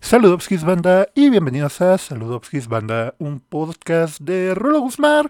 Saludovskis 0.00 0.64
Banda 0.64 1.08
y 1.14 1.28
bienvenidos 1.28 1.80
a 1.82 1.98
Saludovskis 1.98 2.68
Banda, 2.68 3.14
un 3.18 3.40
podcast 3.40 4.20
de 4.20 4.54
Rolo 4.54 4.80
Guzmán, 4.80 5.28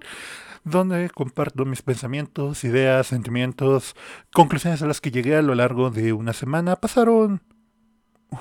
donde 0.63 1.11
comparto 1.11 1.65
mis 1.65 1.83
pensamientos, 1.83 2.63
ideas, 2.63 3.09
sentimientos, 3.09 3.97
conclusiones 4.33 4.83
a 4.83 4.87
las 4.87 5.01
que 5.01 5.11
llegué 5.11 5.35
a 5.37 5.43
lo 5.43 5.55
largo 5.55 5.91
de 5.91 6.13
una 6.13 6.33
semana. 6.33 6.77
Pasaron 6.77 7.43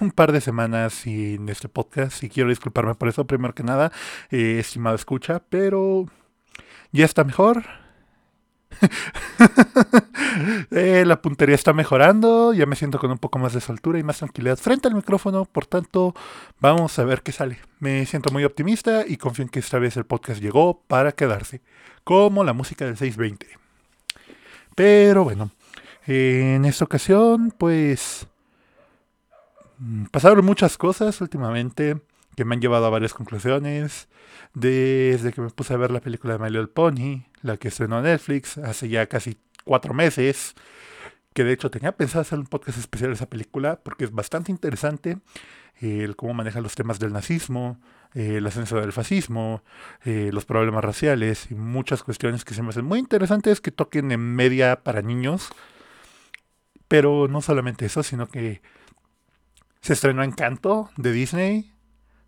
un 0.01 0.11
par 0.11 0.31
de 0.31 0.41
semanas 0.41 0.93
sin 0.93 1.49
este 1.49 1.69
podcast 1.69 2.21
y 2.21 2.29
quiero 2.29 2.49
disculparme 2.49 2.93
por 2.93 3.07
eso, 3.07 3.25
primero 3.25 3.55
que 3.55 3.63
nada, 3.63 3.91
eh, 4.29 4.57
estimado 4.59 4.95
escucha, 4.95 5.41
pero 5.49 6.05
ya 6.91 7.05
está 7.05 7.23
mejor 7.23 7.63
Eh, 10.69 11.03
la 11.05 11.21
puntería 11.21 11.55
está 11.55 11.73
mejorando, 11.73 12.53
ya 12.53 12.67
me 12.67 12.75
siento 12.75 12.99
con 12.99 13.09
un 13.09 13.17
poco 13.17 13.39
más 13.39 13.53
de 13.53 13.61
soltura 13.61 13.97
y 13.97 14.03
más 14.03 14.19
tranquilidad 14.19 14.57
frente 14.57 14.87
al 14.87 14.93
micrófono, 14.93 15.45
por 15.45 15.65
tanto, 15.65 16.13
vamos 16.59 16.97
a 16.99 17.03
ver 17.05 17.23
qué 17.23 17.31
sale. 17.31 17.57
Me 17.79 18.05
siento 18.05 18.31
muy 18.31 18.43
optimista 18.43 19.03
y 19.07 19.17
confío 19.17 19.43
en 19.43 19.49
que 19.49 19.59
esta 19.59 19.79
vez 19.79 19.97
el 19.97 20.05
podcast 20.05 20.41
llegó 20.41 20.81
para 20.87 21.11
quedarse, 21.11 21.61
como 22.03 22.43
la 22.43 22.53
música 22.53 22.85
del 22.85 22.97
620. 22.97 23.47
Pero 24.75 25.23
bueno, 25.23 25.51
en 26.05 26.65
esta 26.65 26.85
ocasión, 26.85 27.51
pues, 27.57 28.27
mm, 29.79 30.05
pasaron 30.05 30.45
muchas 30.45 30.77
cosas 30.77 31.19
últimamente 31.19 31.99
que 32.35 32.45
me 32.45 32.53
han 32.55 32.61
llevado 32.61 32.85
a 32.85 32.91
varias 32.91 33.13
conclusiones. 33.13 34.07
Desde 34.53 35.33
que 35.33 35.41
me 35.41 35.49
puse 35.49 35.73
a 35.73 35.77
ver 35.77 35.91
la 35.91 35.99
película 35.99 36.33
de 36.33 36.39
My 36.39 36.49
Little 36.49 36.67
Pony, 36.67 37.25
la 37.41 37.57
que 37.57 37.67
estrenó 37.67 38.01
Netflix 38.01 38.57
hace 38.57 38.89
ya 38.89 39.07
casi 39.07 39.37
cuatro 39.63 39.93
meses, 39.93 40.55
que 41.33 41.43
de 41.43 41.53
hecho 41.53 41.69
tenía 41.69 41.91
pensado 41.91 42.21
hacer 42.21 42.39
un 42.39 42.47
podcast 42.47 42.77
especial 42.77 43.11
de 43.11 43.15
esa 43.15 43.29
película 43.29 43.79
porque 43.83 44.05
es 44.05 44.11
bastante 44.11 44.51
interesante 44.51 45.19
el 45.79 46.15
cómo 46.15 46.33
maneja 46.33 46.61
los 46.61 46.75
temas 46.75 46.99
del 46.99 47.13
nazismo, 47.13 47.79
el 48.13 48.45
ascenso 48.47 48.77
del 48.77 48.93
fascismo, 48.93 49.63
eh, 50.03 50.31
los 50.33 50.45
problemas 50.45 50.83
raciales 50.83 51.51
y 51.51 51.55
muchas 51.55 52.03
cuestiones 52.03 52.43
que 52.45 52.53
se 52.53 52.63
me 52.63 52.69
hacen 52.69 52.85
muy 52.85 52.99
interesantes 52.99 53.61
que 53.61 53.71
toquen 53.71 54.11
en 54.11 54.19
media 54.19 54.83
para 54.83 55.01
niños. 55.01 55.49
Pero 56.87 57.27
no 57.27 57.41
solamente 57.41 57.85
eso, 57.85 58.01
sino 58.01 58.27
que 58.27 58.61
se 59.81 59.93
estrenó 59.93 60.23
Encanto 60.23 60.89
de 60.97 61.11
Disney, 61.11 61.73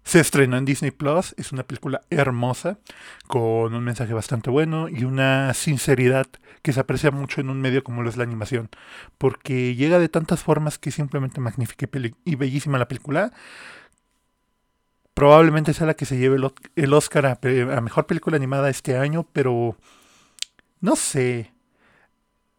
se 0.04 0.20
estrenó 0.20 0.58
en 0.58 0.66
Disney 0.66 0.92
Plus, 0.92 1.36
es 1.38 1.52
una 1.52 1.64
película 1.64 2.02
hermosa, 2.10 2.80
con 3.28 3.74
un 3.74 3.84
mensaje 3.84 4.14
bastante 4.14 4.50
bueno 4.50 4.90
y 4.90 5.04
una 5.04 5.54
sinceridad 5.54 6.28
que 6.62 6.74
se 6.74 6.80
aprecia 6.80 7.12
mucho 7.12 7.42
en 7.42 7.50
un 7.50 7.62
medio 7.62 7.84
como 7.84 8.02
lo 8.02 8.10
es 8.10 8.18
la 8.18 8.24
animación, 8.24 8.70
porque 9.18 9.76
llega 9.76 10.00
de 10.00 10.10
tantas 10.10 10.42
formas 10.42 10.78
que 10.78 10.92
simplemente 10.92 11.42
magnífica 11.42 11.88
y, 12.26 12.36
bellísima 12.36 12.78
la 12.78 12.88
película. 12.88 13.34
Probablemente 15.14 15.74
sea 15.74 15.88
la 15.88 15.96
que 15.96 16.06
se 16.06 16.18
lleve 16.18 16.38
el, 16.76 16.94
Oscar 16.94 17.26
a, 17.26 17.40
a 17.42 17.82
Mejor 17.82 18.06
Película 18.06 18.38
Animada 18.38 18.70
este 18.70 18.98
año, 18.98 19.28
pero 19.34 19.78
no 20.80 20.96
sé. 20.96 21.54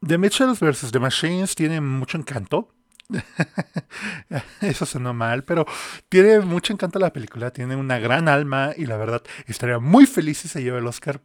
The 0.06 0.18
Mitchells 0.18 0.61
vs. 0.61 0.92
The 0.92 0.98
Machines 0.98 1.55
tiene 1.55 1.80
mucho 1.80 2.18
encanto 2.18 2.68
Eso 4.61 4.86
sonó 4.86 5.14
mal, 5.14 5.44
pero 5.44 5.66
tiene 6.08 6.41
mucho 6.41 6.72
encanto 6.72 6.98
la 6.98 7.12
película, 7.12 7.50
tiene 7.50 7.77
una 7.77 7.98
gran 7.98 8.28
alma 8.28 8.72
y 8.77 8.86
la 8.86 8.97
verdad 8.97 9.22
estaría 9.47 9.78
muy 9.78 10.06
feliz 10.06 10.39
si 10.39 10.48
se 10.48 10.62
lleva 10.62 10.78
el 10.78 10.86
Oscar, 10.86 11.20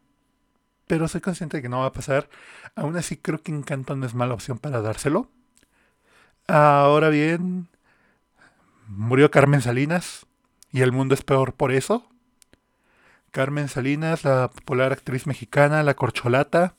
pero 0.86 1.08
soy 1.08 1.20
consciente 1.20 1.58
de 1.58 1.62
que 1.62 1.68
no 1.68 1.80
va 1.80 1.86
a 1.86 1.92
pasar. 1.92 2.28
Aún 2.74 2.96
así 2.96 3.16
creo 3.16 3.42
que 3.42 3.52
Encanto 3.52 3.96
no 3.96 4.06
es 4.06 4.14
mala 4.14 4.34
opción 4.34 4.58
para 4.58 4.80
dárselo. 4.80 5.30
Ahora 6.46 7.08
bien, 7.08 7.68
murió 8.86 9.30
Carmen 9.30 9.62
Salinas 9.62 10.26
y 10.72 10.82
el 10.82 10.92
mundo 10.92 11.14
es 11.14 11.22
peor 11.22 11.54
por 11.54 11.72
eso. 11.72 12.08
Carmen 13.32 13.68
Salinas, 13.68 14.24
la 14.24 14.48
popular 14.50 14.92
actriz 14.92 15.26
mexicana, 15.26 15.82
la 15.82 15.94
corcholata, 15.94 16.74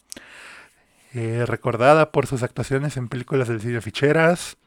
eh, 1.14 1.46
recordada 1.46 2.12
por 2.12 2.26
sus 2.28 2.44
actuaciones 2.44 2.98
en 2.98 3.10
películas 3.10 3.48
del 3.48 3.62
cine 3.62 3.82
ficheras, 3.82 4.58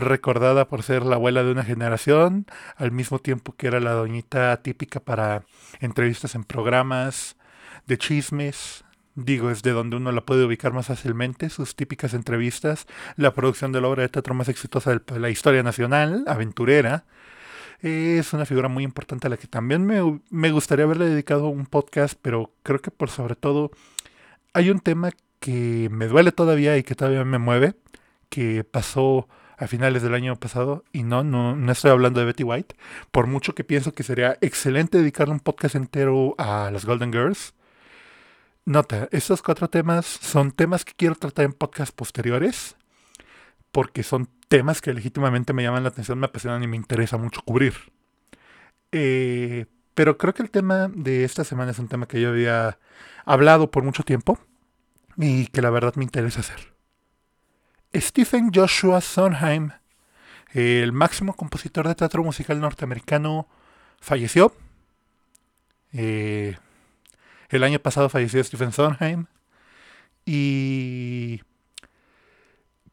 recordada 0.00 0.68
por 0.68 0.82
ser 0.82 1.04
la 1.04 1.16
abuela 1.16 1.42
de 1.42 1.52
una 1.52 1.64
generación, 1.64 2.46
al 2.76 2.92
mismo 2.92 3.18
tiempo 3.18 3.54
que 3.56 3.66
era 3.66 3.80
la 3.80 3.92
doñita 3.92 4.56
típica 4.62 5.00
para 5.00 5.44
entrevistas 5.80 6.34
en 6.34 6.44
programas 6.44 7.36
de 7.86 7.98
chismes. 7.98 8.84
Digo, 9.14 9.50
es 9.50 9.62
de 9.62 9.72
donde 9.72 9.96
uno 9.96 10.12
la 10.12 10.20
puede 10.22 10.44
ubicar 10.44 10.72
más 10.72 10.86
fácilmente, 10.86 11.50
sus 11.50 11.74
típicas 11.76 12.14
entrevistas, 12.14 12.86
la 13.16 13.34
producción 13.34 13.72
de 13.72 13.80
la 13.80 13.88
obra 13.88 14.02
de 14.02 14.08
teatro 14.08 14.34
más 14.34 14.48
exitosa 14.48 14.92
de 14.98 15.18
la 15.18 15.30
historia 15.30 15.62
nacional, 15.62 16.24
aventurera. 16.26 17.04
Es 17.80 18.32
una 18.32 18.46
figura 18.46 18.68
muy 18.68 18.84
importante 18.84 19.26
a 19.26 19.30
la 19.30 19.36
que 19.36 19.46
también 19.46 19.84
me, 19.84 20.20
me 20.30 20.50
gustaría 20.52 20.84
haberle 20.84 21.06
dedicado 21.06 21.48
un 21.48 21.66
podcast, 21.66 22.18
pero 22.20 22.52
creo 22.62 22.80
que 22.80 22.90
por 22.90 23.10
sobre 23.10 23.36
todo 23.36 23.70
hay 24.52 24.70
un 24.70 24.80
tema 24.80 25.10
que 25.40 25.88
me 25.90 26.06
duele 26.06 26.32
todavía 26.32 26.76
y 26.76 26.82
que 26.82 26.94
todavía 26.94 27.24
me 27.24 27.38
mueve, 27.38 27.74
que 28.28 28.64
pasó 28.64 29.28
a 29.60 29.66
finales 29.68 30.02
del 30.02 30.14
año 30.14 30.34
pasado. 30.36 30.84
Y 30.92 31.04
no, 31.04 31.22
no, 31.22 31.54
no 31.54 31.70
estoy 31.70 31.90
hablando 31.90 32.18
de 32.18 32.26
Betty 32.26 32.42
White. 32.42 32.74
Por 33.12 33.26
mucho 33.26 33.54
que 33.54 33.62
pienso 33.62 33.92
que 33.92 34.02
sería 34.02 34.38
excelente 34.40 34.98
dedicarle 34.98 35.34
un 35.34 35.40
podcast 35.40 35.74
entero 35.74 36.34
a 36.38 36.70
las 36.72 36.86
Golden 36.86 37.12
Girls. 37.12 37.54
Nota, 38.64 39.08
estos 39.12 39.42
cuatro 39.42 39.68
temas 39.68 40.06
son 40.06 40.50
temas 40.52 40.84
que 40.84 40.94
quiero 40.94 41.14
tratar 41.14 41.44
en 41.44 41.52
podcasts 41.52 41.94
posteriores. 41.94 42.76
Porque 43.70 44.02
son 44.02 44.28
temas 44.48 44.80
que 44.80 44.94
legítimamente 44.94 45.52
me 45.52 45.62
llaman 45.62 45.84
la 45.84 45.90
atención, 45.90 46.18
me 46.18 46.26
apasionan 46.26 46.62
y 46.64 46.66
me 46.66 46.76
interesa 46.76 47.18
mucho 47.18 47.42
cubrir. 47.44 47.74
Eh, 48.92 49.66
pero 49.94 50.16
creo 50.16 50.32
que 50.34 50.42
el 50.42 50.50
tema 50.50 50.88
de 50.88 51.24
esta 51.24 51.44
semana 51.44 51.70
es 51.70 51.78
un 51.78 51.88
tema 51.88 52.08
que 52.08 52.20
yo 52.20 52.30
había 52.30 52.78
hablado 53.26 53.70
por 53.70 53.84
mucho 53.84 54.02
tiempo 54.04 54.38
y 55.16 55.46
que 55.48 55.60
la 55.60 55.70
verdad 55.70 55.94
me 55.96 56.04
interesa 56.04 56.40
hacer. 56.40 56.79
Stephen 57.94 58.50
Joshua 58.54 59.00
Sondheim, 59.00 59.70
el 60.52 60.92
máximo 60.92 61.34
compositor 61.34 61.88
de 61.88 61.94
teatro 61.94 62.22
musical 62.22 62.60
norteamericano, 62.60 63.48
falleció. 64.00 64.54
Eh, 65.92 66.56
el 67.48 67.64
año 67.64 67.80
pasado 67.80 68.08
falleció 68.08 68.42
Stephen 68.44 68.72
Sondheim. 68.72 69.26
Y 70.24 71.40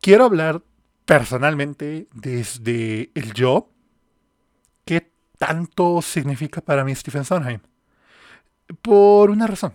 quiero 0.02 0.25
hablar 0.25 0.63
personalmente 1.06 2.08
desde 2.14 3.12
el 3.14 3.34
yo. 3.34 3.69
¿Qué 4.84 5.12
tanto 5.38 6.02
significa 6.02 6.62
para 6.62 6.84
mí 6.84 6.96
Stephen 6.96 7.25
Sondheim? 7.25 7.59
Por 8.81 9.29
una 9.29 9.46
razón. 9.46 9.74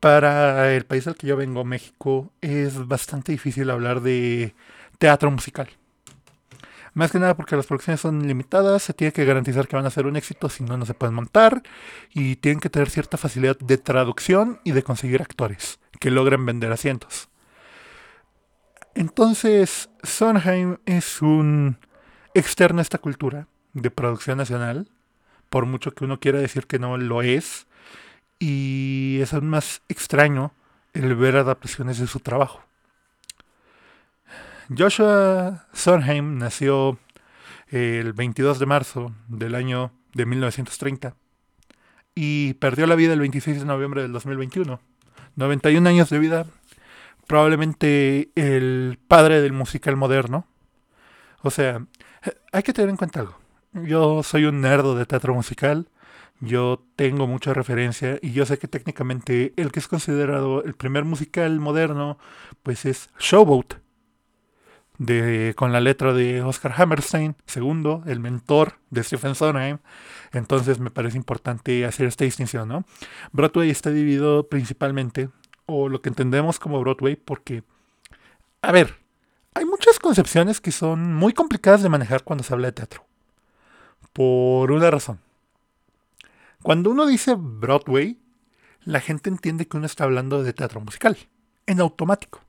Para 0.00 0.74
el 0.74 0.84
país 0.86 1.06
al 1.08 1.16
que 1.16 1.26
yo 1.26 1.36
vengo, 1.36 1.64
México, 1.64 2.32
es 2.40 2.86
bastante 2.86 3.32
difícil 3.32 3.68
hablar 3.70 4.00
de 4.00 4.54
teatro 4.98 5.30
musical. 5.30 5.68
Más 6.98 7.12
que 7.12 7.20
nada 7.20 7.36
porque 7.36 7.54
las 7.54 7.66
producciones 7.66 8.00
son 8.00 8.26
limitadas, 8.26 8.82
se 8.82 8.92
tiene 8.92 9.12
que 9.12 9.24
garantizar 9.24 9.68
que 9.68 9.76
van 9.76 9.86
a 9.86 9.90
ser 9.90 10.06
un 10.06 10.16
éxito, 10.16 10.48
si 10.48 10.64
no, 10.64 10.76
no 10.76 10.84
se 10.84 10.94
pueden 10.94 11.14
montar, 11.14 11.62
y 12.12 12.36
tienen 12.36 12.58
que 12.58 12.70
tener 12.70 12.90
cierta 12.90 13.16
facilidad 13.16 13.56
de 13.58 13.78
traducción 13.78 14.60
y 14.64 14.72
de 14.72 14.82
conseguir 14.82 15.22
actores 15.22 15.78
que 16.00 16.10
logren 16.10 16.44
vender 16.44 16.72
asientos. 16.72 17.28
Entonces, 18.96 19.90
Sondheim 20.02 20.78
es 20.86 21.22
un 21.22 21.78
externo 22.34 22.80
a 22.80 22.82
esta 22.82 22.98
cultura 22.98 23.46
de 23.74 23.92
producción 23.92 24.38
nacional, 24.38 24.90
por 25.50 25.66
mucho 25.66 25.92
que 25.92 26.04
uno 26.04 26.18
quiera 26.18 26.40
decir 26.40 26.66
que 26.66 26.80
no 26.80 26.96
lo 26.96 27.22
es, 27.22 27.67
y 28.38 29.18
es 29.20 29.32
aún 29.34 29.48
más 29.48 29.82
extraño 29.88 30.52
el 30.92 31.14
ver 31.14 31.36
adaptaciones 31.36 31.98
de 31.98 32.06
su 32.06 32.20
trabajo. 32.20 32.62
Joshua 34.76 35.66
Sondheim 35.72 36.38
nació 36.38 36.98
el 37.68 38.12
22 38.12 38.58
de 38.58 38.66
marzo 38.66 39.12
del 39.28 39.54
año 39.54 39.92
de 40.14 40.26
1930 40.26 41.14
y 42.14 42.54
perdió 42.54 42.86
la 42.86 42.94
vida 42.94 43.12
el 43.12 43.20
26 43.20 43.60
de 43.60 43.64
noviembre 43.64 44.02
del 44.02 44.12
2021. 44.12 44.80
91 45.36 45.88
años 45.88 46.10
de 46.10 46.18
vida, 46.18 46.46
probablemente 47.26 48.30
el 48.34 48.98
padre 49.06 49.40
del 49.40 49.52
musical 49.52 49.96
moderno. 49.96 50.46
O 51.42 51.50
sea, 51.50 51.86
hay 52.52 52.62
que 52.62 52.72
tener 52.72 52.90
en 52.90 52.96
cuenta 52.96 53.20
algo. 53.20 53.38
Yo 53.72 54.22
soy 54.22 54.46
un 54.46 54.60
nerdo 54.60 54.96
de 54.96 55.06
teatro 55.06 55.34
musical 55.34 55.88
yo 56.40 56.84
tengo 56.96 57.26
mucha 57.26 57.52
referencia 57.52 58.18
y 58.22 58.32
yo 58.32 58.46
sé 58.46 58.58
que 58.58 58.68
técnicamente 58.68 59.52
el 59.56 59.72
que 59.72 59.80
es 59.80 59.88
considerado 59.88 60.62
el 60.62 60.74
primer 60.74 61.04
musical 61.04 61.58
moderno, 61.58 62.18
pues 62.62 62.84
es 62.84 63.10
Showboat, 63.18 63.74
de, 64.98 65.54
con 65.56 65.72
la 65.72 65.80
letra 65.80 66.12
de 66.12 66.42
Oscar 66.42 66.74
Hammerstein, 66.76 67.36
segundo, 67.46 68.02
el 68.06 68.20
mentor 68.20 68.78
de 68.90 69.02
Stephen 69.02 69.34
Sondheim. 69.34 69.78
Entonces 70.32 70.78
me 70.80 70.90
parece 70.90 71.16
importante 71.16 71.84
hacer 71.84 72.06
esta 72.06 72.24
distinción, 72.24 72.68
¿no? 72.68 72.84
Broadway 73.32 73.70
está 73.70 73.90
dividido 73.90 74.48
principalmente, 74.48 75.30
o 75.66 75.88
lo 75.88 76.02
que 76.02 76.08
entendemos 76.08 76.58
como 76.58 76.80
Broadway, 76.80 77.16
porque, 77.16 77.62
a 78.62 78.72
ver, 78.72 78.96
hay 79.54 79.64
muchas 79.64 79.98
concepciones 79.98 80.60
que 80.60 80.72
son 80.72 81.14
muy 81.14 81.32
complicadas 81.32 81.82
de 81.82 81.88
manejar 81.88 82.22
cuando 82.22 82.44
se 82.44 82.52
habla 82.54 82.68
de 82.68 82.72
teatro 82.72 83.04
Por 84.12 84.70
una 84.70 84.90
razón. 84.90 85.20
Cuando 86.68 86.90
uno 86.90 87.06
dice 87.06 87.34
Broadway, 87.34 88.18
la 88.84 89.00
gente 89.00 89.30
entiende 89.30 89.66
que 89.66 89.78
uno 89.78 89.86
está 89.86 90.04
hablando 90.04 90.42
de 90.42 90.52
teatro 90.52 90.82
musical, 90.82 91.16
en 91.64 91.80
automático. 91.80 92.42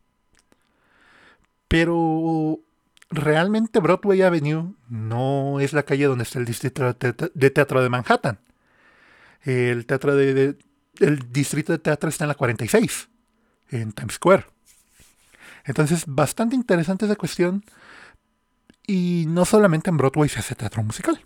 Pero 1.70 2.60
realmente 3.10 3.80
Broadway 3.80 4.22
Avenue 4.24 4.76
no 4.90 5.62
es 5.62 5.72
la 5.72 5.84
calle 5.84 6.04
donde 6.04 6.24
está 6.24 6.38
el 6.38 6.44
distrito 6.44 6.94
de 6.94 7.50
teatro 7.50 7.82
de 7.82 7.88
Manhattan. 7.88 8.42
El 9.44 9.86
teatro 9.86 10.14
de, 10.18 10.58
el 11.00 11.32
distrito 11.32 11.72
de 11.72 11.80
teatro 11.80 12.10
está 12.10 12.26
en 12.26 12.28
la 12.28 12.36
46, 12.36 13.08
en 13.70 13.94
Times 13.94 14.16
Square. 14.16 14.48
Entonces, 15.64 16.04
bastante 16.06 16.58
interesante 16.58 17.06
esa 17.06 17.16
cuestión. 17.16 17.64
Y 18.86 19.24
no 19.30 19.46
solamente 19.46 19.90
en 19.90 19.96
Broadway 19.96 20.28
se 20.28 20.40
hace 20.40 20.56
teatro 20.56 20.84
musical. 20.84 21.26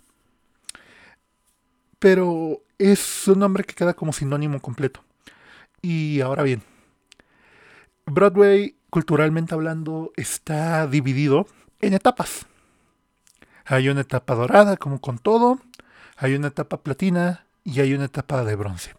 Pero 1.98 2.63
es 2.78 3.28
un 3.28 3.38
nombre 3.38 3.64
que 3.64 3.74
queda 3.74 3.94
como 3.94 4.12
sinónimo 4.12 4.60
completo. 4.60 5.04
Y 5.82 6.20
ahora 6.20 6.42
bien, 6.42 6.62
Broadway, 8.06 8.76
culturalmente 8.90 9.54
hablando, 9.54 10.12
está 10.16 10.86
dividido 10.86 11.46
en 11.80 11.94
etapas. 11.94 12.46
Hay 13.64 13.88
una 13.88 14.02
etapa 14.02 14.34
dorada, 14.34 14.76
como 14.76 15.00
con 15.00 15.18
todo, 15.18 15.58
hay 16.16 16.34
una 16.34 16.48
etapa 16.48 16.78
platina 16.78 17.46
y 17.64 17.80
hay 17.80 17.94
una 17.94 18.04
etapa 18.04 18.44
de 18.44 18.56
bronce. 18.56 18.94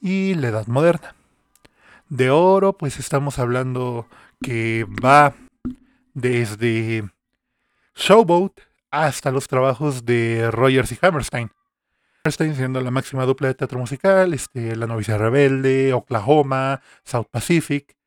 Y 0.00 0.34
la 0.34 0.48
edad 0.48 0.66
moderna. 0.66 1.14
De 2.08 2.30
oro, 2.30 2.76
pues 2.76 2.98
estamos 2.98 3.38
hablando 3.38 4.06
que 4.42 4.84
va 4.84 5.34
desde 6.12 7.08
Showboat 7.94 8.52
hasta 8.90 9.30
los 9.30 9.48
trabajos 9.48 10.04
de 10.04 10.50
Rogers 10.50 10.92
y 10.92 10.98
Hammerstein. 11.00 11.50
Hammerstein 12.24 12.54
siendo 12.54 12.80
la 12.80 12.90
máxima 12.90 13.26
dupla 13.26 13.48
de 13.48 13.54
teatro 13.54 13.78
musical, 13.78 14.32
este, 14.32 14.76
La 14.76 14.86
novicia 14.86 15.18
rebelde, 15.18 15.92
Oklahoma, 15.92 16.80
South 17.04 17.26
Pacific, 17.30 17.98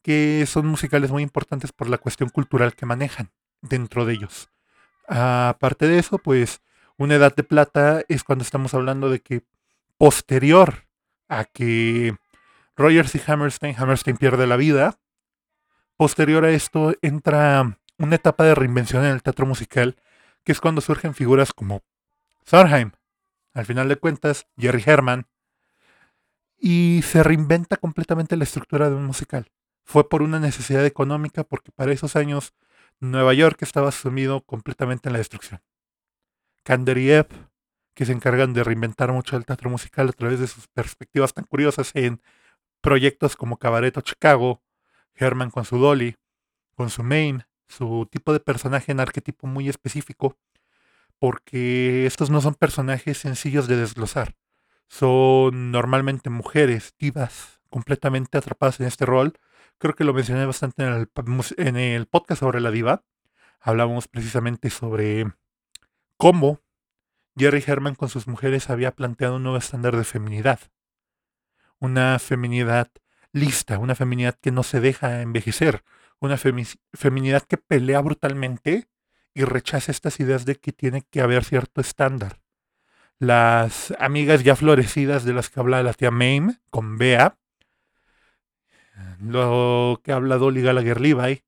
que 0.00 0.46
son 0.46 0.66
musicales 0.66 1.10
muy 1.10 1.22
importantes 1.22 1.72
por 1.72 1.90
la 1.90 1.98
cuestión 1.98 2.30
cultural 2.30 2.74
que 2.74 2.86
manejan 2.86 3.32
dentro 3.60 4.06
de 4.06 4.14
ellos. 4.14 4.48
Aparte 5.06 5.88
de 5.88 5.98
eso, 5.98 6.16
pues 6.16 6.62
una 6.96 7.16
edad 7.16 7.36
de 7.36 7.42
plata 7.42 8.02
es 8.08 8.24
cuando 8.24 8.44
estamos 8.44 8.72
hablando 8.72 9.10
de 9.10 9.20
que 9.20 9.42
posterior 9.98 10.86
a 11.28 11.44
que 11.44 12.16
Rogers 12.78 13.14
y 13.14 13.20
Hammerstein, 13.26 13.76
Hammerstein 13.76 14.16
pierde 14.16 14.46
la 14.46 14.56
vida, 14.56 14.98
posterior 15.98 16.46
a 16.46 16.50
esto 16.50 16.94
entra 17.02 17.78
una 17.98 18.14
etapa 18.14 18.44
de 18.44 18.54
reinvención 18.54 19.04
en 19.04 19.10
el 19.10 19.22
teatro 19.22 19.44
musical, 19.44 19.96
que 20.44 20.52
es 20.52 20.62
cuando 20.62 20.80
surgen 20.80 21.14
figuras 21.14 21.52
como 21.52 21.82
Sondheim, 22.42 22.92
al 23.56 23.64
final 23.64 23.88
de 23.88 23.96
cuentas, 23.96 24.46
Jerry 24.58 24.82
Herman, 24.84 25.28
y 26.58 27.00
se 27.02 27.22
reinventa 27.22 27.78
completamente 27.78 28.36
la 28.36 28.44
estructura 28.44 28.90
de 28.90 28.96
un 28.96 29.06
musical. 29.06 29.50
Fue 29.82 30.10
por 30.10 30.20
una 30.20 30.38
necesidad 30.38 30.84
económica, 30.84 31.42
porque 31.42 31.72
para 31.72 31.92
esos 31.92 32.16
años 32.16 32.54
Nueva 33.00 33.32
York 33.32 33.56
estaba 33.62 33.92
sumido 33.92 34.42
completamente 34.42 35.08
en 35.08 35.14
la 35.14 35.20
destrucción. 35.20 35.62
Kanderiev, 36.64 37.28
que 37.94 38.04
se 38.04 38.12
encargan 38.12 38.52
de 38.52 38.62
reinventar 38.62 39.10
mucho 39.10 39.38
el 39.38 39.46
teatro 39.46 39.70
musical 39.70 40.10
a 40.10 40.12
través 40.12 40.38
de 40.38 40.48
sus 40.48 40.68
perspectivas 40.68 41.32
tan 41.32 41.46
curiosas 41.46 41.92
en 41.94 42.20
proyectos 42.82 43.36
como 43.36 43.56
Cabaret 43.56 43.96
o 43.96 44.02
Chicago, 44.02 44.62
Herman 45.14 45.50
con 45.50 45.64
su 45.64 45.78
Dolly, 45.78 46.16
con 46.74 46.90
su 46.90 47.02
Main, 47.02 47.44
su 47.68 48.06
tipo 48.12 48.34
de 48.34 48.40
personaje 48.40 48.92
en 48.92 49.00
arquetipo 49.00 49.46
muy 49.46 49.70
específico, 49.70 50.36
porque 51.18 52.06
estos 52.06 52.30
no 52.30 52.40
son 52.40 52.54
personajes 52.54 53.18
sencillos 53.18 53.68
de 53.68 53.76
desglosar. 53.76 54.36
Son 54.88 55.72
normalmente 55.72 56.30
mujeres 56.30 56.94
divas 56.98 57.60
completamente 57.70 58.38
atrapadas 58.38 58.80
en 58.80 58.86
este 58.86 59.06
rol. 59.06 59.34
Creo 59.78 59.94
que 59.94 60.04
lo 60.04 60.14
mencioné 60.14 60.46
bastante 60.46 60.84
en 60.84 61.76
el, 61.76 62.06
podcast 62.06 62.40
sobre 62.40 62.60
la 62.60 62.70
diva. 62.70 63.04
Hablamos 63.60 64.08
precisamente 64.08 64.70
sobre 64.70 65.32
cómo 66.16 66.60
Jerry 67.36 67.62
Herman 67.66 67.94
con 67.94 68.08
sus 68.08 68.28
mujeres 68.28 68.70
había 68.70 68.92
planteado 68.92 69.36
un 69.36 69.42
nuevo 69.42 69.58
estándar 69.58 69.96
de 69.96 70.04
feminidad. 70.04 70.60
Una 71.78 72.18
feminidad 72.18 72.90
lista, 73.32 73.78
una 73.78 73.94
feminidad 73.94 74.38
que 74.40 74.52
no 74.52 74.62
se 74.62 74.80
deja 74.80 75.20
envejecer, 75.20 75.84
una 76.20 76.38
feminidad 76.38 77.42
que 77.42 77.58
pelea 77.58 78.00
brutalmente 78.00 78.88
y 79.36 79.44
rechaza 79.44 79.92
estas 79.92 80.18
ideas 80.18 80.46
de 80.46 80.56
que 80.56 80.72
tiene 80.72 81.02
que 81.02 81.20
haber 81.20 81.44
cierto 81.44 81.82
estándar. 81.82 82.40
Las 83.18 83.92
amigas 83.98 84.42
ya 84.42 84.56
florecidas 84.56 85.24
de 85.24 85.34
las 85.34 85.50
que 85.50 85.60
habla 85.60 85.82
la 85.82 85.92
tía 85.92 86.10
Mame 86.10 86.58
con 86.70 86.96
Bea, 86.96 87.36
lo 89.20 90.00
que 90.02 90.12
habla 90.12 90.38
Dolly 90.38 90.62
Gallagher 90.62 91.02
Levi, 91.02 91.44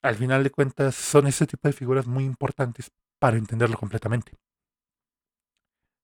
al 0.00 0.14
final 0.14 0.44
de 0.44 0.50
cuentas 0.50 0.94
son 0.94 1.26
ese 1.26 1.44
tipo 1.48 1.66
de 1.66 1.72
figuras 1.72 2.06
muy 2.06 2.22
importantes 2.22 2.92
para 3.18 3.36
entenderlo 3.36 3.76
completamente. 3.76 4.30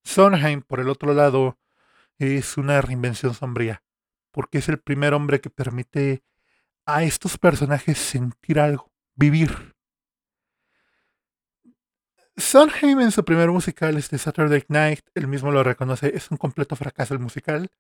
Sondheim, 0.03 0.63
por 0.63 0.81
el 0.81 0.89
otro 0.89 1.15
lado, 1.15 1.61
es 2.19 2.57
una 2.57 2.81
reinvención 2.81 3.35
sombría, 3.35 3.85
porque 4.33 4.59
es 4.59 4.69
el 4.69 4.81
primer 4.81 5.15
hombre 5.15 5.41
que 5.41 5.51
permite 5.51 6.25
a 6.87 7.05
estos 7.05 7.39
personajes 7.39 7.99
sentir 7.99 8.59
algo, 8.59 8.91
vivir. 9.15 9.77
Sondheim 12.37 13.01
en 13.01 13.13
su 13.13 13.25
primer 13.25 13.51
musical, 13.51 13.97
este 13.97 14.19
Saturday 14.19 14.65
Night, 14.69 15.01
él 15.15 15.27
mismo 15.29 15.51
lo 15.51 15.63
reconoce, 15.63 16.17
es 16.17 16.31
un 16.31 16.37
completo 16.37 16.77
fracaso 16.77 17.15
el 17.15 17.21
musical. 17.21 17.71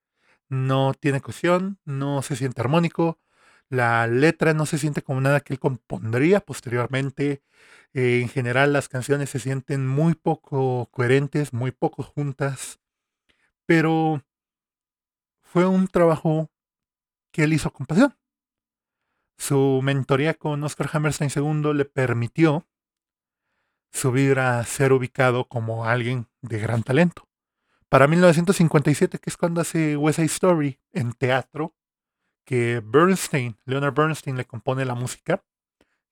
No 0.48 0.94
tiene 0.94 1.20
cohesión, 1.20 1.78
no 1.84 2.22
se 2.22 2.36
siente 2.36 2.60
armónico, 2.60 3.20
la 3.68 4.06
letra 4.08 4.52
no 4.52 4.66
se 4.66 4.78
siente 4.78 5.02
como 5.02 5.20
nada 5.20 5.40
que 5.40 5.52
él 5.54 5.60
compondría 5.60 6.40
posteriormente. 6.40 7.42
Eh, 7.94 8.20
en 8.20 8.28
general 8.28 8.72
las 8.72 8.88
canciones 8.88 9.30
se 9.30 9.38
sienten 9.38 9.86
muy 9.86 10.14
poco 10.14 10.88
coherentes, 10.90 11.52
muy 11.52 11.70
poco 11.70 12.02
juntas, 12.02 12.80
pero 13.66 14.22
fue 15.42 15.66
un 15.66 15.88
trabajo 15.88 16.50
que 17.32 17.44
él 17.44 17.52
hizo 17.52 17.72
con 17.72 17.86
pasión. 17.86 18.16
Su 19.38 19.80
mentoría 19.82 20.34
con 20.34 20.62
Oscar 20.64 20.90
Hammerstein 20.92 21.30
II 21.34 21.72
le 21.74 21.84
permitió 21.84 22.66
subir 23.92 24.38
a 24.38 24.64
ser 24.64 24.92
ubicado 24.92 25.46
como 25.46 25.84
alguien 25.84 26.28
de 26.42 26.58
gran 26.58 26.82
talento. 26.82 27.28
Para 27.88 28.06
1957, 28.06 29.18
que 29.18 29.30
es 29.30 29.36
cuando 29.36 29.60
hace 29.60 29.96
West 29.96 30.16
Side 30.16 30.26
Story 30.26 30.78
en 30.92 31.12
teatro, 31.12 31.74
que 32.44 32.80
Bernstein, 32.84 33.56
Leonard 33.64 33.94
Bernstein 33.94 34.36
le 34.36 34.44
compone 34.44 34.84
la 34.84 34.94
música 34.94 35.42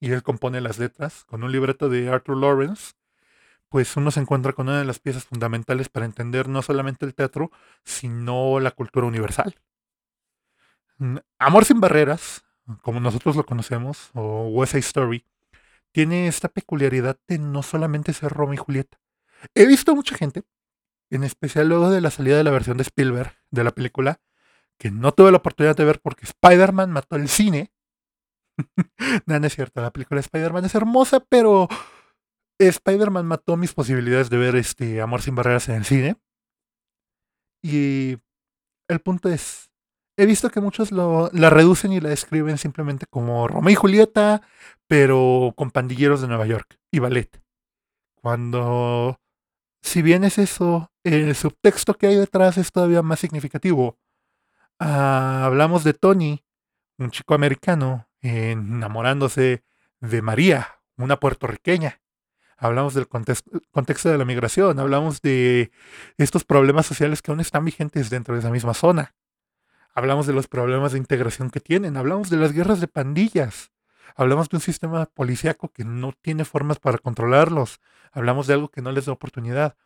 y 0.00 0.10
él 0.10 0.22
compone 0.22 0.60
las 0.60 0.78
letras 0.78 1.24
con 1.24 1.42
un 1.44 1.52
libreto 1.52 1.88
de 1.88 2.08
Arthur 2.08 2.36
Lawrence, 2.36 2.94
pues 3.68 3.96
uno 3.96 4.10
se 4.10 4.20
encuentra 4.20 4.52
con 4.52 4.68
una 4.68 4.78
de 4.78 4.84
las 4.84 4.98
piezas 4.98 5.24
fundamentales 5.24 5.88
para 5.88 6.06
entender 6.06 6.48
no 6.48 6.62
solamente 6.62 7.04
el 7.06 7.14
teatro, 7.14 7.50
sino 7.84 8.60
la 8.60 8.70
cultura 8.70 9.06
universal. 9.06 9.56
Amor 11.38 11.64
sin 11.64 11.80
barreras, 11.80 12.44
como 12.82 12.98
nosotros 12.98 13.36
lo 13.36 13.46
conocemos, 13.46 14.10
o 14.14 14.48
West 14.48 14.72
Side 14.72 14.80
Story, 14.80 15.24
tiene 15.98 16.28
esta 16.28 16.48
peculiaridad 16.48 17.18
de 17.26 17.40
no 17.40 17.64
solamente 17.64 18.12
ser 18.12 18.30
Romeo 18.30 18.54
y 18.54 18.56
Julieta. 18.58 19.00
He 19.52 19.66
visto 19.66 19.96
mucha 19.96 20.14
gente, 20.14 20.44
en 21.10 21.24
especial 21.24 21.68
luego 21.68 21.90
de 21.90 22.00
la 22.00 22.12
salida 22.12 22.36
de 22.36 22.44
la 22.44 22.52
versión 22.52 22.76
de 22.76 22.84
Spielberg 22.84 23.36
de 23.50 23.64
la 23.64 23.72
película, 23.72 24.20
que 24.78 24.92
no 24.92 25.10
tuve 25.10 25.32
la 25.32 25.38
oportunidad 25.38 25.76
de 25.76 25.84
ver 25.84 26.00
porque 26.00 26.24
Spider-Man 26.24 26.92
mató 26.92 27.16
el 27.16 27.28
cine. 27.28 27.72
no, 29.26 29.36
es 29.44 29.52
cierto, 29.56 29.80
la 29.80 29.90
película 29.90 30.18
de 30.18 30.26
Spider-Man 30.26 30.66
es 30.66 30.76
hermosa, 30.76 31.18
pero 31.18 31.66
Spider-Man 32.60 33.26
mató 33.26 33.56
mis 33.56 33.74
posibilidades 33.74 34.30
de 34.30 34.38
ver 34.38 34.54
este 34.54 35.00
Amor 35.00 35.20
sin 35.20 35.34
barreras 35.34 35.68
en 35.68 35.74
el 35.74 35.84
cine. 35.84 36.16
Y 37.60 38.18
el 38.86 39.00
punto 39.00 39.28
es, 39.30 39.67
he 40.18 40.26
visto 40.26 40.50
que 40.50 40.60
muchos 40.60 40.90
la 40.90 41.48
reducen 41.48 41.92
y 41.92 42.00
la 42.00 42.08
describen 42.08 42.58
simplemente 42.58 43.06
como 43.08 43.46
Romeo 43.46 43.70
y 43.70 43.76
Julieta, 43.76 44.42
pero 44.88 45.54
con 45.56 45.70
pandilleros 45.70 46.20
de 46.20 46.26
Nueva 46.26 46.44
York 46.44 46.78
y 46.90 46.98
ballet. 46.98 47.40
Cuando, 48.20 49.20
si 49.80 50.02
bien 50.02 50.24
es 50.24 50.38
eso, 50.38 50.90
el 51.04 51.36
subtexto 51.36 51.94
que 51.94 52.08
hay 52.08 52.16
detrás 52.16 52.58
es 52.58 52.72
todavía 52.72 53.00
más 53.00 53.20
significativo. 53.20 53.96
Ah, 54.80 55.44
hablamos 55.44 55.84
de 55.84 55.94
Tony, 55.94 56.44
un 56.98 57.12
chico 57.12 57.34
americano, 57.34 58.08
enamorándose 58.20 59.62
de 60.00 60.20
María, 60.20 60.80
una 60.96 61.20
puertorriqueña. 61.20 62.00
Hablamos 62.56 62.94
del 62.94 63.06
contexto 63.06 64.08
de 64.08 64.18
la 64.18 64.24
migración, 64.24 64.80
hablamos 64.80 65.22
de 65.22 65.70
estos 66.16 66.42
problemas 66.42 66.86
sociales 66.86 67.22
que 67.22 67.30
aún 67.30 67.38
están 67.38 67.64
vigentes 67.64 68.10
dentro 68.10 68.34
de 68.34 68.40
esa 68.40 68.50
misma 68.50 68.74
zona. 68.74 69.14
Hablamos 69.98 70.26
de 70.26 70.32
los 70.32 70.46
problemas 70.46 70.92
de 70.92 70.98
integración 70.98 71.50
que 71.50 71.60
tienen, 71.60 71.96
hablamos 71.96 72.30
de 72.30 72.36
las 72.36 72.52
guerras 72.52 72.80
de 72.80 72.88
pandillas, 72.88 73.72
Hablamos 74.18 74.48
de 74.48 74.56
un 74.56 74.60
sistema 74.60 75.06
policíaco 75.06 75.68
que 75.68 75.84
no 75.84 76.12
tiene 76.12 76.44
formas 76.44 76.80
para 76.80 76.98
controlarlos. 76.98 77.80
Hablamos 78.10 78.48
de 78.48 78.54
algo 78.54 78.68
que 78.68 78.82
no 78.82 78.90
les 78.90 79.06
da 79.06 79.12
oportunidad. 79.12 79.76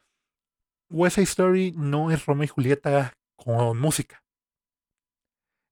West 0.88 1.18
Story 1.18 1.72
no 1.76 2.10
es 2.10 2.24
Romeo 2.24 2.44
y 2.44 2.48
Julieta 2.48 3.12
con 3.36 3.78
música. 3.78 4.24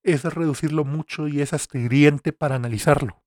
Es 0.03 0.23
reducirlo 0.23 0.83
mucho 0.83 1.27
y 1.27 1.41
es 1.41 1.53
astringente 1.53 2.33
para 2.33 2.55
analizarlo. 2.55 3.23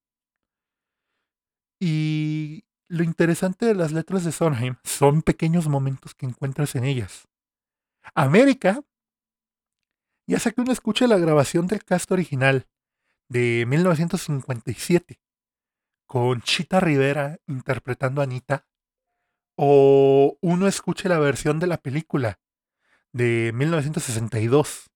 Y 1.81 2.65
lo 2.87 3.03
interesante 3.03 3.67
de 3.67 3.75
las 3.75 3.91
letras 3.91 4.23
de 4.23 4.31
Sondheim 4.31 4.77
son 4.85 5.23
pequeños 5.23 5.67
momentos 5.67 6.15
que 6.15 6.27
encuentras 6.27 6.77
en 6.77 6.85
ellas. 6.85 7.27
América, 8.15 8.85
ya 10.27 10.39
sea 10.39 10.53
que 10.53 10.61
uno 10.61 10.73
escuche 10.73 11.07
la 11.07 11.19
grabación 11.19 11.67
del 11.67 11.85
cast 11.85 12.11
original 12.13 12.67
de 13.29 13.65
1957 13.67 15.21
con 16.07 16.43
Chita 16.43 16.81
Rivera 16.81 17.39
interpretando 17.47 18.21
a 18.21 18.25
Anita, 18.25 18.67
o 19.57 20.37
uno 20.41 20.67
escuche 20.67 21.09
la 21.09 21.19
versión 21.19 21.59
de 21.59 21.67
la 21.67 21.79
película 21.79 22.41
de 23.13 23.53
1962 23.55 24.91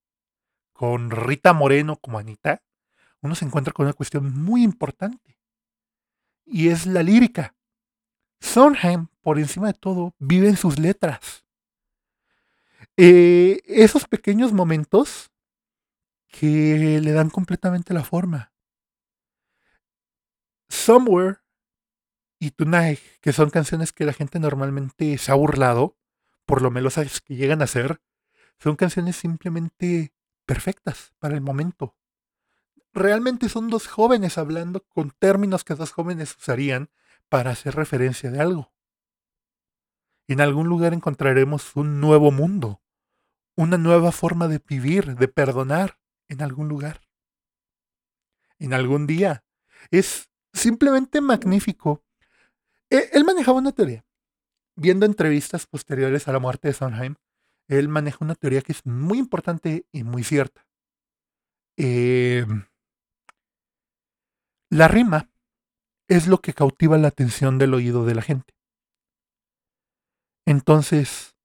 con 0.73 1.11
Rita 1.11 1.53
Moreno 1.53 1.97
como 1.97 2.19
Anita, 2.19 2.63
uno 3.21 3.35
se 3.35 3.45
encuentra 3.45 3.73
con 3.73 3.85
una 3.85 3.93
cuestión 3.93 4.33
muy 4.33 4.63
importante. 4.63 5.37
Y 6.45 6.69
es 6.69 6.85
la 6.85 7.03
lírica. 7.03 7.55
Sondheim, 8.39 9.07
por 9.21 9.39
encima 9.39 9.67
de 9.67 9.73
todo, 9.73 10.15
vive 10.19 10.47
en 10.47 10.57
sus 10.57 10.79
letras. 10.79 11.45
Eh, 13.01 13.61
esos 13.63 14.09
pequeños 14.09 14.51
momentos 14.51 15.31
que 16.27 16.99
le 17.01 17.13
dan 17.13 17.29
completamente 17.29 17.93
la 17.93 18.03
forma. 18.03 18.51
Somewhere 20.67 21.37
y 22.39 22.51
Tonight, 22.51 22.99
que 23.21 23.31
son 23.31 23.51
canciones 23.51 23.93
que 23.93 24.03
la 24.03 24.11
gente 24.11 24.37
normalmente 24.37 25.17
se 25.17 25.31
ha 25.31 25.35
burlado 25.35 25.97
por 26.45 26.61
lo 26.61 26.71
melosas 26.71 27.21
que 27.21 27.37
llegan 27.37 27.61
a 27.61 27.67
ser, 27.67 28.01
son 28.59 28.75
canciones 28.75 29.15
simplemente 29.15 30.13
perfectas 30.45 31.13
para 31.19 31.35
el 31.35 31.41
momento. 31.41 31.95
Realmente 32.91 33.47
son 33.47 33.69
dos 33.69 33.87
jóvenes 33.87 34.37
hablando 34.37 34.83
con 34.89 35.11
términos 35.11 35.63
que 35.63 35.75
dos 35.75 35.93
jóvenes 35.93 36.35
usarían 36.35 36.89
para 37.29 37.51
hacer 37.51 37.75
referencia 37.75 38.29
de 38.29 38.41
algo. 38.41 38.73
En 40.27 40.41
algún 40.41 40.67
lugar 40.67 40.93
encontraremos 40.93 41.77
un 41.77 42.01
nuevo 42.01 42.31
mundo, 42.31 42.81
una 43.59 43.77
nueva 43.77 44.13
forma 44.13 44.47
de 44.47 44.61
vivir, 44.65 45.17
de 45.17 45.27
perdonar, 45.27 45.99
en 46.29 46.41
algún 46.41 46.69
lugar, 46.69 47.01
en 48.57 48.73
algún 48.73 49.05
día. 49.05 49.43
Es 49.91 50.29
simplemente 50.53 51.19
magnífico. 51.19 52.01
E, 52.89 53.09
él 53.11 53.25
manejaba 53.25 53.57
una 53.57 53.73
teoría. 53.73 54.05
Viendo 54.77 55.05
entrevistas 55.05 55.67
posteriores 55.67 56.29
a 56.29 56.31
la 56.31 56.39
muerte 56.39 56.69
de 56.69 56.73
Sondheim, 56.73 57.15
él 57.67 57.89
maneja 57.89 58.19
una 58.21 58.35
teoría 58.35 58.61
que 58.61 58.71
es 58.71 58.85
muy 58.85 59.17
importante 59.17 59.85
y 59.91 60.03
muy 60.05 60.23
cierta. 60.23 60.65
Em, 61.75 62.65
la 64.69 64.87
rima 64.87 65.29
es 66.07 66.27
lo 66.27 66.39
que 66.39 66.53
cautiva 66.53 66.97
la 66.97 67.09
atención 67.09 67.57
del 67.57 67.73
oído 67.73 68.05
de 68.05 68.15
la 68.15 68.21
gente. 68.21 68.53
Entonces, 70.45 71.35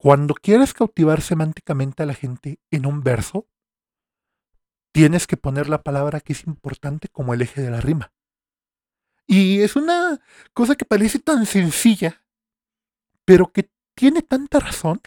cuando 0.00 0.32
quieres 0.32 0.72
cautivar 0.72 1.20
semánticamente 1.20 2.02
a 2.02 2.06
la 2.06 2.14
gente 2.14 2.58
en 2.70 2.86
un 2.86 3.02
verso, 3.02 3.46
tienes 4.94 5.26
que 5.26 5.36
poner 5.36 5.68
la 5.68 5.82
palabra 5.82 6.20
que 6.20 6.32
es 6.32 6.46
importante 6.46 7.08
como 7.08 7.34
el 7.34 7.42
eje 7.42 7.60
de 7.60 7.70
la 7.70 7.82
rima. 7.82 8.10
Y 9.26 9.60
es 9.60 9.76
una 9.76 10.18
cosa 10.54 10.74
que 10.74 10.86
parece 10.86 11.18
tan 11.18 11.44
sencilla, 11.44 12.24
pero 13.26 13.52
que 13.52 13.70
tiene 13.94 14.22
tanta 14.22 14.58
razón, 14.58 15.02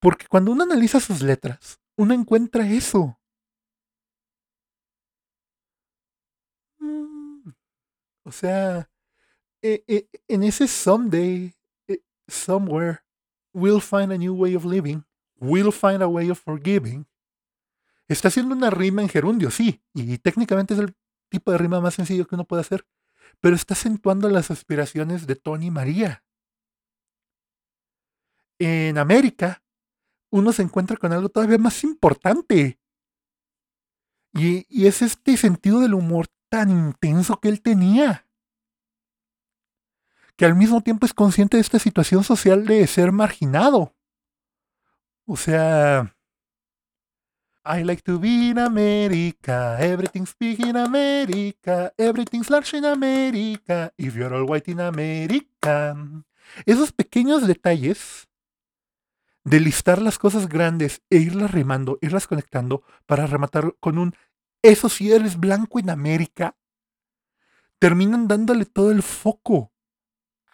porque 0.00 0.26
cuando 0.26 0.52
uno 0.52 0.62
analiza 0.64 0.98
sus 0.98 1.20
letras, 1.20 1.78
uno 1.98 2.14
encuentra 2.14 2.66
eso. 2.66 3.20
Mm, 6.78 7.50
o 8.24 8.32
sea, 8.32 8.90
e, 9.60 9.84
e, 9.86 10.08
en 10.28 10.44
ese 10.44 10.66
someday, 10.66 11.54
e, 11.86 12.02
somewhere, 12.26 13.00
we'll 13.52 13.80
find 13.80 14.12
a 14.12 14.18
new 14.18 14.34
way 14.34 14.54
of 14.54 14.64
living, 14.64 15.04
we'll 15.38 15.72
find 15.72 16.02
a 16.02 16.08
way 16.08 16.30
of 16.30 16.38
forgiving, 16.38 17.06
Está 18.10 18.26
haciendo 18.26 18.56
una 18.56 18.70
rima 18.70 19.02
en 19.02 19.08
gerundio, 19.08 19.52
sí, 19.52 19.84
y 19.94 20.18
técnicamente 20.18 20.74
es 20.74 20.80
el 20.80 20.96
tipo 21.28 21.52
de 21.52 21.58
rima 21.58 21.80
más 21.80 21.94
sencillo 21.94 22.26
que 22.26 22.34
uno 22.34 22.44
puede 22.44 22.62
hacer, 22.62 22.84
pero 23.38 23.54
está 23.54 23.74
acentuando 23.74 24.28
las 24.28 24.50
aspiraciones 24.50 25.28
de 25.28 25.36
Tony 25.36 25.70
María. 25.70 26.24
En 28.58 28.98
América, 28.98 29.62
uno 30.30 30.52
se 30.52 30.62
encuentra 30.62 30.96
con 30.96 31.12
algo 31.12 31.28
todavía 31.28 31.58
más 31.58 31.84
importante. 31.84 32.80
Y 34.32 34.86
es 34.86 35.02
este 35.02 35.36
sentido 35.36 35.78
del 35.78 35.94
humor 35.94 36.26
tan 36.48 36.68
intenso 36.70 37.38
que 37.38 37.48
él 37.48 37.62
tenía. 37.62 38.28
Que 40.40 40.46
al 40.46 40.54
mismo 40.54 40.80
tiempo 40.80 41.04
es 41.04 41.12
consciente 41.12 41.58
de 41.58 41.60
esta 41.60 41.78
situación 41.78 42.24
social 42.24 42.64
de 42.64 42.86
ser 42.86 43.12
marginado. 43.12 43.94
O 45.26 45.36
sea, 45.36 46.16
I 47.62 47.84
like 47.84 48.00
to 48.04 48.18
be 48.18 48.48
in 48.48 48.58
America, 48.58 49.76
everything's 49.78 50.34
big 50.40 50.66
in 50.66 50.78
America, 50.78 51.92
everything's 51.98 52.48
large 52.48 52.74
in 52.74 52.86
America, 52.86 53.92
if 53.98 54.14
you're 54.14 54.34
all 54.34 54.48
white 54.48 54.70
in 54.70 54.80
America. 54.80 55.94
Esos 56.64 56.90
pequeños 56.90 57.46
detalles 57.46 58.26
de 59.44 59.60
listar 59.60 60.00
las 60.00 60.18
cosas 60.18 60.48
grandes 60.48 61.02
e 61.10 61.18
irlas 61.18 61.50
rimando, 61.50 61.98
irlas 62.00 62.26
conectando 62.26 62.82
para 63.04 63.26
rematar 63.26 63.74
con 63.78 63.98
un 63.98 64.14
eso 64.62 64.88
si 64.88 65.12
eres 65.12 65.38
blanco 65.38 65.80
en 65.80 65.90
América, 65.90 66.56
terminan 67.78 68.26
dándole 68.26 68.64
todo 68.64 68.90
el 68.90 69.02
foco 69.02 69.70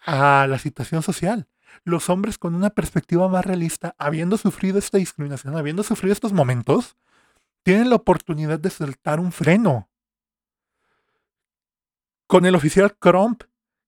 a 0.07 0.47
la 0.47 0.57
situación 0.57 1.03
social 1.03 1.47
los 1.83 2.09
hombres 2.09 2.37
con 2.37 2.55
una 2.55 2.69
perspectiva 2.69 3.27
más 3.27 3.45
realista, 3.45 3.95
habiendo 3.97 4.37
sufrido 4.37 4.79
esta 4.79 4.97
discriminación, 4.97 5.55
habiendo 5.55 5.83
sufrido 5.83 6.13
estos 6.13 6.33
momentos, 6.33 6.95
tienen 7.63 7.89
la 7.89 7.97
oportunidad 7.97 8.59
de 8.59 8.69
soltar 8.69 9.19
un 9.19 9.31
freno. 9.31 9.89
Con 12.27 12.45
el 12.45 12.55
oficial 12.55 12.97
Crump, 12.97 13.43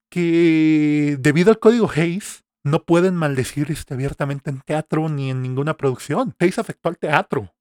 que 0.10 1.18
debido 1.20 1.52
al 1.52 1.60
código 1.60 1.90
Hayes, 1.94 2.44
no 2.64 2.84
pueden 2.84 3.16
maldecir 3.16 3.72
este, 3.72 3.94
abiertamente 3.94 4.50
en 4.50 4.62
teatro 4.62 5.10
ni 5.10 5.30
en 5.30 5.42
ninguna 5.42 5.76
producción. 5.76 6.36
Hayes 6.40 6.60
afectó 6.60 6.90
al 6.90 6.98
teatro. 6.98 7.54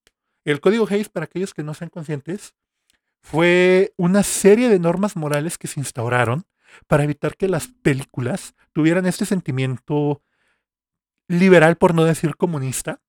El 0.45 0.61
código 0.61 0.87
Hayes, 0.89 1.09
para 1.09 1.25
aquellos 1.25 1.55
que 1.55 1.63
no 1.63 1.75
sean 1.75 1.91
conscientes, 1.91 2.55
fue 3.21 3.93
una 3.97 4.23
serie 4.23 4.69
de 4.69 4.79
normas 4.79 5.17
morales 5.17 5.59
que 5.59 5.67
se 5.67 5.81
instauraron 5.81 6.47
para 6.87 7.05
evitar 7.05 7.37
que 7.37 7.49
las 7.49 7.69
películas 7.69 8.55
tuvieran 8.73 9.07
este 9.07 9.27
sentimiento 9.27 10.23
liberal, 11.29 11.77
por 11.77 11.95
no 11.95 12.05
decir 12.05 12.37
comunista, 12.37 13.01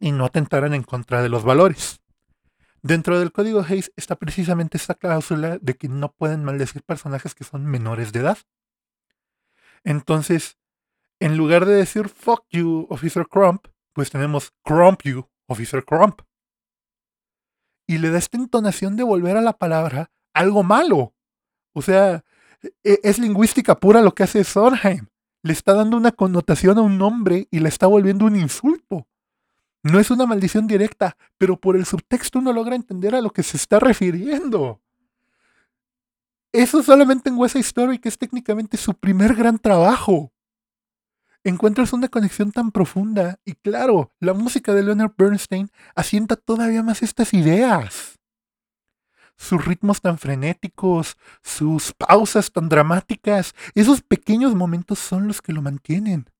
y 0.00 0.12
no 0.12 0.24
atentaran 0.24 0.74
en 0.74 0.82
contra 0.82 1.22
de 1.22 1.28
los 1.28 1.44
valores. 1.44 2.00
Dentro 2.82 3.20
del 3.20 3.30
código 3.30 3.60
Hayes 3.60 3.92
está 3.96 4.16
precisamente 4.16 4.76
esta 4.76 4.94
cláusula 4.94 5.58
de 5.58 5.74
que 5.74 5.88
no 5.88 6.12
pueden 6.12 6.42
maldecir 6.42 6.82
personajes 6.82 7.34
que 7.34 7.44
son 7.44 7.64
menores 7.64 8.12
de 8.12 8.20
edad. 8.20 8.38
Entonces, 9.84 10.58
en 11.20 11.36
lugar 11.36 11.66
de 11.66 11.74
decir 11.74 12.08
fuck 12.08 12.44
you, 12.50 12.88
Officer 12.90 13.26
Crump, 13.28 13.68
pues 13.92 14.10
tenemos 14.10 14.52
crump 14.62 15.02
you, 15.02 15.28
Officer 15.46 15.84
Crump. 15.84 16.22
Y 17.86 17.98
le 17.98 18.10
da 18.10 18.18
esta 18.18 18.36
entonación 18.36 18.96
de 18.96 19.04
volver 19.04 19.36
a 19.36 19.42
la 19.42 19.52
palabra 19.52 20.10
algo 20.34 20.64
malo. 20.64 21.14
O 21.72 21.82
sea, 21.82 22.24
es 22.82 23.18
lingüística 23.18 23.78
pura 23.78 24.02
lo 24.02 24.14
que 24.14 24.22
hace 24.22 24.44
Sondheim. 24.44 25.06
Le 25.42 25.52
está 25.52 25.74
dando 25.74 25.96
una 25.96 26.12
connotación 26.12 26.78
a 26.78 26.82
un 26.82 26.98
nombre 26.98 27.48
y 27.50 27.60
le 27.60 27.68
está 27.68 27.86
volviendo 27.86 28.26
un 28.26 28.36
insulto. 28.36 29.06
No 29.82 29.98
es 29.98 30.10
una 30.10 30.26
maldición 30.26 30.68
directa, 30.68 31.16
pero 31.38 31.56
por 31.56 31.74
el 31.74 31.84
subtexto 31.84 32.38
uno 32.38 32.52
logra 32.52 32.76
entender 32.76 33.14
a 33.14 33.20
lo 33.20 33.30
que 33.30 33.42
se 33.42 33.56
está 33.56 33.80
refiriendo. 33.80 34.80
Eso 36.52 36.82
solamente 36.82 37.30
en 37.30 37.38
West 37.38 37.56
Story, 37.56 37.98
que 37.98 38.08
es 38.08 38.18
técnicamente 38.18 38.76
su 38.76 38.94
primer 38.94 39.34
gran 39.34 39.58
trabajo. 39.58 40.32
Encuentras 41.42 41.92
una 41.92 42.06
conexión 42.06 42.52
tan 42.52 42.70
profunda 42.70 43.40
y 43.44 43.54
claro, 43.54 44.12
la 44.20 44.34
música 44.34 44.72
de 44.72 44.84
Leonard 44.84 45.12
Bernstein 45.18 45.68
asienta 45.96 46.36
todavía 46.36 46.84
más 46.84 47.02
estas 47.02 47.34
ideas 47.34 48.20
sus 49.42 49.64
ritmos 49.64 50.00
tan 50.00 50.18
frenéticos, 50.18 51.16
sus 51.42 51.92
pausas 51.92 52.52
tan 52.52 52.68
dramáticas, 52.68 53.54
esos 53.74 54.00
pequeños 54.00 54.54
momentos 54.54 55.00
son 55.00 55.26
los 55.26 55.42
que 55.42 55.52
lo 55.52 55.60
mantienen. 55.60 56.30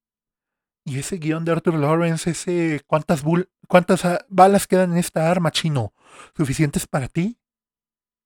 Y 0.84 0.98
ese 1.00 1.16
guion 1.16 1.44
de 1.44 1.52
Arthur 1.52 1.74
Lawrence, 1.74 2.30
ese 2.30 2.80
cuántas, 2.86 3.24
cuántas 3.66 4.02
balas 4.28 4.68
quedan 4.68 4.92
en 4.92 4.98
esta 4.98 5.30
arma 5.30 5.50
chino, 5.50 5.92
suficientes 6.36 6.86
para 6.86 7.08
ti 7.08 7.38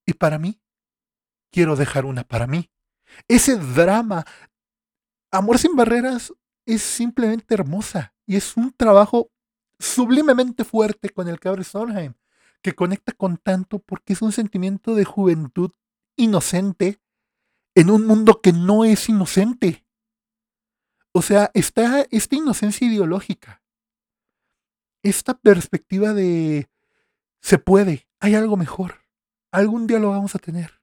y 0.06 0.12
para 0.12 0.38
mí. 0.38 0.60
quiero 1.50 1.74
dejar 1.74 2.04
una 2.04 2.24
para 2.24 2.46
mí. 2.46 2.70
Ese 3.28 3.56
drama, 3.56 4.26
Amor 5.30 5.58
sin 5.58 5.74
Barreras, 5.74 6.34
es 6.66 6.82
simplemente 6.82 7.54
hermosa 7.54 8.14
y 8.26 8.36
es 8.36 8.56
un 8.58 8.72
trabajo 8.72 9.30
sublimemente 9.78 10.64
fuerte 10.64 11.08
con 11.08 11.28
el 11.28 11.40
que 11.40 11.48
abre 11.48 11.64
Sondheim, 11.64 12.14
que 12.66 12.74
conecta 12.74 13.12
con 13.12 13.36
tanto 13.36 13.78
porque 13.78 14.14
es 14.14 14.22
un 14.22 14.32
sentimiento 14.32 14.96
de 14.96 15.04
juventud 15.04 15.70
inocente 16.16 17.00
en 17.76 17.90
un 17.90 18.04
mundo 18.04 18.40
que 18.42 18.52
no 18.52 18.84
es 18.84 19.08
inocente. 19.08 19.86
O 21.12 21.22
sea, 21.22 21.52
está 21.54 22.04
esta 22.10 22.34
inocencia 22.34 22.88
ideológica, 22.88 23.62
esta 25.04 25.38
perspectiva 25.38 26.12
de 26.12 26.68
se 27.40 27.58
puede, 27.58 28.08
hay 28.18 28.34
algo 28.34 28.56
mejor, 28.56 28.96
algún 29.52 29.86
día 29.86 30.00
lo 30.00 30.10
vamos 30.10 30.34
a 30.34 30.40
tener, 30.40 30.82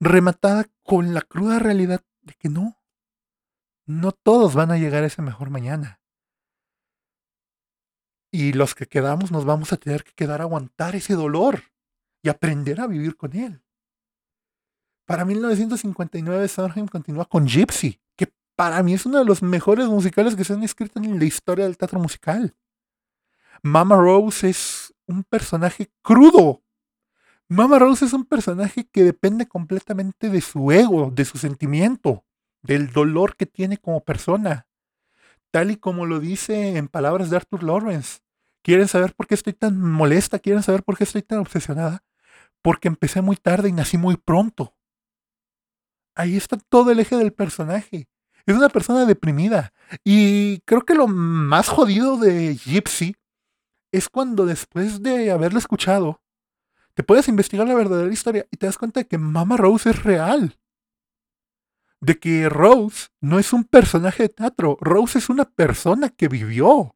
rematada 0.00 0.64
con 0.84 1.12
la 1.12 1.20
cruda 1.20 1.58
realidad 1.58 2.02
de 2.22 2.32
que 2.32 2.48
no, 2.48 2.80
no 3.84 4.12
todos 4.12 4.54
van 4.54 4.70
a 4.70 4.78
llegar 4.78 5.04
a 5.04 5.08
ese 5.08 5.20
mejor 5.20 5.50
mañana. 5.50 6.00
Y 8.34 8.52
los 8.52 8.74
que 8.74 8.86
quedamos 8.86 9.30
nos 9.30 9.44
vamos 9.44 9.72
a 9.72 9.76
tener 9.76 10.02
que 10.02 10.10
quedar 10.12 10.40
a 10.40 10.44
aguantar 10.44 10.96
ese 10.96 11.14
dolor 11.14 11.62
y 12.20 12.28
aprender 12.28 12.80
a 12.80 12.88
vivir 12.88 13.16
con 13.16 13.36
él. 13.36 13.62
Para 15.06 15.24
1959 15.24 16.48
Sondheim 16.48 16.88
continúa 16.88 17.26
con 17.26 17.46
Gypsy, 17.46 18.00
para 18.56 18.82
mí 18.82 18.94
es 18.94 19.06
uno 19.06 19.18
de 19.18 19.24
los 19.24 19.40
mejores 19.40 19.86
musicales 19.86 20.34
que 20.34 20.42
se 20.42 20.52
han 20.52 20.64
escrito 20.64 21.00
en 21.00 21.18
la 21.18 21.24
historia 21.24 21.64
del 21.64 21.76
teatro 21.76 22.00
musical. 22.00 22.56
Mama 23.62 23.96
Rose 23.96 24.48
es 24.48 24.92
un 25.06 25.24
personaje 25.24 25.90
crudo. 26.02 26.62
Mama 27.48 27.78
Rose 27.78 28.04
es 28.04 28.12
un 28.12 28.24
personaje 28.24 28.84
que 28.90 29.02
depende 29.02 29.46
completamente 29.46 30.28
de 30.28 30.40
su 30.40 30.72
ego, 30.72 31.12
de 31.12 31.24
su 31.24 31.38
sentimiento, 31.38 32.24
del 32.62 32.92
dolor 32.92 33.36
que 33.36 33.46
tiene 33.46 33.76
como 33.78 34.04
persona. 34.04 34.66
Tal 35.50 35.70
y 35.70 35.76
como 35.76 36.04
lo 36.04 36.20
dice 36.20 36.76
en 36.76 36.88
palabras 36.88 37.30
de 37.30 37.36
Arthur 37.36 37.62
Lawrence. 37.62 38.23
¿Quieren 38.64 38.88
saber 38.88 39.14
por 39.14 39.26
qué 39.26 39.34
estoy 39.34 39.52
tan 39.52 39.78
molesta? 39.78 40.38
¿Quieren 40.38 40.62
saber 40.62 40.82
por 40.82 40.96
qué 40.96 41.04
estoy 41.04 41.20
tan 41.20 41.38
obsesionada? 41.38 42.02
Porque 42.62 42.88
empecé 42.88 43.20
muy 43.20 43.36
tarde 43.36 43.68
y 43.68 43.72
nací 43.72 43.98
muy 43.98 44.16
pronto. 44.16 44.74
Ahí 46.14 46.34
está 46.34 46.56
todo 46.56 46.90
el 46.90 46.98
eje 46.98 47.16
del 47.18 47.34
personaje. 47.34 48.08
Es 48.46 48.56
una 48.56 48.70
persona 48.70 49.04
deprimida. 49.04 49.74
Y 50.02 50.60
creo 50.60 50.80
que 50.86 50.94
lo 50.94 51.06
más 51.06 51.68
jodido 51.68 52.16
de 52.16 52.56
Gypsy 52.56 53.14
es 53.92 54.08
cuando 54.08 54.46
después 54.46 55.02
de 55.02 55.30
haberlo 55.30 55.58
escuchado, 55.58 56.22
te 56.94 57.02
puedes 57.02 57.28
investigar 57.28 57.68
la 57.68 57.74
verdadera 57.74 58.10
historia 58.10 58.46
y 58.50 58.56
te 58.56 58.64
das 58.64 58.78
cuenta 58.78 59.00
de 59.00 59.06
que 59.06 59.18
Mama 59.18 59.58
Rose 59.58 59.90
es 59.90 60.02
real. 60.02 60.58
De 62.00 62.18
que 62.18 62.48
Rose 62.48 63.08
no 63.20 63.38
es 63.38 63.52
un 63.52 63.64
personaje 63.64 64.22
de 64.22 64.28
teatro, 64.30 64.78
Rose 64.80 65.18
es 65.18 65.28
una 65.28 65.44
persona 65.44 66.08
que 66.08 66.28
vivió. 66.28 66.93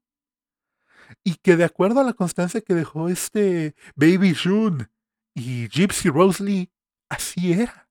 Y 1.25 1.37
que 1.37 1.57
de 1.57 1.65
acuerdo 1.65 2.01
a 2.01 2.05
la 2.05 2.13
constancia 2.13 2.61
que 2.61 2.75
dejó 2.75 3.09
este 3.09 3.75
Baby 3.97 4.35
June 4.35 4.89
y 5.35 5.69
Gypsy 5.69 6.11
Rose 6.11 6.43
Lee, 6.43 6.71
así 7.09 7.53
era. 7.53 7.89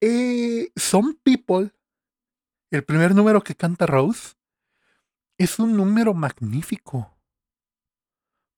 Eh, 0.00 0.70
Some 0.76 1.14
People, 1.22 1.72
el 2.70 2.84
primer 2.84 3.14
número 3.14 3.42
que 3.42 3.56
canta 3.56 3.86
Rose, 3.86 4.34
es 5.38 5.58
un 5.58 5.76
número 5.76 6.14
magnífico. 6.14 7.16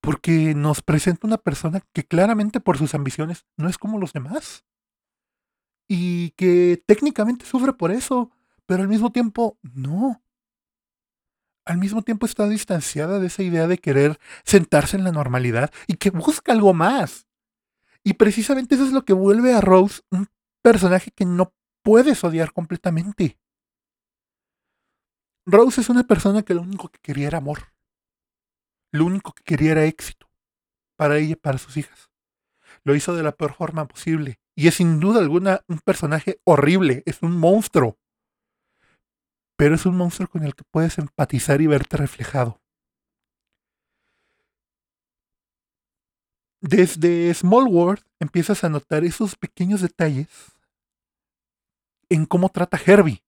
Porque 0.01 0.55
nos 0.55 0.81
presenta 0.81 1.27
una 1.27 1.37
persona 1.37 1.81
que 1.93 2.03
claramente 2.03 2.59
por 2.59 2.77
sus 2.77 2.95
ambiciones 2.95 3.45
no 3.55 3.69
es 3.69 3.77
como 3.77 3.99
los 3.99 4.13
demás. 4.13 4.65
Y 5.87 6.31
que 6.31 6.83
técnicamente 6.87 7.45
sufre 7.45 7.73
por 7.73 7.91
eso, 7.91 8.31
pero 8.65 8.81
al 8.81 8.87
mismo 8.87 9.11
tiempo 9.11 9.59
no. 9.61 10.23
Al 11.65 11.77
mismo 11.77 12.01
tiempo 12.01 12.25
está 12.25 12.47
distanciada 12.47 13.19
de 13.19 13.27
esa 13.27 13.43
idea 13.43 13.67
de 13.67 13.77
querer 13.77 14.19
sentarse 14.43 14.97
en 14.97 15.03
la 15.03 15.11
normalidad 15.11 15.71
y 15.87 15.95
que 15.95 16.09
busca 16.09 16.51
algo 16.51 16.73
más. 16.73 17.27
Y 18.03 18.13
precisamente 18.13 18.75
eso 18.75 18.85
es 18.85 18.91
lo 18.91 19.05
que 19.05 19.13
vuelve 19.13 19.53
a 19.53 19.61
Rose 19.61 20.01
un 20.09 20.27
personaje 20.61 21.11
que 21.11 21.25
no 21.25 21.53
puedes 21.83 22.23
odiar 22.23 22.51
completamente. 22.51 23.37
Rose 25.45 25.81
es 25.81 25.89
una 25.89 26.03
persona 26.03 26.43
que 26.43 26.53
lo 26.53 26.61
único 26.61 26.89
que 26.89 26.99
quería 26.99 27.27
era 27.27 27.37
amor. 27.37 27.73
Lo 28.91 29.05
único 29.05 29.33
que 29.33 29.43
quería 29.43 29.71
era 29.71 29.85
éxito. 29.85 30.29
Para 30.95 31.17
ella 31.17 31.33
y 31.33 31.35
para 31.35 31.57
sus 31.57 31.77
hijas. 31.77 32.09
Lo 32.83 32.95
hizo 32.95 33.15
de 33.15 33.23
la 33.23 33.31
peor 33.31 33.53
forma 33.53 33.87
posible. 33.87 34.39
Y 34.55 34.67
es 34.67 34.75
sin 34.75 34.99
duda 34.99 35.19
alguna 35.19 35.61
un 35.67 35.79
personaje 35.79 36.39
horrible. 36.43 37.03
Es 37.05 37.21
un 37.21 37.37
monstruo. 37.37 37.97
Pero 39.61 39.75
es 39.75 39.85
un 39.85 39.95
monstruo 39.95 40.27
con 40.27 40.43
el 40.43 40.55
que 40.55 40.63
puedes 40.63 40.97
empatizar 40.97 41.61
y 41.61 41.67
verte 41.67 41.95
reflejado. 41.95 42.59
Desde 46.61 47.31
Small 47.31 47.67
World 47.67 48.03
empiezas 48.19 48.63
a 48.63 48.69
notar 48.69 49.03
esos 49.03 49.35
pequeños 49.35 49.81
detalles 49.81 50.29
en 52.09 52.25
cómo 52.25 52.49
trata 52.49 52.81
Herbie. 52.83 53.23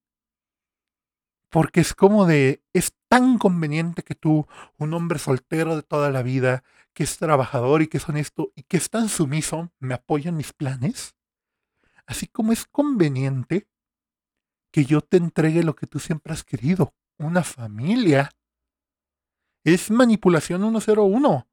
Porque 1.49 1.81
es 1.81 1.93
como 1.93 2.25
de, 2.25 2.63
es 2.73 2.95
tan 3.07 3.37
conveniente 3.37 4.01
que 4.01 4.15
tú, 4.15 4.47
un 4.79 4.95
hombre 4.95 5.19
soltero 5.19 5.75
de 5.75 5.83
toda 5.83 6.09
la 6.09 6.23
vida, 6.23 6.63
que 6.95 7.03
es 7.03 7.19
trabajador 7.19 7.83
y 7.83 7.87
que 7.87 7.97
es 7.97 8.09
honesto 8.09 8.51
y 8.55 8.63
que 8.63 8.77
es 8.77 8.89
tan 8.89 9.07
sumiso, 9.07 9.71
me 9.77 9.93
apoya 9.93 10.29
en 10.29 10.37
mis 10.37 10.51
planes. 10.51 11.15
Así 12.07 12.25
como 12.25 12.53
es 12.53 12.65
conveniente 12.65 13.67
que 14.73 14.85
yo 14.85 15.01
te 15.01 15.17
entregue 15.17 15.63
lo 15.63 15.75
que 15.75 15.85
tú 15.85 15.99
siempre 15.99 16.33
has 16.33 16.43
querido, 16.43 16.95
una 17.19 17.43
familia. 17.43 18.31
Es 19.63 19.91
manipulación 19.91 20.61
101, 20.61 21.47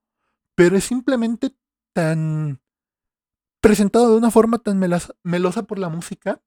pero 0.55 0.77
es 0.77 0.85
simplemente 0.85 1.55
tan 1.93 2.63
presentado 3.61 4.11
de 4.11 4.17
una 4.17 4.31
forma 4.31 4.59
tan 4.59 4.79
melosa 4.79 5.63
por 5.65 5.79
la 5.79 5.91
música. 5.91 6.43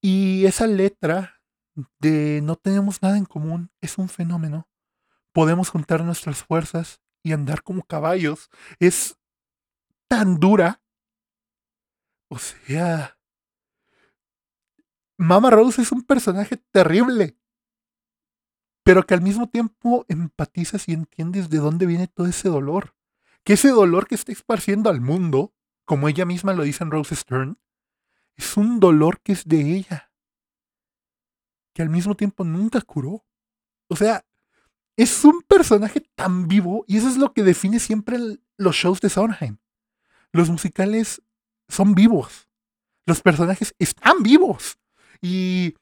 Y 0.00 0.46
esa 0.46 0.68
letra 0.68 1.42
de 1.98 2.40
no 2.42 2.54
tenemos 2.54 3.02
nada 3.02 3.18
en 3.18 3.24
común 3.24 3.72
es 3.80 3.98
un 3.98 4.08
fenómeno. 4.08 4.68
Podemos 5.32 5.68
juntar 5.68 6.04
nuestras 6.04 6.44
fuerzas 6.44 7.02
y 7.24 7.32
andar 7.32 7.64
como 7.64 7.82
caballos. 7.82 8.50
Es 8.78 9.18
tan 10.06 10.38
dura. 10.38 10.80
O 12.28 12.38
sea, 12.38 13.18
Mama 15.16 15.50
Rose 15.50 15.82
es 15.82 15.92
un 15.92 16.02
personaje 16.02 16.56
terrible 16.56 17.36
pero 18.82 19.06
que 19.06 19.14
al 19.14 19.20
mismo 19.20 19.48
tiempo 19.48 20.04
empatizas 20.08 20.88
y 20.88 20.92
entiendes 20.92 21.48
de 21.50 21.58
dónde 21.58 21.86
viene 21.86 22.08
todo 22.08 22.26
ese 22.26 22.48
dolor. 22.48 22.94
Que 23.44 23.54
ese 23.54 23.68
dolor 23.68 24.06
que 24.06 24.14
está 24.14 24.32
esparciendo 24.32 24.90
al 24.90 25.00
mundo, 25.00 25.54
como 25.84 26.08
ella 26.08 26.24
misma 26.24 26.52
lo 26.52 26.64
dice 26.64 26.84
en 26.84 26.90
Rose 26.90 27.14
Stern, 27.14 27.58
es 28.36 28.56
un 28.56 28.80
dolor 28.80 29.20
que 29.20 29.32
es 29.32 29.44
de 29.44 29.60
ella, 29.60 30.10
que 31.74 31.82
al 31.82 31.90
mismo 31.90 32.16
tiempo 32.16 32.44
nunca 32.44 32.80
curó. 32.80 33.24
O 33.88 33.96
sea, 33.96 34.24
es 34.96 35.24
un 35.24 35.42
personaje 35.42 36.00
tan 36.14 36.48
vivo 36.48 36.84
y 36.86 36.96
eso 36.96 37.08
es 37.08 37.16
lo 37.16 37.32
que 37.32 37.42
define 37.42 37.78
siempre 37.78 38.18
los 38.56 38.76
shows 38.76 39.00
de 39.00 39.10
Sondheim. 39.10 39.58
Los 40.32 40.50
musicales 40.50 41.22
son 41.68 41.94
vivos. 41.94 42.48
Los 43.04 43.20
personajes 43.20 43.74
están 43.78 44.22
vivos. 44.22 44.78
Y 45.22 45.76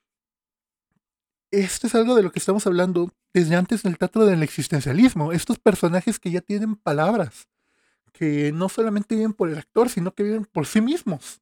esto 1.50 1.87
es 1.87 1.94
algo 1.94 2.14
de 2.14 2.22
lo 2.22 2.31
que 2.31 2.38
estamos 2.38 2.66
hablando 2.66 3.11
desde 3.33 3.57
antes 3.57 3.83
del 3.83 3.98
teatro 3.98 4.26
del 4.26 4.42
existencialismo. 4.42 5.33
Estos 5.33 5.59
personajes 5.59 6.20
que 6.20 6.31
ya 6.31 6.42
tienen 6.42 6.76
palabras, 6.76 7.48
que 8.12 8.53
no 8.53 8.68
solamente 8.68 9.16
viven 9.16 9.33
por 9.33 9.48
el 9.48 9.59
actor, 9.59 9.88
sino 9.88 10.14
que 10.14 10.22
viven 10.22 10.44
por 10.44 10.66
sí 10.66 10.81
mismos. 10.81 11.40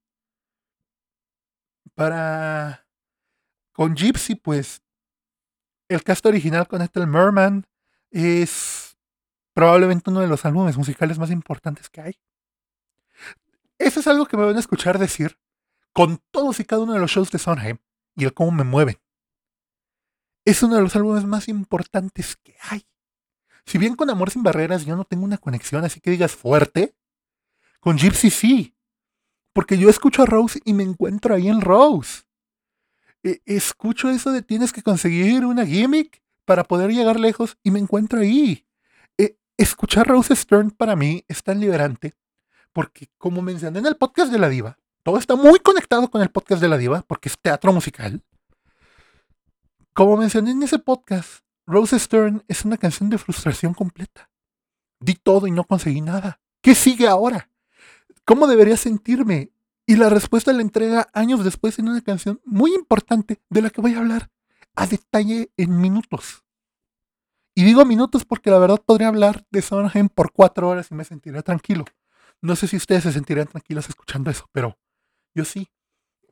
Para. 1.94 2.87
Con 3.72 3.96
Gypsy, 3.96 4.37
pues. 4.37 4.82
El 5.88 6.04
cast 6.04 6.24
original 6.26 6.68
con 6.68 6.82
Ethel 6.82 7.06
Merman 7.06 7.66
es 8.11 8.96
probablemente 9.54 10.11
uno 10.11 10.20
de 10.20 10.28
los 10.28 10.44
álbumes 10.44 10.76
musicales 10.76 11.18
más 11.18 11.30
importantes 11.30 11.88
que 11.88 12.00
hay. 12.02 12.20
Eso 13.78 14.00
es 14.00 14.06
algo 14.06 14.26
que 14.26 14.37
me 14.37 14.44
van 14.44 14.56
a 14.56 14.61
escuchar 14.61 14.98
decir 14.98 15.38
con 15.92 16.22
todos 16.30 16.61
y 16.61 16.64
cada 16.64 16.82
uno 16.82 16.92
de 16.92 17.00
los 17.00 17.11
shows 17.11 17.30
de 17.30 17.38
Sondheim 17.38 17.78
y 18.18 18.24
el 18.24 18.35
cómo 18.35 18.50
me 18.50 18.64
mueven 18.64 18.98
es 20.48 20.62
uno 20.62 20.76
de 20.76 20.83
los 20.83 20.96
álbumes 20.96 21.26
más 21.26 21.46
importantes 21.48 22.37
que 22.37 22.57
hay. 22.70 22.87
Si 23.66 23.76
bien 23.76 23.96
con 23.96 24.09
Amor 24.09 24.31
sin 24.31 24.42
Barreras 24.42 24.87
yo 24.87 24.96
no 24.96 25.04
tengo 25.04 25.24
una 25.24 25.37
conexión 25.37 25.85
así 25.85 26.00
que 26.00 26.11
digas 26.11 26.35
fuerte, 26.35 26.94
con 27.81 27.98
Gypsy 27.98 28.31
sí. 28.31 28.74
Porque 29.52 29.76
yo 29.76 29.90
escucho 29.90 30.22
a 30.22 30.26
Rose 30.26 30.61
y 30.64 30.72
me 30.72 30.85
encuentro 30.85 31.35
ahí 31.35 31.48
en 31.48 31.61
Rose. 31.61 32.22
E, 33.22 33.42
escucho 33.44 34.09
eso 34.09 34.33
de 34.33 34.40
tienes 34.40 34.72
que 34.72 34.83
conseguir 34.83 35.44
una 35.44 35.66
gimmick 35.66 36.22
para 36.46 36.64
poder 36.64 36.92
llegar 36.92 37.20
lejos 37.20 37.59
y 37.62 37.70
me 37.70 37.78
encuentro 37.78 38.20
ahí. 38.20 38.66
E, 39.18 39.37
escuchar 39.59 40.07
Rose 40.07 40.35
Stern 40.35 40.70
para 40.70 40.96
mí 40.96 41.24
es 41.28 41.42
tan 41.42 41.61
liberante 41.61 42.14
Porque 42.72 43.11
como 43.18 43.42
mencioné 43.42 43.81
en 43.81 43.87
el 43.87 43.96
podcast 43.96 44.33
de 44.33 44.38
la 44.38 44.48
diva, 44.48 44.78
todo 45.02 45.18
está 45.18 45.37
muy 45.37 45.58
conectado 45.61 46.11
con 46.11 46.22
el 46.22 46.30
podcast 46.30 46.61
de 46.61 46.68
la 46.68 46.76
diva, 46.76 47.02
porque 47.02 47.28
es 47.28 47.38
teatro 47.38 47.72
musical. 47.72 48.22
Como 49.94 50.16
mencioné 50.16 50.52
en 50.52 50.62
ese 50.62 50.78
podcast, 50.78 51.44
Rose 51.66 51.98
Stern 51.98 52.44
es 52.48 52.64
una 52.64 52.76
canción 52.76 53.11
de 53.11 53.18
frustración 53.18 53.74
completa. 53.74 54.30
Di 55.00 55.14
todo 55.14 55.46
y 55.46 55.50
no 55.50 55.64
conseguí 55.64 56.00
nada. 56.00 56.40
¿Qué 56.62 56.74
sigue 56.74 57.06
ahora? 57.06 57.50
¿Cómo 58.24 58.46
debería 58.46 58.76
sentirme? 58.76 59.52
Y 59.87 59.96
la 59.96 60.08
respuesta 60.08 60.52
la 60.52 60.62
entrega 60.62 61.08
años 61.14 61.44
después 61.44 61.78
en 61.78 61.88
una 61.88 62.00
canción 62.02 62.40
muy 62.44 62.74
importante 62.74 63.40
de 63.48 63.62
la 63.62 63.70
que 63.70 63.80
voy 63.80 63.94
a 63.94 63.98
hablar 63.98 64.30
a 64.76 64.87
detalle 64.87 65.50
en 65.56 65.80
minutos. 65.80 66.44
Y 67.54 67.64
digo 67.64 67.84
minutos 67.84 68.24
porque 68.24 68.50
la 68.50 68.58
verdad 68.58 68.80
podría 68.84 69.08
hablar 69.08 69.44
de 69.50 69.62
Sondheim 69.62 70.08
por 70.08 70.32
cuatro 70.32 70.68
horas 70.68 70.90
y 70.90 70.94
me 70.94 71.04
sentiría 71.04 71.42
tranquilo. 71.42 71.84
No 72.40 72.54
sé 72.54 72.68
si 72.68 72.76
ustedes 72.76 73.02
se 73.02 73.12
sentirían 73.12 73.48
tranquilos 73.48 73.88
escuchando 73.88 74.30
eso, 74.30 74.46
pero 74.52 74.78
yo 75.38 75.44
sí. 75.44 75.70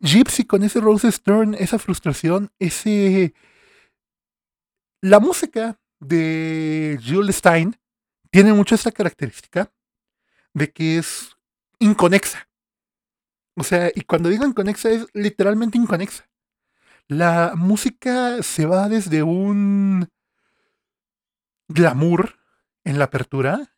Gypsy 0.00 0.44
con 0.44 0.62
ese 0.62 0.80
Rose 0.80 1.10
Stern, 1.10 1.54
esa 1.54 1.78
frustración, 1.78 2.52
ese... 2.58 3.34
La 5.00 5.20
música 5.20 5.78
de 6.00 6.98
Jules 7.06 7.36
Stein 7.36 7.78
tiene 8.30 8.52
mucho 8.52 8.74
esta 8.74 8.90
característica 8.90 9.72
de 10.52 10.72
que 10.72 10.98
es 10.98 11.36
inconexa. 11.78 12.48
O 13.54 13.62
sea, 13.62 13.90
y 13.94 14.02
cuando 14.02 14.28
digo 14.28 14.44
inconexa 14.44 14.90
es 14.90 15.06
literalmente 15.14 15.78
inconexa. 15.78 16.28
La 17.06 17.52
música 17.56 18.42
se 18.42 18.66
va 18.66 18.88
desde 18.88 19.22
un 19.22 20.08
glamour 21.68 22.36
en 22.84 22.98
la 22.98 23.04
apertura. 23.04 23.76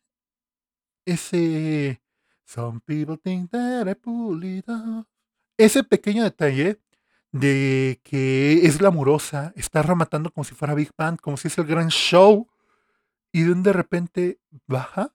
Ese 1.05 2.01
Some 2.49 2.81
people 2.83 3.15
think 3.17 3.51
that 3.51 3.87
I 3.87 3.93
pull. 3.93 4.41
Ese 5.59 5.83
pequeño 5.83 6.23
detalle 6.23 6.79
de 7.33 7.99
que 8.05 8.65
es 8.65 8.77
glamurosa, 8.77 9.51
está 9.57 9.81
rematando 9.81 10.31
como 10.31 10.45
si 10.45 10.55
fuera 10.55 10.73
Big 10.73 10.91
Band, 10.97 11.19
como 11.19 11.35
si 11.35 11.49
es 11.49 11.57
el 11.57 11.65
gran 11.65 11.89
show, 11.89 12.47
y 13.33 13.43
de 13.43 13.51
un 13.51 13.61
de 13.61 13.73
repente 13.73 14.39
baja, 14.67 15.13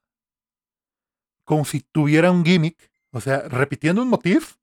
como 1.45 1.65
si 1.65 1.81
tuviera 1.81 2.31
un 2.31 2.45
gimmick, 2.45 2.93
o 3.11 3.23
sea, 3.23 3.49
repitiendo 3.49 4.03
un 4.03 4.09
motif, 4.09 4.57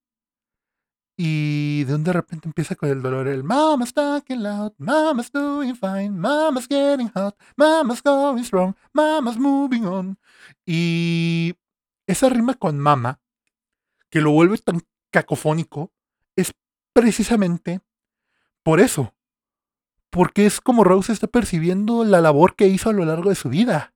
y 1.18 1.84
de 1.86 1.96
un 1.96 2.04
de 2.04 2.14
repente 2.14 2.48
empieza 2.48 2.76
con 2.76 2.90
el 2.90 3.02
dolor, 3.02 3.28
el 3.28 3.44
Mama's 3.44 3.92
talking 3.92 4.44
loud, 4.44 4.74
Mama's 4.78 5.32
doing 5.32 5.76
fine, 5.76 6.12
Mama's 6.12 6.68
getting 6.68 7.10
hot, 7.16 7.36
Mama's 7.56 8.04
going 8.04 8.44
strong, 8.44 8.76
Mama's 8.94 9.38
moving 9.40 9.86
on. 9.86 10.20
Y 10.64 11.56
esa 12.06 12.30
rima 12.30 12.54
con 12.54 12.80
Mama, 12.80 13.20
que 14.12 14.22
lo 14.22 14.30
vuelve 14.30 14.60
tan 14.60 14.82
cacofónico, 15.12 15.92
es 16.36 16.54
precisamente 16.94 17.82
por 18.64 18.80
eso. 18.80 19.14
Porque 20.10 20.46
es 20.46 20.60
como 20.60 20.84
Rose 20.84 21.14
está 21.14 21.28
percibiendo 21.28 22.04
la 22.04 22.22
labor 22.22 22.56
que 22.56 22.68
hizo 22.68 22.90
a 22.90 22.94
lo 22.94 23.06
largo 23.06 23.30
de 23.30 23.36
su 23.36 23.50
vida. 23.50 23.94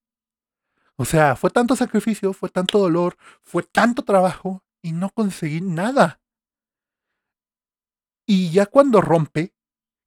O 0.96 1.04
sea, 1.04 1.36
fue 1.36 1.50
tanto 1.50 1.76
sacrificio, 1.76 2.32
fue 2.32 2.50
tanto 2.50 2.80
dolor, 2.80 3.18
fue 3.42 3.64
tanto 3.64 4.04
trabajo 4.04 4.64
y 4.82 4.94
no 4.94 5.10
conseguí 5.10 5.60
nada. 5.60 6.22
Y 8.26 8.52
ya 8.52 8.66
cuando 8.66 9.02
rompe, 9.02 9.54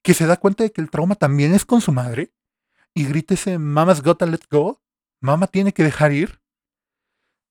que 0.03 0.15
se 0.15 0.27
da 0.27 0.39
cuenta 0.39 0.65
de 0.65 0.73
que 0.73 0.81
el 0.81 0.91
trauma 0.91 1.15
también 1.15 1.55
es 1.55 1.65
con 1.65 1.81
su 1.81 1.93
madre, 1.93 2.33
y 2.95 3.05
grita 3.05 3.35
ese 3.35 3.59
Mama's 3.59 4.03
gotta 4.03 4.27
let 4.27 4.41
go, 4.51 4.83
Mama 5.21 5.47
tiene 5.47 5.73
que 5.73 5.85
dejar 5.85 6.13
ir, 6.13 6.41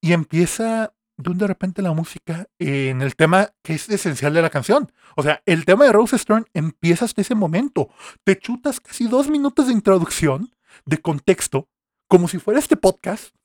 y 0.02 0.14
empieza 0.14 0.94
de 1.18 1.34
de 1.34 1.48
repente 1.48 1.82
la 1.82 1.94
música 1.94 2.48
en 2.60 3.02
el 3.02 3.16
tema 3.16 3.52
que 3.64 3.74
es 3.74 3.90
esencial 3.90 4.34
de 4.34 4.42
la 4.42 4.50
canción. 4.50 4.92
O 5.16 5.24
sea, 5.24 5.42
el 5.46 5.66
tema 5.66 5.86
de 5.86 5.92
Rose 5.92 6.18
Stern 6.18 6.46
empieza 6.54 7.06
hasta 7.06 7.22
ese 7.22 7.36
momento. 7.36 7.90
Te 8.24 8.38
chutas 8.38 8.80
casi 8.80 9.08
dos 9.08 9.30
minutos 9.30 9.68
de 9.68 9.74
introducción, 9.74 10.52
de 10.86 11.00
contexto, 11.00 11.68
como 12.08 12.28
si 12.28 12.38
fuera 12.38 12.60
este 12.60 12.78
podcast, 12.78 13.36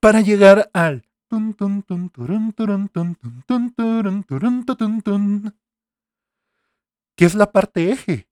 para 0.00 0.20
llegar 0.20 0.70
al 0.74 1.04
que 7.16 7.24
es 7.24 7.34
la 7.34 7.50
parte 7.50 7.90
eje. 7.90 8.28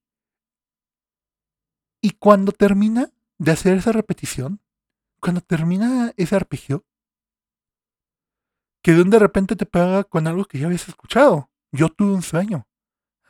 Y 2.02 2.10
cuando 2.10 2.52
termina 2.52 3.10
de 3.38 3.52
hacer 3.52 3.78
esa 3.78 3.92
repetición, 3.92 4.60
cuando 5.20 5.40
termina 5.40 6.12
ese 6.16 6.36
arpegio, 6.36 6.84
que 8.82 8.92
de 8.92 9.02
un 9.02 9.10
de 9.10 9.18
repente 9.18 9.56
te 9.56 9.66
pega 9.66 10.04
con 10.04 10.26
algo 10.26 10.44
que 10.44 10.58
ya 10.58 10.66
habías 10.66 10.88
escuchado. 10.88 11.50
Yo 11.72 11.88
tuve 11.88 12.12
un 12.12 12.22
sueño. 12.22 12.66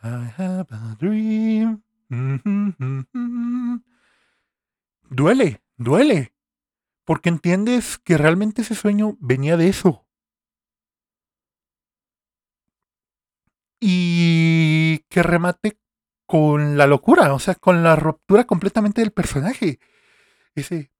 I 0.03 0.33
have 0.39 0.67
a 0.71 0.97
dream. 0.99 1.83
Duele, 5.11 5.63
duele. 5.77 6.33
Porque 7.05 7.29
entiendes 7.29 7.99
que 7.99 8.17
realmente 8.17 8.63
ese 8.63 8.75
sueño 8.75 9.17
venía 9.21 9.57
de 9.57 9.69
eso. 9.69 10.07
Y 13.81 14.99
que 15.09 15.23
remate 15.23 15.79
con 16.27 16.79
la 16.79 16.87
locura, 16.87 17.35
o 17.35 17.39
sea, 17.39 17.55
con 17.57 17.83
la 17.83 17.97
ruptura 17.97 18.45
completamente 18.45 19.01
del 19.01 19.11
personaje. 19.11 19.81
Ese 20.55 20.93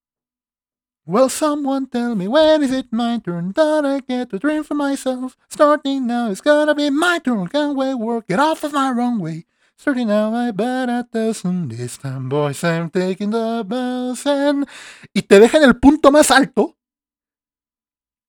Well, 1.05 1.29
someone 1.29 1.87
tell 1.87 2.13
me 2.15 2.27
when 2.27 2.61
is 2.61 2.71
it 2.71 2.87
my 2.91 3.17
turn? 3.17 3.53
That 3.55 3.85
I 3.85 4.01
get 4.01 4.29
to 4.29 4.37
dream 4.37 4.63
for 4.63 4.75
myself. 4.75 5.35
Starting 5.49 6.05
now, 6.05 6.29
it's 6.29 6.41
gonna 6.41 6.75
be 6.75 6.89
my 6.91 7.19
turn. 7.19 7.47
Can't 7.47 7.75
wait, 7.75 7.95
work 7.95 8.25
it 8.29 8.39
off 8.39 8.63
of 8.63 8.73
my 8.73 8.91
wrong 8.91 9.19
way. 9.19 9.45
Starting 9.75 10.09
now, 10.09 10.33
I 10.33 10.51
bet 10.51 10.89
at 10.89 11.11
the 11.11 11.33
This 11.67 11.97
time, 11.97 12.29
boys, 12.29 12.63
I'm 12.63 12.91
taking 12.91 13.31
the 13.31 13.63
bells 13.65 14.25
and... 14.27 14.67
Y 15.13 15.23
te 15.23 15.39
deja 15.39 15.57
en 15.57 15.63
el 15.63 15.79
punto 15.79 16.11
más 16.11 16.29
alto. 16.29 16.77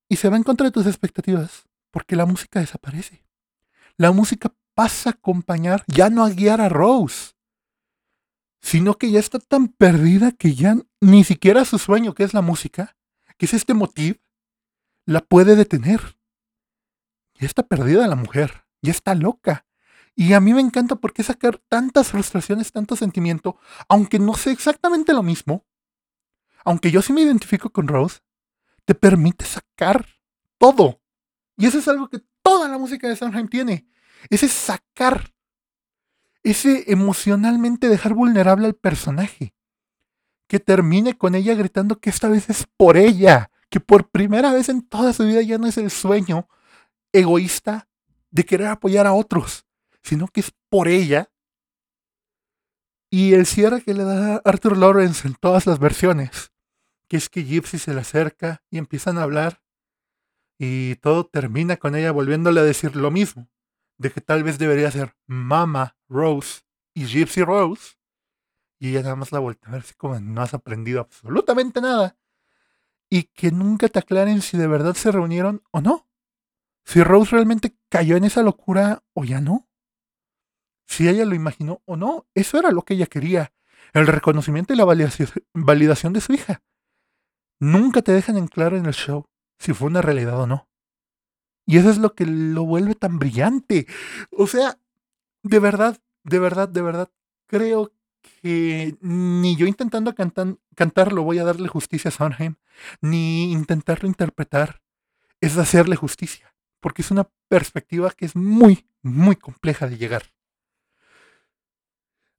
Y 0.09 0.17
se 0.17 0.31
va 0.31 0.37
en 0.37 0.43
contra 0.43 0.65
de 0.65 0.71
tus 0.71 0.87
expectativas. 0.87 1.65
Porque 1.91 2.17
la 2.17 2.25
música 2.25 2.61
desaparece. 2.61 3.23
La 3.99 4.13
música 4.13 4.51
pasa 4.75 5.11
a 5.11 5.13
acompañar, 5.13 5.85
ya 5.89 6.09
no 6.09 6.25
a 6.25 6.31
guiar 6.31 6.63
a 6.63 6.71
Rose 6.71 7.33
sino 8.63 8.97
que 8.97 9.11
ya 9.11 9.19
está 9.19 9.41
tan 9.41 9.69
perdida 9.69 10.31
que 10.31 10.55
ya 10.55 10.77
ni 11.03 11.25
siquiera 11.25 11.65
su 11.65 11.79
sueño, 11.79 12.15
que 12.15 12.23
es 12.23 12.33
la 12.33 12.43
música, 12.43 12.97
que 13.37 13.47
es 13.47 13.55
este 13.55 13.75
motivo, 13.75 14.21
la 15.05 15.21
puede 15.21 15.57
detener. 15.57 16.17
Ya 17.35 17.47
está 17.47 17.65
perdida 17.65 18.07
la 18.07 18.15
mujer, 18.15 18.65
ya 18.83 18.93
está 18.93 19.17
loca. 19.17 19.67
Y 20.15 20.33
a 20.35 20.41
mí 20.41 20.55
me 20.55 20.61
encanta 20.61 20.95
porque 20.95 21.25
sacar 21.25 21.59
tantas 21.59 22.11
frustraciones, 22.11 22.71
tanto 22.71 22.95
sentimiento, 22.95 23.59
aunque 23.88 24.21
no 24.21 24.35
sé 24.35 24.53
exactamente 24.53 25.12
lo 25.12 25.25
mismo, 25.25 25.67
aunque 26.65 26.93
yo 26.93 27.03
sí 27.03 27.12
me 27.12 27.23
identifico 27.23 27.71
con 27.71 27.88
Rose, 27.88 28.21
te 28.85 28.95
permite 28.95 29.45
sacar 29.45 30.07
todo. 30.57 31.03
Y 31.57 31.67
eso 31.67 31.79
es 31.79 31.88
algo 31.88 32.09
que 32.09 32.21
toda 32.43 32.69
la 32.69 32.79
música 32.79 33.09
de 33.09 33.17
Sondheim 33.17 33.49
tiene. 33.49 33.88
Ese 34.31 34.47
sacar 34.47 35.35
ese 36.45 36.85
emocionalmente 36.93 37.88
dejar 37.88 38.15
vulnerable 38.15 38.67
al 38.67 38.75
personaje. 38.75 39.53
Que 40.53 40.61
termine 40.61 41.17
con 41.17 41.35
ella 41.35 41.55
gritando 41.55 41.99
que 41.99 42.11
esta 42.11 42.29
vez 42.29 42.51
es 42.51 42.67
por 42.77 42.99
ella, 42.99 43.51
que 43.71 43.81
por 43.81 44.11
primera 44.11 44.53
vez 44.53 44.69
en 44.69 44.87
toda 44.87 45.15
su 45.15 45.25
vida 45.25 45.41
ya 45.41 45.57
no 45.57 45.67
es 45.67 45.79
el 45.79 45.91
sueño 45.91 46.47
egoísta 47.11 47.88
de 48.31 48.45
querer 48.45 48.67
apoyar 48.67 49.07
a 49.07 49.15
otros, 49.15 49.65
sino 50.03 50.29
que 50.29 50.41
es 50.41 50.53
por 50.69 50.88
ella. 50.88 51.33
Y 53.09 53.33
el 53.33 53.47
cierre 53.47 53.81
que 53.83 53.95
le 53.95 54.05
da 54.05 54.43
Arthur 54.45 54.77
Lawrence 54.77 55.27
en 55.27 55.37
todas 55.37 55.67
las 55.67 55.79
versiones, 55.79 56.53
que 57.09 57.17
es 57.17 57.31
que 57.31 57.45
Gypsy 57.45 57.79
se 57.79 57.95
le 57.95 58.03
acerca 58.03 58.62
y 58.69 58.77
empiezan 58.77 59.17
a 59.17 59.23
hablar 59.23 59.62
y 60.59 60.97
todo 60.97 61.25
termina 61.25 61.79
con 61.79 61.97
ella 61.97 62.12
volviéndole 62.12 62.61
a 62.61 62.65
decir 62.65 62.95
lo 62.95 63.11
mismo 63.11 63.49
de 63.97 64.11
que 64.11 64.21
tal 64.21 64.43
vez 64.43 64.59
debería 64.59 64.91
ser 64.91 65.17
Mama 65.27 65.97
Rose 66.11 66.61
y 66.93 67.07
Gypsy 67.07 67.43
Rose. 67.43 67.95
Y 68.83 68.88
ella 68.88 69.03
nada 69.03 69.14
más 69.14 69.31
la 69.31 69.38
vuelta 69.38 69.68
a 69.68 69.73
ver 69.75 69.85
si 69.85 69.95
como 69.95 70.18
no 70.18 70.42
has 70.42 70.55
aprendido 70.55 71.01
absolutamente 71.01 71.81
nada. 71.81 72.16
Y 73.09 73.23
que 73.23 73.53
nunca 73.53 73.88
te 73.88 74.01
aclaren 74.01 74.42
si 74.42 74.59
de 74.59 74.66
verdad 74.66 74.95
se 74.95 75.12
reunieron 75.12 75.62
o 75.71 75.81
no. 75.81 76.09
Si 76.85 77.01
Rose 77.01 77.31
realmente 77.31 77.77
cayó 77.88 78.16
en 78.16 78.25
esa 78.25 78.42
locura 78.42 79.05
o 79.12 79.23
ya 79.23 79.40
no. 79.40 79.68
Si 80.85 81.09
ella 81.09 81.25
lo 81.25 81.37
imaginó 81.37 81.81
o 81.85 81.95
no. 81.95 82.27
Eso 82.35 82.59
era 82.59 82.73
lo 82.73 82.83
que 82.83 82.95
ella 82.95 83.07
quería. 83.07 83.53
El 83.92 84.09
reconocimiento 84.09 84.75
y 84.75 84.77
la 84.77 84.85
validación 84.85 86.12
de 86.12 86.21
su 86.21 86.33
hija. 86.33 86.64
Nunca 87.61 88.03
te 88.03 88.11
dejan 88.11 88.37
en 88.37 88.49
claro 88.49 88.77
en 88.77 88.87
el 88.87 88.95
show 88.95 89.27
si 89.61 89.75
fue 89.75 89.87
una 89.87 90.03
realidad 90.03 90.40
o 90.40 90.49
no. 90.49 90.68
Y 91.66 91.79
eso 91.79 91.88
es 91.88 91.99
lo 91.99 92.16
que 92.16 92.27
lo 92.27 92.64
vuelve 92.64 92.97
tan 92.97 93.21
brillante. 93.21 93.87
O 94.33 94.49
sea, 94.49 94.77
de 95.45 95.61
verdad, 95.61 96.03
de 96.25 96.40
verdad, 96.40 96.68
de 96.68 96.83
verdad, 96.83 97.12
creo 97.47 97.92
que 98.42 98.96
ni 99.00 99.57
yo 99.57 99.66
intentando 99.66 100.14
cantar, 100.14 100.57
cantar 100.74 101.12
lo 101.12 101.22
voy 101.22 101.38
a 101.38 101.44
darle 101.44 101.68
justicia 101.68 102.09
a 102.09 102.12
Sondheim, 102.12 102.57
ni 103.00 103.52
intentarlo 103.52 104.09
interpretar. 104.09 104.83
es 105.40 105.59
hacerle 105.59 105.96
justicia, 105.96 106.55
porque 106.81 107.02
es 107.02 107.11
una 107.11 107.28
perspectiva 107.48 108.12
que 108.12 108.26
es 108.26 108.37
muy, 108.37 108.87
muy 109.02 109.35
compleja 109.35 109.88
de 109.88 109.98
llegar. 109.98 110.22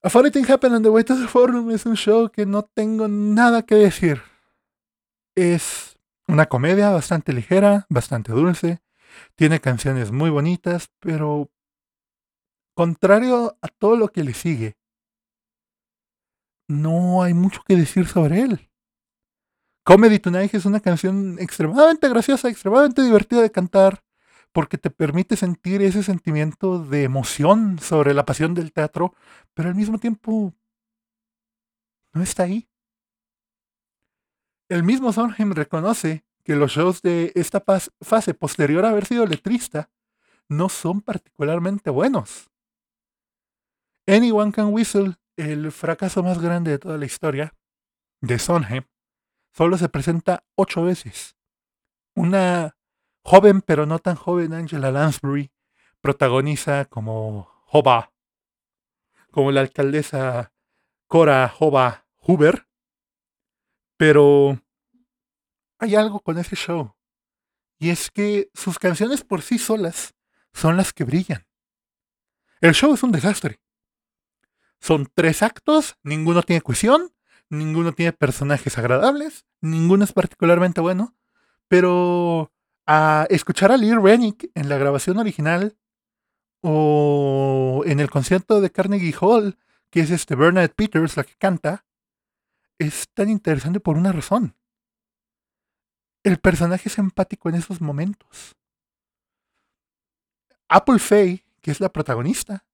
A 0.01 0.09
Funny 0.09 0.31
Thing 0.31 0.49
Happened 0.49 0.75
on 0.75 0.83
the 0.83 0.89
Way 0.89 1.03
to 1.03 1.15
the 1.15 1.27
Forum 1.27 1.71
es 1.71 1.85
un 1.85 1.95
show 1.95 2.29
que 2.29 2.45
no 2.45 2.63
tengo 2.63 3.07
nada 3.07 3.63
que 3.63 3.75
decir. 3.75 4.21
Es 5.35 5.97
una 6.27 6.45
comedia 6.45 6.89
bastante 6.91 7.33
ligera, 7.33 7.85
bastante 7.89 8.31
dulce, 8.31 8.81
tiene 9.35 9.59
canciones 9.59 10.11
muy 10.11 10.29
bonitas, 10.29 10.89
pero 10.99 11.51
contrario 12.73 13.57
a 13.61 13.67
todo 13.67 13.97
lo 13.97 14.09
que 14.09 14.23
le 14.23 14.33
sigue, 14.33 14.77
no 16.67 17.23
hay 17.23 17.33
mucho 17.33 17.61
que 17.65 17.75
decir 17.75 18.07
sobre 18.07 18.41
él. 18.41 18.69
Comedy 19.83 20.19
Tonight 20.19 20.53
es 20.53 20.65
una 20.65 20.79
canción 20.79 21.37
extremadamente 21.39 22.07
graciosa, 22.07 22.49
extremadamente 22.49 23.01
divertida 23.01 23.41
de 23.41 23.51
cantar, 23.51 24.03
porque 24.53 24.77
te 24.77 24.89
permite 24.89 25.35
sentir 25.35 25.81
ese 25.81 26.03
sentimiento 26.03 26.79
de 26.79 27.03
emoción 27.03 27.79
sobre 27.79 28.13
la 28.13 28.25
pasión 28.25 28.53
del 28.53 28.71
teatro, 28.71 29.13
pero 29.53 29.69
al 29.69 29.75
mismo 29.75 29.97
tiempo 29.97 30.53
no 32.13 32.21
está 32.21 32.43
ahí. 32.43 32.69
El 34.69 34.83
mismo 34.83 35.11
Sondheim 35.11 35.51
reconoce 35.51 36.23
que 36.43 36.55
los 36.55 36.71
shows 36.71 37.01
de 37.01 37.31
esta 37.35 37.63
fase 38.01 38.33
posterior 38.33 38.85
a 38.85 38.89
haber 38.89 39.05
sido 39.05 39.25
letrista 39.25 39.89
no 40.49 40.69
son 40.69 41.01
particularmente 41.01 41.89
buenos. 41.89 42.49
Anyone 44.07 44.51
Can 44.51 44.73
Whistle, 44.73 45.15
el 45.37 45.71
fracaso 45.71 46.23
más 46.23 46.39
grande 46.39 46.71
de 46.71 46.79
toda 46.79 46.97
la 46.97 47.05
historia 47.05 47.53
de 48.21 48.39
Sondheim, 48.39 48.83
solo 49.51 49.77
se 49.77 49.89
presenta 49.89 50.43
ocho 50.55 50.83
veces. 50.83 51.35
Una 52.15 52.77
joven 53.23 53.61
pero 53.61 53.85
no 53.85 53.99
tan 53.99 54.15
joven 54.15 54.53
Angela 54.53 54.91
Lansbury 54.91 55.51
protagoniza 56.01 56.85
como 56.85 57.63
Hoba, 57.67 58.13
como 59.31 59.51
la 59.51 59.61
alcaldesa 59.61 60.53
Cora 61.07 61.53
Hoba 61.59 62.05
Huber, 62.17 62.67
pero 63.97 64.59
hay 65.79 65.95
algo 65.95 66.19
con 66.19 66.37
ese 66.37 66.55
show, 66.55 66.95
y 67.79 67.89
es 67.89 68.11
que 68.11 68.49
sus 68.53 68.79
canciones 68.79 69.23
por 69.23 69.41
sí 69.41 69.57
solas 69.57 70.13
son 70.53 70.77
las 70.77 70.93
que 70.93 71.03
brillan. 71.03 71.45
El 72.61 72.73
show 72.73 72.93
es 72.93 73.03
un 73.03 73.11
desastre. 73.11 73.59
Son 74.83 75.07
tres 75.15 75.41
actos, 75.43 75.95
ninguno 76.03 76.43
tiene 76.43 76.59
cohesión, 76.61 77.13
ninguno 77.47 77.93
tiene 77.93 78.11
personajes 78.11 78.77
agradables, 78.77 79.45
ninguno 79.61 80.03
es 80.03 80.11
particularmente 80.11 80.81
bueno, 80.81 81.15
pero 81.69 82.51
a 82.85 83.25
escuchar 83.29 83.71
a 83.71 83.77
Lee 83.77 83.95
Rennick 83.95 84.51
en 84.55 84.67
la 84.67 84.77
grabación 84.77 85.19
original 85.19 85.77
o 86.59 87.83
en 87.85 88.01
el 88.01 88.09
concierto 88.09 88.59
de 88.59 88.71
Carnegie 88.71 89.15
Hall, 89.21 89.57
que 89.89 90.01
es 90.01 90.11
este 90.11 90.35
Bernadette 90.35 90.75
Peters 90.75 91.15
la 91.15 91.23
que 91.23 91.35
canta, 91.35 91.85
es 92.77 93.07
tan 93.13 93.29
interesante 93.29 93.79
por 93.79 93.95
una 93.95 94.11
razón. 94.11 94.57
El 96.23 96.39
personaje 96.39 96.89
es 96.89 96.97
empático 96.97 97.47
en 97.47 97.55
esos 97.55 97.79
momentos. 97.79 98.57
Apple 100.67 100.99
Faye, 100.99 101.45
que 101.61 101.71
es 101.71 101.79
la 101.79 101.87
protagonista, 101.87 102.65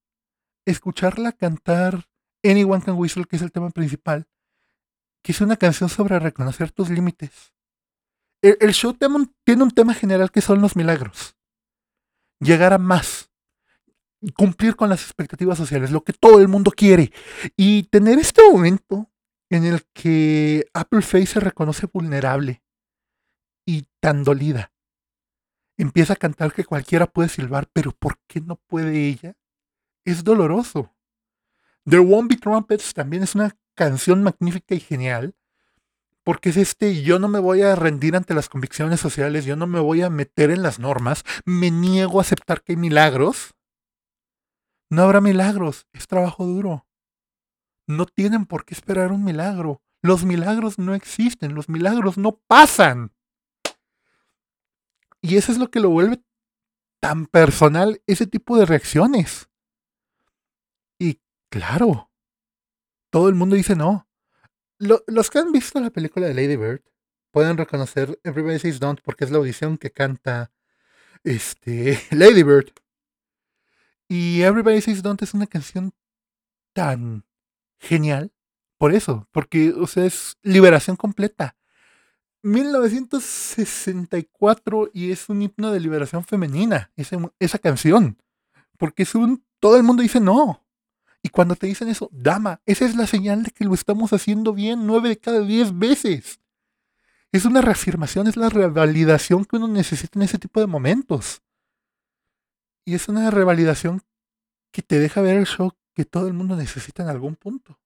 escucharla 0.70 1.32
cantar 1.32 2.08
Anyone 2.44 2.84
Can 2.84 2.96
Whistle, 2.96 3.26
que 3.26 3.36
es 3.36 3.42
el 3.42 3.52
tema 3.52 3.70
principal, 3.70 4.28
que 5.22 5.32
es 5.32 5.42
una 5.42 5.58
canción 5.58 5.90
sobre 5.90 6.20
reconocer 6.20 6.72
tus 6.72 6.90
límites. 6.90 7.54
El, 8.42 8.74
show 8.74 8.94
tiene 8.94 9.64
un 9.64 9.72
tema 9.72 9.94
general 9.94 10.32
que 10.32 10.42
son 10.42 10.62
los 10.62 10.76
milagros. 10.76 11.36
Llegar 12.40 12.72
a 12.72 12.78
más. 12.78 13.30
Cumplir 14.36 14.76
con 14.76 14.90
las 14.90 15.04
expectativas 15.04 15.58
sociales, 15.58 15.92
lo 15.92 16.04
que 16.04 16.14
todo 16.14 16.40
el 16.40 16.48
mundo 16.48 16.72
quiere. 16.72 17.12
Y 17.58 17.84
tener 17.84 18.18
este 18.18 18.42
momento 18.50 19.10
en 19.50 19.66
el 19.66 19.84
que 19.94 20.70
Apple 20.74 21.02
Face 21.02 21.26
se 21.26 21.40
reconoce 21.40 21.88
vulnerable 21.92 22.64
y 23.66 23.88
tan 24.00 24.24
dolida. 24.24 24.72
Empieza 25.78 26.14
a 26.14 26.18
cantar 26.18 26.54
que 26.54 26.66
cualquiera 26.66 27.08
puede 27.08 27.30
silbar, 27.30 27.70
pero 27.72 27.92
¿por 27.92 28.20
qué 28.28 28.42
no 28.42 28.56
puede 28.56 29.08
ella? 29.08 29.36
Es 30.06 30.24
doloroso. 30.24 30.94
The 31.86 32.00
Won't 32.00 32.30
Be 32.30 32.38
Trumpets 32.38 32.94
también 32.94 33.24
es 33.24 33.36
una 33.36 33.58
canción 33.74 34.24
magnífica 34.24 34.76
y 34.76 34.80
genial, 34.80 35.36
porque 36.24 36.50
es 36.50 36.58
este, 36.58 37.02
yo 37.02 37.18
no 37.18 37.28
me 37.28 37.40
voy 37.40 37.62
a 37.62 37.76
rendir 37.76 38.16
ante 38.16 38.34
las 38.34 38.50
convicciones 38.50 39.00
sociales, 39.00 39.46
yo 39.46 39.56
no 39.56 39.68
me 39.68 39.80
voy 39.80 40.02
a 40.02 40.10
meter 40.10 40.52
en 40.52 40.62
las 40.62 40.80
normas, 40.80 41.24
me 41.46 41.72
niego 41.72 42.20
a 42.20 42.22
aceptar 42.22 42.62
que 42.62 42.74
hay 42.74 42.78
milagros. 42.78 43.56
No 44.90 45.04
habrá 45.04 45.22
milagros, 45.22 45.88
es 45.94 46.08
trabajo 46.08 46.46
duro. 46.46 46.86
No 47.88 48.06
tienen 48.06 48.46
por 48.46 48.66
qué 48.66 48.76
esperar 48.76 49.12
un 49.12 49.24
milagro. 49.24 49.82
Los 50.02 50.24
milagros 50.24 50.78
no 50.78 50.94
existen, 50.94 51.56
los 51.56 51.70
milagros 51.70 52.18
no 52.18 52.38
pasan. 52.48 53.12
Y 55.22 55.38
eso 55.38 55.52
es 55.52 55.58
lo 55.58 55.72
que 55.72 55.80
lo 55.80 55.90
vuelve 55.90 56.22
tan 57.00 57.26
personal, 57.26 58.02
ese 58.08 58.28
tipo 58.28 58.58
de 58.58 58.66
reacciones. 58.66 59.49
Claro, 61.50 62.12
todo 63.10 63.30
el 63.30 63.36
mundo 63.36 63.56
dice 63.56 63.76
no 63.76 64.10
los 64.80 65.30
que 65.30 65.38
han 65.40 65.52
visto 65.52 65.80
la 65.80 65.92
película 65.92 66.28
de 66.28 66.34
Lady 66.34 66.56
Bird 66.56 66.82
pueden 67.32 67.58
reconocer 67.58 68.18
Everybody 68.24 68.58
Says 68.60 68.80
Don't 68.80 69.02
porque 69.02 69.26
es 69.26 69.32
la 69.32 69.38
audición 69.38 69.78
que 69.78 69.92
canta 69.92 70.52
este, 71.24 72.02
Lady 72.12 72.44
Bird. 72.44 72.72
Y 74.08 74.42
Everybody 74.42 74.80
Says 74.82 75.04
Don't 75.04 75.22
es 75.22 75.34
una 75.34 75.48
canción 75.48 75.92
tan 76.74 77.26
genial 77.78 78.32
por 78.78 78.94
eso, 78.94 79.28
porque 79.32 79.74
o 79.74 79.88
sea, 79.88 80.06
es 80.06 80.38
liberación 80.42 80.96
completa. 80.96 81.58
1964 82.42 84.92
y 84.94 85.12
es 85.12 85.28
un 85.28 85.42
himno 85.42 85.74
de 85.74 85.82
liberación 85.82 86.24
femenina, 86.24 86.90
esa, 86.96 87.18
esa 87.38 87.60
canción. 87.60 88.18
Porque 88.78 89.04
es 89.04 89.14
un. 89.14 89.44
Todo 89.60 89.76
el 89.76 89.84
mundo 89.84 90.02
dice 90.02 90.22
no. 90.22 90.66
Y 91.22 91.30
cuando 91.30 91.56
te 91.56 91.68
dicen 91.68 91.90
eso, 91.90 92.10
dama, 92.12 92.62
esa 92.66 92.86
es 92.86 92.96
la 92.96 93.06
señal 93.06 93.44
de 93.44 93.52
que 93.52 93.66
lo 93.66 93.74
estamos 93.74 94.14
haciendo 94.14 94.54
bien 94.54 94.86
nueve 94.86 95.10
de 95.10 95.18
cada 95.18 95.42
diez 95.42 95.78
veces. 95.78 96.40
Es 97.32 97.46
una 97.46 97.62
reafirmación, 97.62 98.28
es 98.28 98.38
la 98.38 98.50
revalidación 98.50 99.46
que 99.46 99.58
uno 99.58 99.68
necesita 99.68 100.18
en 100.18 100.24
ese 100.24 100.40
tipo 100.40 100.60
de 100.60 100.68
momentos. 100.68 101.44
Y 102.86 102.96
es 102.96 103.08
una 103.08 103.30
revalidación 103.30 104.02
que 104.72 104.82
te 104.82 105.00
deja 105.00 105.22
ver 105.22 105.38
el 105.38 105.46
show 105.46 105.74
que 105.94 106.06
todo 106.06 106.28
el 106.28 106.34
mundo 106.34 106.56
necesita 106.56 107.04
en 107.04 107.10
algún 107.10 107.36
punto. 107.36 107.80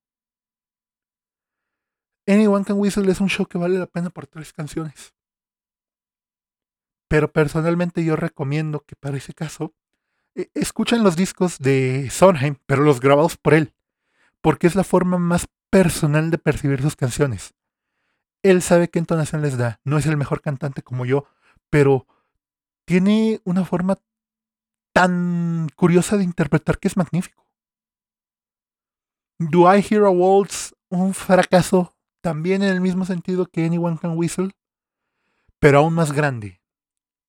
Anyone 2.28 2.63
Can 2.63 2.78
Whistle 2.78 3.12
es 3.12 3.19
un 3.19 3.28
show 3.28 3.46
que 3.46 3.58
vale 3.58 3.78
la 3.78 3.88
pena 3.88 4.10
por 4.10 4.28
tres 4.28 4.54
canciones. 4.54 5.13
Pero 7.10 7.32
personalmente 7.32 8.04
yo 8.06 8.15
recomiendo 8.15 8.80
que 8.82 8.96
para 8.96 9.17
ese 9.17 9.34
caso 9.34 9.74
escuchan 10.54 11.04
los 11.04 11.15
discos 11.15 11.60
de 11.60 12.10
Sondheim, 12.12 12.56
pero 12.65 12.84
los 12.84 13.00
grabados 13.00 13.38
por 13.38 13.54
él, 13.54 13.74
porque 14.41 14.67
es 14.67 14.76
la 14.76 14.84
forma 14.84 15.17
más 15.17 15.48
personal 15.69 16.32
de 16.32 16.38
percibir 16.38 16.82
sus 16.82 16.96
canciones. 16.96 17.54
Él 18.43 18.62
sabe 18.62 18.89
qué 18.89 19.00
entonación 19.00 19.41
les 19.41 19.58
da, 19.58 19.80
no 19.84 19.98
es 19.98 20.06
el 20.06 20.17
mejor 20.17 20.41
cantante 20.41 20.82
como 20.82 21.06
yo, 21.06 21.26
pero 21.69 22.08
tiene 22.86 23.41
una 23.46 23.65
forma 23.65 23.98
tan 24.93 25.69
curiosa 25.76 26.17
de 26.17 26.24
interpretar 26.24 26.78
que 26.78 26.88
es 26.88 26.98
magnífico. 26.98 27.48
Do 29.39 29.74
I 29.74 29.82
Hear 29.82 30.04
a 30.06 30.10
Waltz? 30.10 30.74
Un 30.89 31.13
fracaso 31.13 31.96
también 32.22 32.62
en 32.62 32.69
el 32.69 32.82
mismo 32.82 33.04
sentido 33.04 33.48
que 33.48 33.65
Anyone 33.65 33.98
Can 33.98 34.15
Whistle, 34.15 34.52
pero 35.60 35.80
aún 35.80 35.93
más 35.93 36.12
grande. 36.12 36.62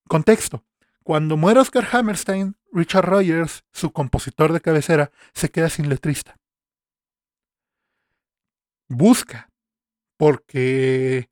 Contexto. 0.06 0.62
Cuando 1.04 1.36
muere 1.36 1.60
Oscar 1.60 1.86
Hammerstein, 1.92 2.56
Richard 2.72 3.04
Rogers, 3.04 3.62
su 3.72 3.92
compositor 3.92 4.54
de 4.54 4.62
cabecera, 4.62 5.10
se 5.34 5.50
queda 5.50 5.68
sin 5.68 5.90
letrista. 5.90 6.40
Busca, 8.88 9.50
porque 10.16 11.28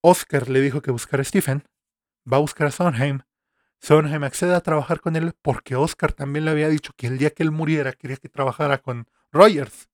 Oscar 0.00 0.48
le 0.48 0.60
dijo 0.60 0.80
que 0.80 0.92
buscara 0.92 1.22
a 1.22 1.24
Stephen, 1.24 1.64
va 2.32 2.36
a 2.36 2.40
buscar 2.40 2.68
a 2.68 2.70
Sondheim. 2.70 3.22
Sondheim 3.80 4.22
accede 4.22 4.54
a 4.54 4.60
trabajar 4.60 5.00
con 5.00 5.16
él 5.16 5.34
porque 5.42 5.74
Oscar 5.74 6.12
también 6.12 6.44
le 6.44 6.52
había 6.52 6.68
dicho 6.68 6.92
que 6.96 7.08
el 7.08 7.18
día 7.18 7.30
que 7.30 7.42
él 7.42 7.50
muriera 7.50 7.92
quería 7.92 8.16
que 8.16 8.28
trabajara 8.28 8.78
con 8.78 9.08
Rogers. 9.32 9.88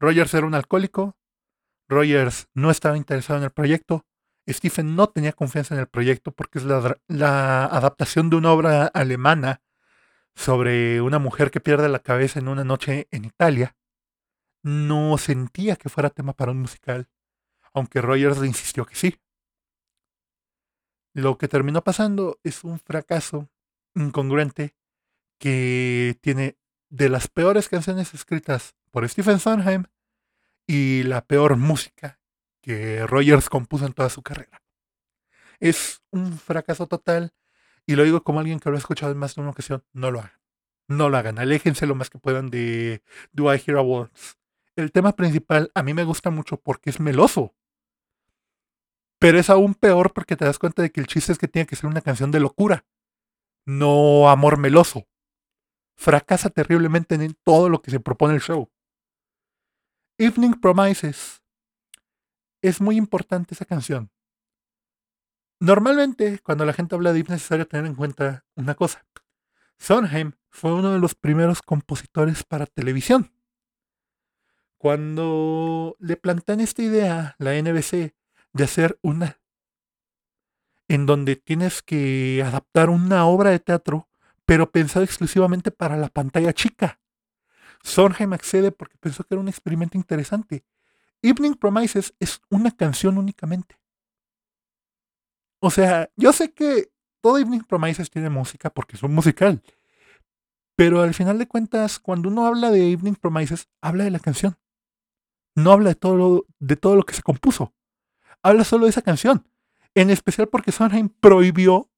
Rogers 0.00 0.34
era 0.34 0.46
un 0.46 0.54
alcohólico, 0.54 1.16
Rogers 1.86 2.48
no 2.52 2.72
estaba 2.72 2.96
interesado 2.96 3.38
en 3.38 3.44
el 3.44 3.52
proyecto, 3.52 4.04
Stephen 4.48 4.94
no 4.94 5.08
tenía 5.08 5.32
confianza 5.32 5.74
en 5.74 5.80
el 5.80 5.86
proyecto 5.86 6.32
porque 6.32 6.58
es 6.58 6.64
la, 6.64 7.64
adaptación 7.64 8.30
de 8.30 8.36
una 8.36 8.52
obra 8.52 8.86
alemana 8.86 9.62
sobre 10.34 11.00
una 11.00 11.18
mujer 11.18 11.50
que 11.50 11.60
pierde 11.60 11.88
la 11.88 12.00
cabeza 12.00 12.40
en 12.40 12.48
una 12.48 12.64
noche 12.64 13.08
en 13.10 13.24
Italia. 13.24 13.76
No 14.62 15.16
sentía 15.18 15.76
que 15.76 15.88
fuera 15.88 16.10
tema 16.10 16.34
para 16.34 16.52
un 16.52 16.60
musical, 16.60 17.08
aunque 17.72 18.00
Rogers 18.00 18.44
insistió 18.44 18.84
que 18.84 18.96
sí. 18.96 19.20
Lo 21.14 21.38
que 21.38 21.48
terminó 21.48 21.82
pasando 21.82 22.40
es 22.42 22.64
un 22.64 22.80
fracaso 22.80 23.48
incongruente 23.94 24.74
que 25.38 26.18
tiene 26.20 26.58
de 26.90 27.08
las 27.08 27.28
peores 27.28 27.68
canciones 27.68 28.14
escritas 28.14 28.74
por 28.90 29.08
Stephen 29.08 29.38
Sondheim 29.38 29.84
y 30.66 31.02
la 31.04 31.24
peor 31.24 31.56
música 31.56 32.18
que 32.64 33.06
Rogers 33.06 33.50
compuso 33.50 33.84
en 33.84 33.92
toda 33.92 34.08
su 34.08 34.22
carrera. 34.22 34.62
Es 35.60 36.02
un 36.10 36.38
fracaso 36.38 36.86
total 36.86 37.34
y 37.86 37.94
lo 37.94 38.04
digo 38.04 38.24
como 38.24 38.40
alguien 38.40 38.58
que 38.58 38.70
lo 38.70 38.76
ha 38.76 38.78
escuchado 38.78 39.12
en 39.12 39.18
más 39.18 39.34
de 39.34 39.42
una 39.42 39.50
ocasión, 39.50 39.84
no 39.92 40.10
lo 40.10 40.20
hagan. 40.20 40.40
No 40.88 41.08
lo 41.10 41.16
hagan, 41.16 41.38
aléjense 41.38 41.86
lo 41.86 41.94
más 41.94 42.10
que 42.10 42.18
puedan 42.18 42.48
de 42.48 43.02
Do 43.32 43.54
I 43.54 43.62
Hear 43.64 43.78
Awards. 43.78 44.38
El 44.76 44.92
tema 44.92 45.12
principal 45.12 45.70
a 45.74 45.82
mí 45.82 45.94
me 45.94 46.04
gusta 46.04 46.30
mucho 46.30 46.58
porque 46.58 46.90
es 46.90 47.00
meloso. 47.00 47.54
Pero 49.18 49.38
es 49.38 49.50
aún 49.50 49.74
peor 49.74 50.12
porque 50.12 50.36
te 50.36 50.44
das 50.44 50.58
cuenta 50.58 50.82
de 50.82 50.90
que 50.90 51.00
el 51.00 51.06
chiste 51.06 51.32
es 51.32 51.38
que 51.38 51.48
tiene 51.48 51.66
que 51.66 51.76
ser 51.76 51.86
una 51.86 52.00
canción 52.00 52.30
de 52.30 52.40
locura, 52.40 52.84
no 53.66 54.28
amor 54.28 54.58
meloso. 54.58 55.06
Fracasa 55.96 56.50
terriblemente 56.50 57.14
en 57.14 57.34
todo 57.44 57.68
lo 57.68 57.80
que 57.80 57.90
se 57.90 58.00
propone 58.00 58.34
el 58.34 58.40
show. 58.40 58.70
Evening 60.18 60.60
Promises. 60.60 61.43
Es 62.64 62.80
muy 62.80 62.96
importante 62.96 63.52
esa 63.52 63.66
canción. 63.66 64.10
Normalmente, 65.60 66.38
cuando 66.38 66.64
la 66.64 66.72
gente 66.72 66.94
habla 66.94 67.12
de 67.12 67.18
Eve, 67.18 67.26
es 67.26 67.32
necesario 67.32 67.68
tener 67.68 67.84
en 67.84 67.94
cuenta 67.94 68.46
una 68.54 68.74
cosa. 68.74 69.04
Sondheim 69.76 70.32
fue 70.48 70.72
uno 70.72 70.90
de 70.90 70.98
los 70.98 71.14
primeros 71.14 71.60
compositores 71.60 72.42
para 72.42 72.64
televisión. 72.64 73.34
Cuando 74.78 75.94
le 75.98 76.16
plantean 76.16 76.60
esta 76.60 76.80
idea, 76.80 77.36
la 77.38 77.54
NBC, 77.54 78.14
de 78.54 78.64
hacer 78.64 78.98
una 79.02 79.42
en 80.88 81.04
donde 81.04 81.36
tienes 81.36 81.82
que 81.82 82.42
adaptar 82.46 82.88
una 82.88 83.26
obra 83.26 83.50
de 83.50 83.58
teatro, 83.58 84.08
pero 84.46 84.72
pensado 84.72 85.04
exclusivamente 85.04 85.70
para 85.70 85.98
la 85.98 86.08
pantalla 86.08 86.54
chica. 86.54 86.98
Sondheim 87.82 88.32
accede 88.32 88.72
porque 88.72 88.96
pensó 88.96 89.22
que 89.22 89.34
era 89.34 89.42
un 89.42 89.48
experimento 89.48 89.98
interesante. 89.98 90.64
Evening 91.28 91.54
Promises 91.54 92.14
es 92.20 92.40
una 92.50 92.70
canción 92.70 93.18
únicamente. 93.18 93.78
O 95.60 95.70
sea, 95.70 96.10
yo 96.16 96.32
sé 96.32 96.52
que 96.52 96.92
todo 97.20 97.38
Evening 97.38 97.62
Promises 97.62 98.10
tiene 98.10 98.30
música 98.30 98.70
porque 98.70 98.96
es 98.96 99.02
un 99.02 99.14
musical. 99.14 99.62
Pero 100.76 101.02
al 101.02 101.14
final 101.14 101.38
de 101.38 101.48
cuentas, 101.48 101.98
cuando 101.98 102.28
uno 102.28 102.46
habla 102.46 102.70
de 102.70 102.92
Evening 102.92 103.14
Promises, 103.14 103.68
habla 103.80 104.04
de 104.04 104.10
la 104.10 104.18
canción. 104.18 104.58
No 105.56 105.72
habla 105.72 105.90
de 105.90 105.94
todo 105.94 106.46
de 106.58 106.76
todo 106.76 106.96
lo 106.96 107.04
que 107.04 107.14
se 107.14 107.22
compuso 107.22 107.72
habla 108.44 108.62
solo 108.62 108.84
de 108.84 108.90
esa 108.90 109.02
canción. 109.02 109.48
En 109.94 110.10
especial 110.10 110.48
porque 110.48 110.70
Sondheim 110.70 111.08
prohibió 111.08 111.90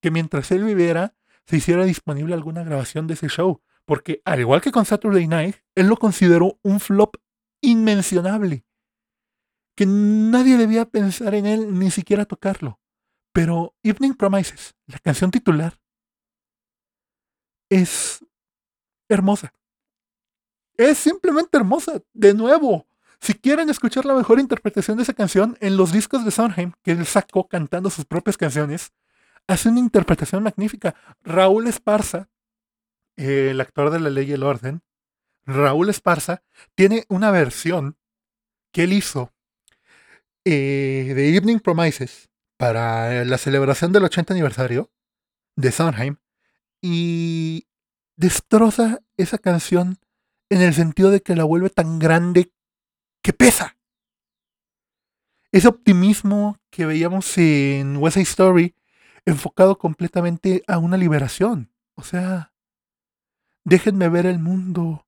que 0.00 0.12
mientras 0.12 0.52
él 0.52 0.62
viviera 0.62 1.16
se 1.46 1.56
hiciera 1.56 1.84
disponible 1.84 2.34
alguna 2.34 2.62
grabación 2.62 3.06
de 3.08 3.14
ese 3.14 3.28
show. 3.28 3.62
Porque 3.84 4.20
al 4.24 4.40
igual 4.40 4.60
que 4.60 4.70
con 4.70 4.84
Saturday 4.84 5.26
Night, 5.26 5.56
él 5.74 5.86
lo 5.86 5.96
consideró 5.96 6.58
un 6.62 6.78
flop 6.78 7.16
inmencionable. 7.60 8.64
Que 9.74 9.86
nadie 9.86 10.56
debía 10.56 10.86
pensar 10.86 11.34
en 11.34 11.46
él 11.46 11.78
ni 11.78 11.90
siquiera 11.90 12.24
tocarlo. 12.24 12.80
Pero 13.32 13.74
Evening 13.82 14.14
Promises, 14.14 14.74
la 14.86 14.98
canción 14.98 15.30
titular, 15.30 15.78
es 17.70 18.24
hermosa. 19.08 19.52
Es 20.76 20.98
simplemente 20.98 21.56
hermosa. 21.56 22.02
De 22.12 22.34
nuevo, 22.34 22.86
si 23.20 23.34
quieren 23.34 23.68
escuchar 23.68 24.04
la 24.04 24.14
mejor 24.14 24.38
interpretación 24.38 24.96
de 24.96 25.02
esa 25.02 25.12
canción, 25.12 25.56
en 25.60 25.76
los 25.76 25.92
discos 25.92 26.24
de 26.24 26.30
Sondheim, 26.30 26.72
que 26.82 26.92
él 26.92 27.04
sacó 27.04 27.48
cantando 27.48 27.90
sus 27.90 28.04
propias 28.04 28.36
canciones, 28.36 28.92
hace 29.46 29.68
una 29.68 29.80
interpretación 29.80 30.42
magnífica. 30.42 30.94
Raúl 31.22 31.66
Esparza, 31.66 32.28
el 33.16 33.60
actor 33.60 33.90
de 33.90 34.00
La 34.00 34.10
Ley 34.10 34.30
y 34.30 34.32
el 34.32 34.44
Orden, 34.44 34.82
Raúl 35.48 35.88
Esparza, 35.88 36.42
tiene 36.74 37.06
una 37.08 37.30
versión 37.30 37.96
que 38.70 38.84
él 38.84 38.92
hizo 38.92 39.32
eh, 40.44 41.12
de 41.16 41.34
Evening 41.34 41.58
Promises 41.58 42.28
para 42.58 43.24
la 43.24 43.38
celebración 43.38 43.90
del 43.92 44.04
80 44.04 44.34
aniversario 44.34 44.92
de 45.56 45.72
Sondheim 45.72 46.16
y 46.82 47.66
destroza 48.16 49.00
esa 49.16 49.38
canción 49.38 49.98
en 50.50 50.60
el 50.60 50.74
sentido 50.74 51.10
de 51.10 51.22
que 51.22 51.34
la 51.34 51.44
vuelve 51.44 51.70
tan 51.70 51.98
grande 51.98 52.52
que 53.22 53.32
pesa. 53.32 53.78
Ese 55.50 55.68
optimismo 55.68 56.58
que 56.70 56.84
veíamos 56.84 57.38
en 57.38 57.96
West 57.96 58.14
Side 58.14 58.24
Story 58.24 58.74
enfocado 59.24 59.78
completamente 59.78 60.62
a 60.66 60.76
una 60.76 60.98
liberación. 60.98 61.72
O 61.94 62.02
sea, 62.02 62.52
déjenme 63.64 64.10
ver 64.10 64.26
el 64.26 64.38
mundo 64.38 65.07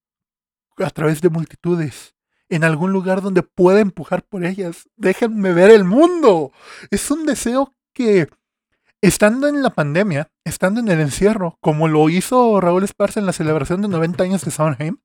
a 0.84 0.90
través 0.90 1.20
de 1.20 1.30
multitudes, 1.30 2.14
en 2.48 2.64
algún 2.64 2.92
lugar 2.92 3.22
donde 3.22 3.42
pueda 3.42 3.80
empujar 3.80 4.24
por 4.24 4.44
ellas. 4.44 4.88
Déjenme 4.96 5.52
ver 5.52 5.70
el 5.70 5.84
mundo. 5.84 6.52
Es 6.90 7.10
un 7.10 7.26
deseo 7.26 7.74
que, 7.92 8.28
estando 9.00 9.48
en 9.48 9.62
la 9.62 9.70
pandemia, 9.70 10.30
estando 10.44 10.80
en 10.80 10.88
el 10.88 11.00
encierro, 11.00 11.58
como 11.60 11.88
lo 11.88 12.08
hizo 12.08 12.60
Raúl 12.60 12.84
Esparza 12.84 13.20
en 13.20 13.26
la 13.26 13.32
celebración 13.32 13.82
de 13.82 13.88
90 13.88 14.24
años 14.24 14.44
de 14.44 14.50
Sondheim, 14.50 14.98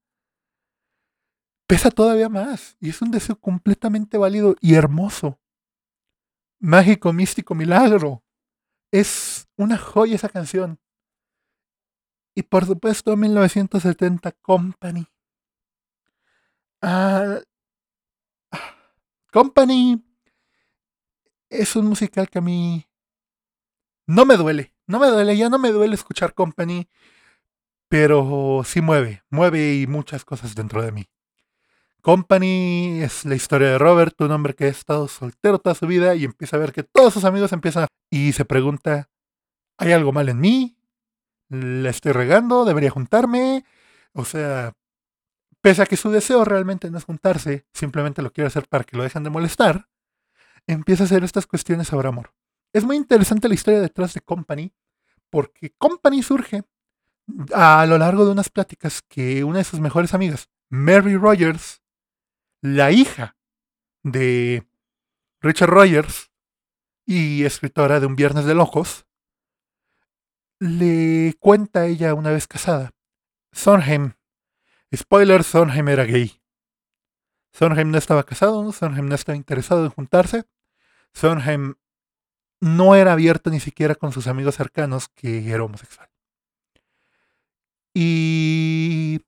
pesa 1.68 1.92
todavía 1.92 2.30
más. 2.30 2.78
Y 2.80 2.90
es 2.90 3.02
un 3.02 3.12
deseo 3.12 3.40
completamente 3.40 4.18
válido 4.18 4.56
y 4.62 4.76
hermoso. 4.76 5.40
Mágico, 6.60 7.14
místico, 7.14 7.54
milagro. 7.54 8.24
Es 8.92 9.48
una 9.58 9.78
joya 9.78 10.16
esa 10.16 10.30
canción. 10.30 10.80
Y 12.36 12.44
por 12.44 12.66
supuesto, 12.66 13.16
1970 13.16 14.32
Company. 14.42 15.08
Ah, 16.88 17.42
Company 19.32 20.06
es 21.50 21.76
un 21.76 21.88
musical 21.88 22.30
que 22.30 22.38
a 22.38 22.42
mí 22.42 22.86
no 24.06 24.24
me 24.24 24.38
duele. 24.38 24.72
No 24.86 25.00
me 25.00 25.08
duele, 25.08 25.36
ya 25.36 25.50
no 25.50 25.58
me 25.58 25.72
duele 25.72 25.96
escuchar 25.96 26.36
Company, 26.36 26.88
pero 27.90 28.62
sí 28.64 28.82
mueve, 28.82 29.24
mueve 29.32 29.78
y 29.78 29.88
muchas 29.88 30.26
cosas 30.26 30.54
dentro 30.54 30.84
de 30.84 30.92
mí. 30.92 31.10
Company 32.02 33.02
es 33.02 33.26
la 33.26 33.34
historia 33.34 33.70
de 33.70 33.78
Robert, 33.80 34.22
un 34.22 34.30
hombre 34.30 34.54
que 34.54 34.66
ha 34.66 34.68
estado 34.68 35.08
soltero 35.08 35.58
toda 35.58 35.74
su 35.74 35.88
vida 35.88 36.14
y 36.14 36.24
empieza 36.24 36.58
a 36.58 36.60
ver 36.60 36.72
que 36.72 36.84
todos 36.84 37.16
sus 37.16 37.26
amigos 37.26 37.52
empiezan 37.52 37.88
y 38.12 38.34
se 38.34 38.46
pregunta, 38.46 39.10
¿hay 39.80 39.92
algo 39.92 40.12
mal 40.12 40.30
en 40.30 40.40
mí? 40.40 40.78
¿La 41.50 41.90
estoy 41.90 42.12
regando? 42.12 42.64
¿Debería 42.64 42.92
juntarme? 42.92 43.66
O 44.14 44.24
sea, 44.24 44.74
pese 45.66 45.82
a 45.82 45.88
que 45.88 45.98
su 45.98 46.12
deseo 46.12 46.46
realmente 46.46 46.92
no 46.92 47.00
es 47.00 47.06
juntarse, 47.06 47.66
simplemente 47.74 48.22
lo 48.22 48.32
quiere 48.32 48.50
hacer 48.50 48.68
para 48.68 48.84
que 48.84 48.96
lo 48.96 49.02
dejen 49.02 49.24
de 49.24 49.32
molestar, 49.32 49.90
empieza 50.68 51.02
a 51.02 51.06
hacer 51.08 51.24
estas 51.24 51.48
cuestiones 51.48 51.88
sobre 51.88 52.08
amor. 52.08 52.36
Es 52.72 52.84
muy 52.84 52.96
interesante 52.96 53.48
la 53.48 53.56
historia 53.56 53.82
detrás 53.82 54.14
de 54.14 54.22
Company, 54.22 54.72
porque 55.32 55.74
Company 55.80 56.22
surge 56.22 56.66
a 57.52 57.84
lo 57.88 57.98
largo 57.98 58.26
de 58.26 58.32
unas 58.32 58.50
pláticas 58.50 59.02
que 59.02 59.44
una 59.44 59.58
de 59.58 59.64
sus 59.64 59.80
mejores 59.80 60.14
amigas, 60.14 60.52
Mary 60.70 61.18
Rogers, 61.18 61.82
la 62.62 62.92
hija 62.92 63.36
de 64.04 64.68
Richard 65.42 65.72
Rogers 65.72 66.30
y 67.08 67.44
escritora 67.44 68.00
de 68.00 68.06
Un 68.06 68.16
Viernes 68.16 68.46
de 68.46 68.54
Locos, 68.54 69.08
le 70.60 71.34
cuenta 71.40 71.80
a 71.80 71.86
ella 71.88 72.14
una 72.14 72.30
vez 72.30 72.46
casada. 72.46 72.92
Sondheim, 73.52 74.14
spoiler, 74.94 75.44
Sondheim 75.44 75.88
era 75.88 76.04
gay. 76.04 76.42
Sondheim 77.54 77.92
no 77.92 77.98
estaba 77.98 78.24
casado, 78.24 78.72
Sondheim 78.72 79.08
no 79.08 79.16
estaba 79.16 79.38
interesado 79.38 79.86
en 79.86 79.92
juntarse. 79.92 80.44
Sondheim 81.14 81.76
no 82.60 82.96
era 82.96 83.14
abierto 83.14 83.50
ni 83.50 83.60
siquiera 83.60 83.96
con 83.96 84.12
sus 84.12 84.28
amigos 84.28 84.56
cercanos 84.56 85.08
que 85.10 85.50
era 85.50 85.64
homosexual. 85.64 86.10
Y 87.94 89.22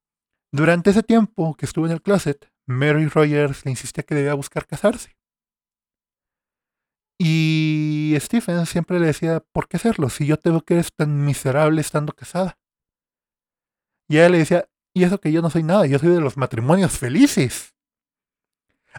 durante 0.51 0.89
ese 0.89 1.03
tiempo 1.03 1.55
que 1.55 1.65
estuvo 1.65 1.85
en 1.85 1.93
el 1.93 2.01
closet, 2.01 2.51
Mary 2.65 3.07
Rogers 3.07 3.63
le 3.63 3.71
insistía 3.71 4.03
que 4.03 4.15
debía 4.15 4.33
buscar 4.33 4.67
casarse. 4.67 5.15
Y 7.19 8.15
Stephen 8.19 8.65
siempre 8.65 8.99
le 8.99 9.07
decía, 9.07 9.39
¿por 9.39 9.67
qué 9.67 9.77
hacerlo? 9.77 10.09
Si 10.09 10.25
yo 10.25 10.37
te 10.37 10.49
veo 10.49 10.61
que 10.61 10.75
eres 10.75 10.93
tan 10.93 11.25
miserable 11.25 11.81
estando 11.81 12.13
casada. 12.13 12.59
Y 14.07 14.17
ella 14.17 14.29
le 14.29 14.37
decía, 14.39 14.69
y 14.97 15.03
eso 15.03 15.19
que 15.19 15.31
yo 15.31 15.43
no 15.43 15.51
soy 15.51 15.61
nada, 15.61 15.85
yo 15.85 15.99
soy 15.99 16.09
de 16.09 16.19
los 16.19 16.37
matrimonios 16.37 16.97
felices. 16.97 17.75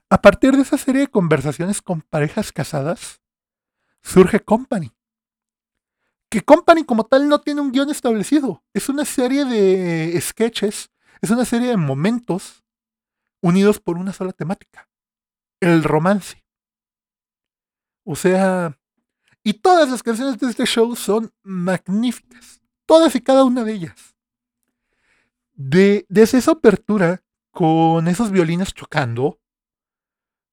A 0.08 0.22
partir 0.22 0.54
de 0.54 0.62
esa 0.62 0.78
serie 0.78 1.00
de 1.02 1.06
conversaciones 1.08 1.82
con 1.82 2.02
parejas 2.02 2.52
casadas, 2.52 3.20
surge 4.00 4.38
Company. 4.38 4.94
Que 6.30 6.42
Company 6.42 6.84
como 6.84 7.04
tal 7.04 7.28
no 7.28 7.40
tiene 7.40 7.62
un 7.62 7.72
guion 7.72 7.90
establecido. 7.90 8.62
Es 8.72 8.88
una 8.88 9.04
serie 9.04 9.44
de 9.44 10.16
sketches, 10.20 10.92
es 11.20 11.30
una 11.30 11.44
serie 11.44 11.66
de 11.66 11.76
momentos 11.76 12.64
unidos 13.42 13.80
por 13.80 13.98
una 13.98 14.12
sola 14.12 14.32
temática, 14.32 14.88
el 15.58 15.82
romance. 15.82 16.44
O 18.04 18.14
sea, 18.14 18.78
Y 19.42 19.54
todas 19.54 19.90
las 19.90 20.04
canciones 20.04 20.38
de 20.38 20.48
este 20.48 20.64
show 20.64 20.94
son 20.94 21.32
magníficas. 21.42 22.60
Todas 22.86 23.16
y 23.16 23.20
cada 23.20 23.42
una 23.44 23.64
de 23.64 23.72
ellas. 23.72 24.07
De, 25.58 26.06
desde 26.08 26.38
esa 26.38 26.52
apertura, 26.52 27.24
con 27.50 28.06
esos 28.06 28.30
violines 28.30 28.72
chocando, 28.72 29.40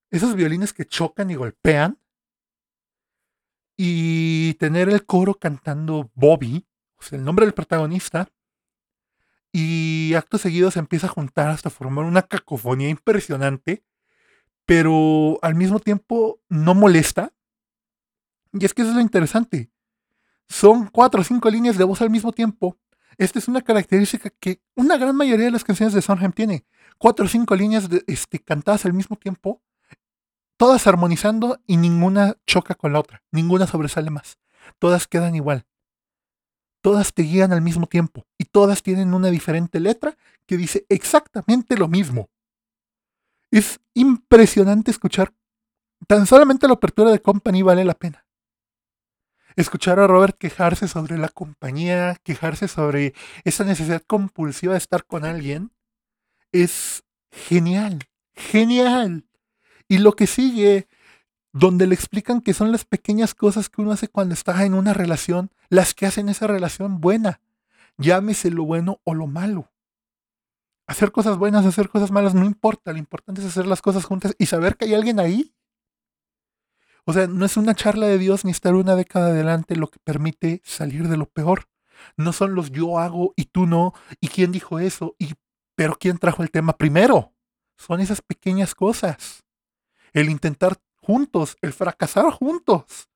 esos 0.09 0.33
violines 0.33 0.73
que 0.73 0.85
chocan 0.85 1.29
y 1.29 1.35
golpean, 1.35 1.99
y 3.77 4.55
tener 4.55 4.89
el 4.89 5.05
coro 5.05 5.35
cantando 5.35 6.09
Bobby, 6.15 6.65
el 7.11 7.23
nombre 7.23 7.45
del 7.45 7.53
protagonista, 7.53 8.31
y 9.51 10.15
acto 10.15 10.39
seguido 10.39 10.71
se 10.71 10.79
empieza 10.79 11.05
a 11.05 11.11
juntar 11.11 11.49
hasta 11.49 11.69
formar 11.69 12.05
una 12.05 12.23
cacofonía 12.23 12.89
impresionante, 12.89 13.85
pero 14.65 15.37
al 15.43 15.53
mismo 15.53 15.79
tiempo 15.79 16.41
no 16.49 16.73
molesta. 16.73 17.31
Y 18.53 18.65
es 18.65 18.73
que 18.73 18.81
eso 18.81 18.89
es 18.89 18.95
lo 18.95 19.01
interesante. 19.01 19.71
Son 20.49 20.87
cuatro 20.87 21.21
o 21.21 21.23
cinco 21.23 21.51
líneas 21.51 21.77
de 21.77 21.83
voz 21.83 22.01
al 22.01 22.09
mismo 22.09 22.31
tiempo. 22.31 22.79
Esta 23.17 23.39
es 23.39 23.47
una 23.47 23.61
característica 23.61 24.29
que 24.29 24.61
una 24.75 24.97
gran 24.97 25.15
mayoría 25.15 25.45
de 25.45 25.51
las 25.51 25.63
canciones 25.63 25.93
de 25.93 26.01
Sondheim 26.01 26.31
tiene. 26.31 26.65
Cuatro 26.97 27.25
o 27.25 27.27
cinco 27.29 27.55
líneas 27.55 27.89
este, 28.07 28.39
cantadas 28.39 28.85
al 28.85 28.93
mismo 28.93 29.15
tiempo 29.15 29.61
todas 30.57 30.87
armonizando 30.87 31.59
y 31.67 31.77
ninguna 31.77 32.37
choca 32.45 32.75
con 32.75 32.93
la 32.93 32.99
otra, 32.99 33.23
ninguna 33.31 33.67
sobresale 33.67 34.09
más. 34.09 34.39
Todas 34.79 35.07
quedan 35.07 35.35
igual. 35.35 35.65
Todas 36.81 37.13
te 37.13 37.23
guían 37.23 37.51
al 37.51 37.61
mismo 37.61 37.87
tiempo 37.87 38.25
y 38.37 38.45
todas 38.45 38.83
tienen 38.83 39.13
una 39.13 39.29
diferente 39.29 39.79
letra 39.79 40.17
que 40.45 40.57
dice 40.57 40.85
exactamente 40.89 41.77
lo 41.77 41.87
mismo. 41.87 42.29
Es 43.51 43.79
impresionante 43.93 44.91
escuchar. 44.91 45.33
Tan 46.07 46.27
solamente 46.27 46.67
la 46.67 46.73
apertura 46.73 47.11
de 47.11 47.21
Company 47.21 47.63
vale 47.63 47.83
la 47.85 47.95
pena. 47.95 48.24
Escuchar 49.55 49.99
a 49.99 50.07
Robert 50.07 50.37
quejarse 50.37 50.87
sobre 50.87 51.17
la 51.17 51.29
compañía, 51.29 52.17
quejarse 52.23 52.67
sobre 52.67 53.13
esa 53.45 53.63
necesidad 53.63 54.01
compulsiva 54.05 54.73
de 54.73 54.79
estar 54.79 55.05
con 55.05 55.23
alguien, 55.23 55.71
es 56.51 57.03
genial, 57.31 57.99
genial. 58.33 59.25
Y 59.87 59.99
lo 59.99 60.13
que 60.13 60.27
sigue, 60.27 60.87
donde 61.53 61.87
le 61.87 61.95
explican 61.95 62.41
que 62.41 62.53
son 62.53 62.71
las 62.73 62.83
pequeñas 62.83 63.33
cosas 63.33 63.69
que 63.69 63.81
uno 63.81 63.93
hace 63.93 64.09
cuando 64.09 64.33
está 64.33 64.65
en 64.65 64.73
una 64.73 64.93
relación, 64.93 65.51
las 65.69 65.93
que 65.93 66.05
hacen 66.05 66.27
esa 66.27 66.47
relación 66.47 66.99
buena. 66.99 67.39
Llámese 67.97 68.51
lo 68.51 68.65
bueno 68.65 68.99
o 69.05 69.13
lo 69.13 69.25
malo. 69.25 69.71
Hacer 70.85 71.13
cosas 71.13 71.37
buenas, 71.37 71.65
hacer 71.65 71.87
cosas 71.87 72.11
malas, 72.11 72.35
no 72.35 72.45
importa. 72.45 72.91
Lo 72.91 72.99
importante 72.99 73.39
es 73.39 73.47
hacer 73.47 73.67
las 73.67 73.81
cosas 73.81 74.03
juntas 74.03 74.35
y 74.37 74.47
saber 74.47 74.75
que 74.75 74.85
hay 74.85 74.93
alguien 74.93 75.19
ahí. 75.19 75.54
O 77.05 77.13
sea, 77.13 77.27
no 77.27 77.45
es 77.45 77.55
una 77.57 77.75
charla 77.75 78.07
de 78.07 78.17
Dios 78.17 78.45
ni 78.45 78.51
estar 78.51 78.75
una 78.75 78.95
década 78.95 79.27
adelante 79.27 79.75
lo 79.75 79.87
que 79.87 79.99
permite 80.03 80.61
salir 80.65 81.07
de 81.07 81.17
lo 81.17 81.27
peor. 81.27 81.67
No 82.17 82.33
son 82.33 82.55
los 82.55 82.71
yo 82.71 82.99
hago 82.99 83.33
y 83.35 83.45
tú 83.45 83.67
no, 83.67 83.93
y 84.19 84.27
quién 84.27 84.51
dijo 84.51 84.79
eso, 84.79 85.15
y 85.17 85.33
pero 85.75 85.95
quién 85.99 86.17
trajo 86.17 86.43
el 86.43 86.51
tema 86.51 86.77
primero. 86.77 87.33
Son 87.77 87.99
esas 87.99 88.21
pequeñas 88.21 88.73
cosas 88.73 89.43
el 90.15 90.29
intentar 90.29 90.77
juntos, 90.95 91.57
el 91.61 91.73
fracasar 91.73 92.31
juntos, 92.31 93.09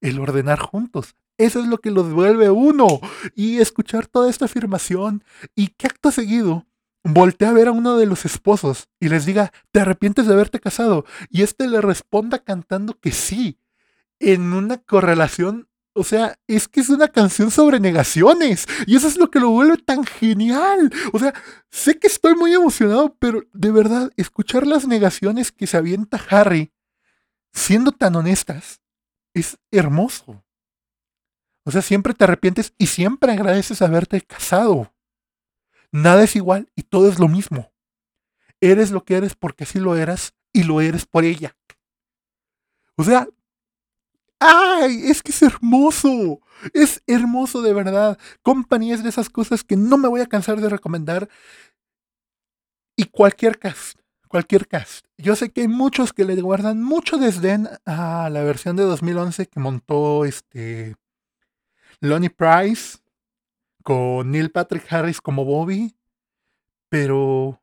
el 0.00 0.20
ordenar 0.20 0.60
juntos. 0.60 1.16
Eso 1.38 1.60
es 1.60 1.66
lo 1.66 1.78
que 1.78 1.90
los 1.90 2.12
vuelve 2.12 2.50
uno. 2.50 3.00
Y 3.34 3.58
escuchar 3.58 4.06
toda 4.06 4.30
esta 4.30 4.44
afirmación 4.44 5.24
y 5.56 5.68
que 5.68 5.86
acto 5.86 6.12
seguido 6.12 6.66
voltea 7.04 7.50
a 7.50 7.52
ver 7.52 7.68
a 7.68 7.72
uno 7.72 7.96
de 7.96 8.06
los 8.06 8.24
esposos 8.24 8.88
y 8.98 9.08
les 9.08 9.26
diga, 9.26 9.52
¿te 9.70 9.80
arrepientes 9.80 10.26
de 10.26 10.32
haberte 10.32 10.58
casado? 10.58 11.04
Y 11.30 11.42
este 11.42 11.68
le 11.68 11.80
responda 11.80 12.40
cantando 12.40 12.98
que 12.98 13.12
sí, 13.12 13.58
en 14.18 14.52
una 14.52 14.78
correlación 14.78 15.68
o 15.96 16.02
sea, 16.02 16.38
es 16.48 16.66
que 16.66 16.80
es 16.80 16.88
una 16.88 17.06
canción 17.06 17.52
sobre 17.52 17.78
negaciones. 17.78 18.66
Y 18.86 18.96
eso 18.96 19.06
es 19.06 19.16
lo 19.16 19.30
que 19.30 19.38
lo 19.38 19.50
vuelve 19.50 19.78
tan 19.78 20.04
genial. 20.04 20.92
O 21.12 21.20
sea, 21.20 21.32
sé 21.70 21.98
que 21.98 22.08
estoy 22.08 22.34
muy 22.34 22.52
emocionado, 22.52 23.14
pero 23.18 23.44
de 23.52 23.70
verdad, 23.70 24.10
escuchar 24.16 24.66
las 24.66 24.88
negaciones 24.88 25.52
que 25.52 25.68
se 25.68 25.76
avienta 25.76 26.20
Harry, 26.30 26.72
siendo 27.52 27.92
tan 27.92 28.16
honestas, 28.16 28.80
es 29.34 29.56
hermoso. 29.70 30.44
O 31.64 31.70
sea, 31.70 31.80
siempre 31.80 32.12
te 32.12 32.24
arrepientes 32.24 32.74
y 32.76 32.88
siempre 32.88 33.32
agradeces 33.32 33.80
haberte 33.80 34.20
casado. 34.20 34.92
Nada 35.94 36.24
es 36.24 36.34
igual 36.34 36.68
y 36.74 36.82
todo 36.82 37.08
es 37.08 37.20
lo 37.20 37.28
mismo. 37.28 37.72
Eres 38.60 38.90
lo 38.90 39.04
que 39.04 39.14
eres 39.14 39.36
porque 39.36 39.62
así 39.62 39.78
lo 39.78 39.94
eras 39.94 40.34
y 40.52 40.64
lo 40.64 40.80
eres 40.80 41.06
por 41.06 41.24
ella. 41.24 41.56
O 42.96 43.04
sea, 43.04 43.28
¡Ay! 44.40 45.08
Es 45.08 45.22
que 45.22 45.30
es 45.30 45.40
hermoso. 45.40 46.40
Es 46.72 47.00
hermoso 47.06 47.62
de 47.62 47.72
verdad. 47.72 48.18
Company 48.42 48.92
es 48.92 49.04
de 49.04 49.08
esas 49.08 49.30
cosas 49.30 49.62
que 49.62 49.76
no 49.76 49.96
me 49.96 50.08
voy 50.08 50.20
a 50.20 50.26
cansar 50.26 50.60
de 50.60 50.68
recomendar. 50.68 51.28
Y 52.96 53.04
cualquier 53.04 53.60
cast, 53.60 54.00
cualquier 54.26 54.66
cast. 54.66 55.06
Yo 55.16 55.36
sé 55.36 55.50
que 55.50 55.60
hay 55.60 55.68
muchos 55.68 56.12
que 56.12 56.24
le 56.24 56.34
guardan 56.40 56.82
mucho 56.82 57.18
desdén 57.18 57.68
a 57.86 58.28
la 58.30 58.42
versión 58.42 58.74
de 58.74 58.82
2011 58.82 59.46
que 59.46 59.60
montó 59.60 60.24
este 60.24 60.96
Lonnie 62.00 62.30
Price 62.30 62.98
con 63.84 64.32
Neil 64.32 64.50
Patrick 64.50 64.92
Harris 64.92 65.20
como 65.20 65.44
Bobby, 65.44 65.94
pero 66.88 67.62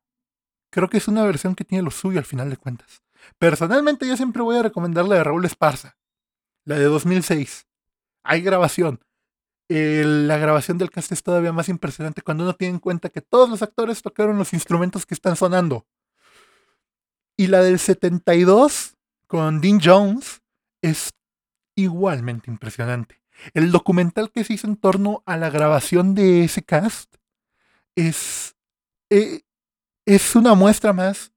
creo 0.69 0.87
que 0.87 0.97
es 0.97 1.07
una 1.09 1.25
versión 1.25 1.55
que 1.55 1.65
tiene 1.65 1.83
lo 1.83 1.91
suyo 1.91 2.19
al 2.19 2.25
final 2.25 2.49
de 2.49 2.57
cuentas. 2.57 3.03
Personalmente 3.37 4.07
yo 4.07 4.15
siempre 4.15 4.41
voy 4.41 4.57
a 4.57 4.63
recomendarle 4.63 5.17
a 5.17 5.23
Raúl 5.23 5.43
Esparza 5.45 5.97
la 6.63 6.77
de 6.77 6.85
2006. 6.85 7.67
Hay 8.23 8.41
grabación. 8.41 9.01
la 9.67 10.37
grabación 10.37 10.77
del 10.77 10.91
cast 10.91 11.11
es 11.11 11.23
todavía 11.23 11.53
más 11.53 11.69
impresionante 11.69 12.21
cuando 12.21 12.43
uno 12.43 12.53
tiene 12.53 12.75
en 12.75 12.79
cuenta 12.79 13.09
que 13.09 13.21
todos 13.21 13.49
los 13.49 13.61
actores 13.61 14.01
tocaron 14.01 14.37
los 14.37 14.53
instrumentos 14.53 15.05
que 15.05 15.15
están 15.15 15.35
sonando. 15.35 15.87
Y 17.35 17.47
la 17.47 17.63
del 17.63 17.79
72 17.79 18.97
con 19.25 19.59
Dean 19.59 19.79
Jones 19.81 20.41
es 20.81 21.11
igualmente 21.75 22.51
impresionante. 22.51 23.20
El 23.53 23.71
documental 23.71 24.31
que 24.31 24.43
se 24.43 24.53
hizo 24.53 24.67
en 24.67 24.75
torno 24.75 25.23
a 25.25 25.37
la 25.37 25.49
grabación 25.49 26.15
de 26.15 26.43
ese 26.43 26.63
cast 26.63 27.15
es, 27.95 28.55
eh, 29.09 29.41
es 30.05 30.35
una 30.35 30.53
muestra 30.53 30.93
más 30.93 31.31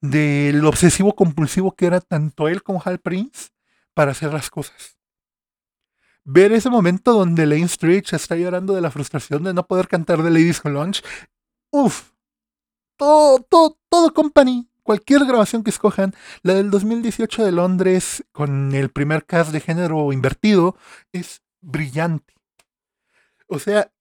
del 0.00 0.64
obsesivo 0.64 1.14
compulsivo 1.14 1.74
que 1.74 1.86
era 1.86 2.00
tanto 2.00 2.48
él 2.48 2.62
como 2.62 2.82
Hal 2.84 2.98
Prince 2.98 3.50
para 3.94 4.12
hacer 4.12 4.32
las 4.32 4.50
cosas. 4.50 4.98
Ver 6.24 6.52
ese 6.52 6.70
momento 6.70 7.12
donde 7.12 7.46
Lane 7.46 7.68
Stritch 7.68 8.12
está 8.12 8.36
llorando 8.36 8.74
de 8.74 8.80
la 8.80 8.90
frustración 8.90 9.44
de 9.44 9.54
no 9.54 9.66
poder 9.66 9.86
cantar 9.86 10.22
de 10.22 10.30
Ladies 10.30 10.60
Who 10.64 10.70
Lunch. 10.70 11.02
Uf. 11.70 12.10
Todo, 12.96 13.38
todo, 13.40 13.78
todo 13.88 14.12
company. 14.12 14.68
Cualquier 14.82 15.24
grabación 15.24 15.62
que 15.62 15.70
escojan. 15.70 16.14
La 16.42 16.54
del 16.54 16.70
2018 16.70 17.44
de 17.44 17.52
Londres 17.52 18.24
con 18.32 18.74
el 18.74 18.90
primer 18.90 19.24
cast 19.24 19.52
de 19.52 19.60
género 19.60 20.12
invertido 20.12 20.76
es 21.12 21.42
brillante. 21.66 22.34
O 23.48 23.58
sea, 23.58 23.92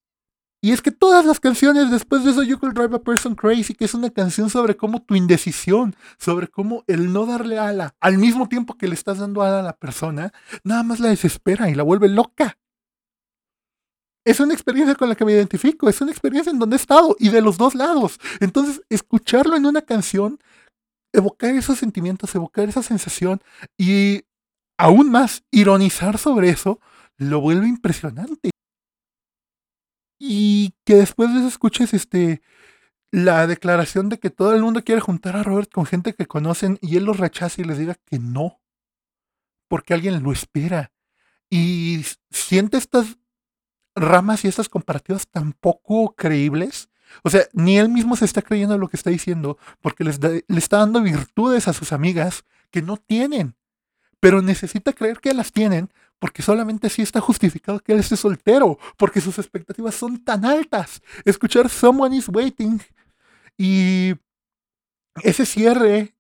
y 0.62 0.72
es 0.72 0.82
que 0.82 0.92
todas 0.92 1.26
las 1.26 1.40
canciones 1.40 1.92
después 1.92 2.24
de 2.24 2.32
eso, 2.32 2.42
You 2.42 2.58
Could 2.58 2.74
Drive 2.74 2.96
a 2.96 3.04
Person 3.04 3.36
Crazy, 3.36 3.76
que 3.76 3.86
es 3.86 3.94
una 3.94 4.10
canción 4.10 4.50
sobre 4.50 4.76
cómo 4.76 5.04
tu 5.04 5.16
indecisión, 5.16 5.96
sobre 6.18 6.48
cómo 6.48 6.84
el 6.88 7.14
no 7.14 7.26
darle 7.26 7.60
ala, 7.60 7.96
al 8.00 8.18
mismo 8.18 8.48
tiempo 8.48 8.78
que 8.78 8.88
le 8.88 8.96
estás 8.96 9.20
dando 9.20 9.44
ala 9.44 9.60
a 9.60 9.64
la 9.64 9.78
persona, 9.78 10.32
nada 10.64 10.82
más 10.84 11.00
la 11.00 11.10
desespera 11.10 11.70
y 11.70 11.76
la 11.76 11.84
vuelve 11.84 12.10
loca. 12.10 12.58
Es 14.26 14.40
una 14.40 14.56
experiencia 14.56 14.96
con 14.96 15.08
la 15.08 15.16
que 15.16 15.26
me 15.26 15.34
identifico, 15.34 15.88
es 15.88 16.02
una 16.02 16.12
experiencia 16.12 16.52
en 16.52 16.58
donde 16.58 16.78
he 16.78 16.80
estado 16.80 17.16
y 17.20 17.30
de 17.30 17.42
los 17.42 17.60
dos 17.60 17.76
lados. 17.76 18.20
Entonces, 18.40 18.82
escucharlo 18.90 19.56
en 19.56 19.68
una 19.68 19.84
canción, 19.84 20.40
evocar 21.14 21.54
esos 21.54 21.78
sentimientos, 21.78 22.34
evocar 22.34 22.68
esa 22.68 22.82
sensación 22.82 23.40
y 23.78 24.24
aún 24.80 25.12
más 25.12 25.44
ironizar 25.52 26.18
sobre 26.18 26.50
eso, 26.50 26.80
lo 27.18 27.42
vuelve 27.42 27.68
impresionante 27.68 28.52
y 30.20 30.74
que 30.86 30.96
después 30.96 31.32
de 31.34 31.40
eso 31.40 31.48
escuches 31.48 31.94
este 31.94 32.42
la 33.12 33.48
declaración 33.48 34.10
de 34.10 34.20
que 34.20 34.30
todo 34.30 34.54
el 34.54 34.62
mundo 34.62 34.84
quiere 34.84 35.00
juntar 35.00 35.38
a 35.38 35.44
Robert 35.44 35.72
con 35.72 35.86
gente 35.86 36.14
que 36.14 36.26
conocen 36.26 36.78
y 36.82 36.98
él 36.98 37.06
los 37.06 37.18
rechaza 37.18 37.62
y 37.62 37.66
les 37.66 37.78
diga 37.78 37.96
que 38.06 38.20
no, 38.20 38.60
porque 39.70 39.94
alguien 39.94 40.22
lo 40.22 40.34
espera. 40.34 40.92
Y 41.50 42.04
siente 42.30 42.78
estas 42.78 43.18
ramas 43.96 44.44
y 44.44 44.50
estas 44.50 44.68
comparativas 44.68 45.28
tan 45.28 45.54
poco 45.54 46.14
creíbles. 46.16 46.90
O 47.24 47.30
sea, 47.30 47.44
ni 47.54 47.78
él 47.78 47.88
mismo 47.88 48.18
se 48.18 48.26
está 48.26 48.42
creyendo 48.42 48.78
lo 48.78 48.90
que 48.90 48.98
está 48.98 49.12
diciendo, 49.12 49.58
porque 49.80 50.04
les 50.04 50.20
le 50.22 50.44
está 50.50 50.80
dando 50.80 51.02
virtudes 51.02 51.70
a 51.70 51.74
sus 51.74 51.94
amigas 51.94 52.44
que 52.72 52.82
no 52.82 52.98
tienen, 52.98 53.56
pero 54.20 54.42
necesita 54.42 54.92
creer 54.92 55.20
que 55.20 55.34
las 55.34 55.54
tienen 55.54 55.90
porque 56.20 56.42
solamente 56.42 56.88
así 56.88 57.02
está 57.02 57.20
justificado 57.22 57.80
que 57.80 57.94
él 57.94 58.00
esté 58.00 58.16
soltero, 58.18 58.78
porque 58.98 59.22
sus 59.22 59.38
expectativas 59.38 59.96
son 59.96 60.24
tan 60.24 60.46
altas. 60.46 61.02
Escuchar 61.24 61.70
Someone 61.70 62.16
is 62.16 62.30
Waiting 62.30 62.82
y 63.58 64.14
ese 65.24 65.46
cierre 65.46 66.16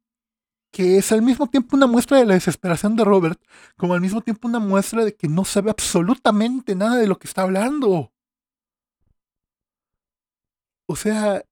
que 0.71 0.97
es 0.97 1.11
al 1.13 1.21
mismo 1.21 1.47
tiempo 1.47 1.77
una 1.77 1.87
muestra 1.87 2.17
de 2.17 2.25
la 2.25 2.33
desesperación 2.33 2.97
de 2.97 3.05
Robert, 3.05 3.41
como 3.77 3.93
al 3.93 4.01
mismo 4.01 4.21
tiempo 4.21 4.47
una 4.47 4.59
muestra 4.59 5.05
de 5.05 5.15
que 5.15 5.29
no 5.29 5.45
sabe 5.45 5.69
absolutamente 5.69 6.75
nada 6.75 6.97
de 6.97 7.07
lo 7.07 7.17
que 7.17 7.27
está 7.27 7.43
hablando. 7.43 8.11
O 10.87 10.95
sea, 10.97 11.43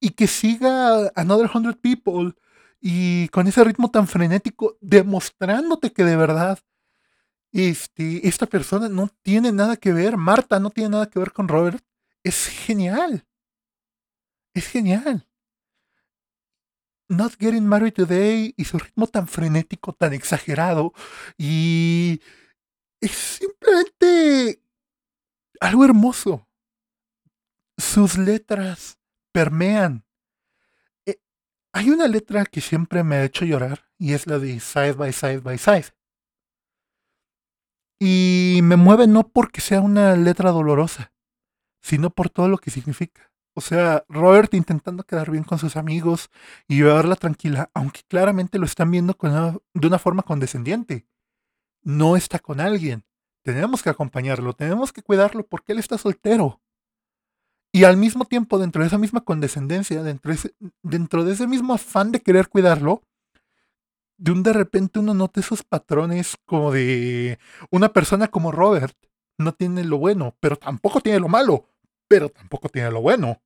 y 0.00 0.10
que 0.10 0.26
siga 0.26 1.10
Another 1.14 1.50
Hundred 1.54 1.76
People 1.76 2.34
y 2.80 3.28
con 3.28 3.46
ese 3.46 3.62
ritmo 3.64 3.90
tan 3.90 4.08
frenético, 4.08 4.76
demostrándote 4.80 5.92
que 5.92 6.04
de 6.04 6.16
verdad 6.16 6.58
este, 7.52 8.26
esta 8.28 8.46
persona 8.46 8.88
no 8.88 9.08
tiene 9.22 9.52
nada 9.52 9.76
que 9.76 9.92
ver, 9.92 10.16
Marta 10.16 10.60
no 10.60 10.70
tiene 10.70 10.90
nada 10.90 11.10
que 11.10 11.18
ver 11.18 11.32
con 11.32 11.48
Robert, 11.48 11.82
es 12.22 12.46
genial. 12.46 13.26
Es 14.54 14.66
genial. 14.66 15.26
Not 17.08 17.36
Getting 17.38 17.66
Married 17.66 17.94
Today 17.94 18.54
y 18.56 18.64
su 18.64 18.78
ritmo 18.78 19.06
tan 19.06 19.26
frenético, 19.28 19.92
tan 19.94 20.12
exagerado. 20.12 20.92
Y 21.38 22.20
es 23.00 23.12
simplemente 23.12 24.60
algo 25.60 25.84
hermoso. 25.84 26.46
Sus 27.78 28.18
letras 28.18 28.98
permean. 29.32 30.04
Eh, 31.06 31.18
hay 31.72 31.90
una 31.90 32.08
letra 32.08 32.44
que 32.44 32.60
siempre 32.60 33.02
me 33.04 33.16
ha 33.16 33.24
hecho 33.24 33.44
llorar 33.44 33.88
y 33.98 34.12
es 34.12 34.26
la 34.26 34.38
de 34.38 34.60
Side 34.60 34.92
by 34.92 35.12
Side 35.12 35.38
by 35.38 35.56
Side. 35.56 35.97
Y 38.00 38.60
me 38.62 38.76
mueve 38.76 39.06
no 39.06 39.28
porque 39.28 39.60
sea 39.60 39.80
una 39.80 40.14
letra 40.16 40.52
dolorosa, 40.52 41.12
sino 41.82 42.10
por 42.10 42.30
todo 42.30 42.48
lo 42.48 42.58
que 42.58 42.70
significa. 42.70 43.30
O 43.54 43.60
sea, 43.60 44.04
Robert 44.08 44.54
intentando 44.54 45.02
quedar 45.02 45.32
bien 45.32 45.42
con 45.42 45.58
sus 45.58 45.76
amigos 45.76 46.30
y 46.68 46.76
llevarla 46.76 47.16
tranquila, 47.16 47.70
aunque 47.74 48.02
claramente 48.06 48.56
lo 48.58 48.66
están 48.66 48.90
viendo 48.90 49.16
de 49.74 49.86
una 49.86 49.98
forma 49.98 50.22
condescendiente. 50.22 51.08
No 51.82 52.16
está 52.16 52.38
con 52.38 52.60
alguien. 52.60 53.04
Tenemos 53.42 53.82
que 53.82 53.90
acompañarlo, 53.90 54.52
tenemos 54.52 54.92
que 54.92 55.02
cuidarlo 55.02 55.44
porque 55.44 55.72
él 55.72 55.80
está 55.80 55.98
soltero. 55.98 56.60
Y 57.72 57.84
al 57.84 57.96
mismo 57.96 58.26
tiempo, 58.26 58.58
dentro 58.58 58.82
de 58.82 58.88
esa 58.88 58.98
misma 58.98 59.22
condescendencia, 59.22 60.02
dentro 60.02 60.30
de 60.30 60.36
ese, 60.36 60.54
dentro 60.82 61.24
de 61.24 61.32
ese 61.32 61.46
mismo 61.46 61.74
afán 61.74 62.12
de 62.12 62.20
querer 62.20 62.48
cuidarlo, 62.48 63.02
de 64.18 64.32
un 64.32 64.42
de 64.42 64.52
repente 64.52 64.98
uno 64.98 65.14
nota 65.14 65.40
esos 65.40 65.62
patrones 65.62 66.36
como 66.44 66.72
de 66.72 67.38
una 67.70 67.92
persona 67.92 68.28
como 68.28 68.52
Robert 68.52 68.96
no 69.38 69.52
tiene 69.54 69.84
lo 69.84 69.98
bueno, 69.98 70.36
pero 70.40 70.56
tampoco 70.56 71.00
tiene 71.00 71.20
lo 71.20 71.28
malo, 71.28 71.68
pero 72.08 72.28
tampoco 72.28 72.68
tiene 72.68 72.90
lo 72.90 73.00
bueno. 73.00 73.40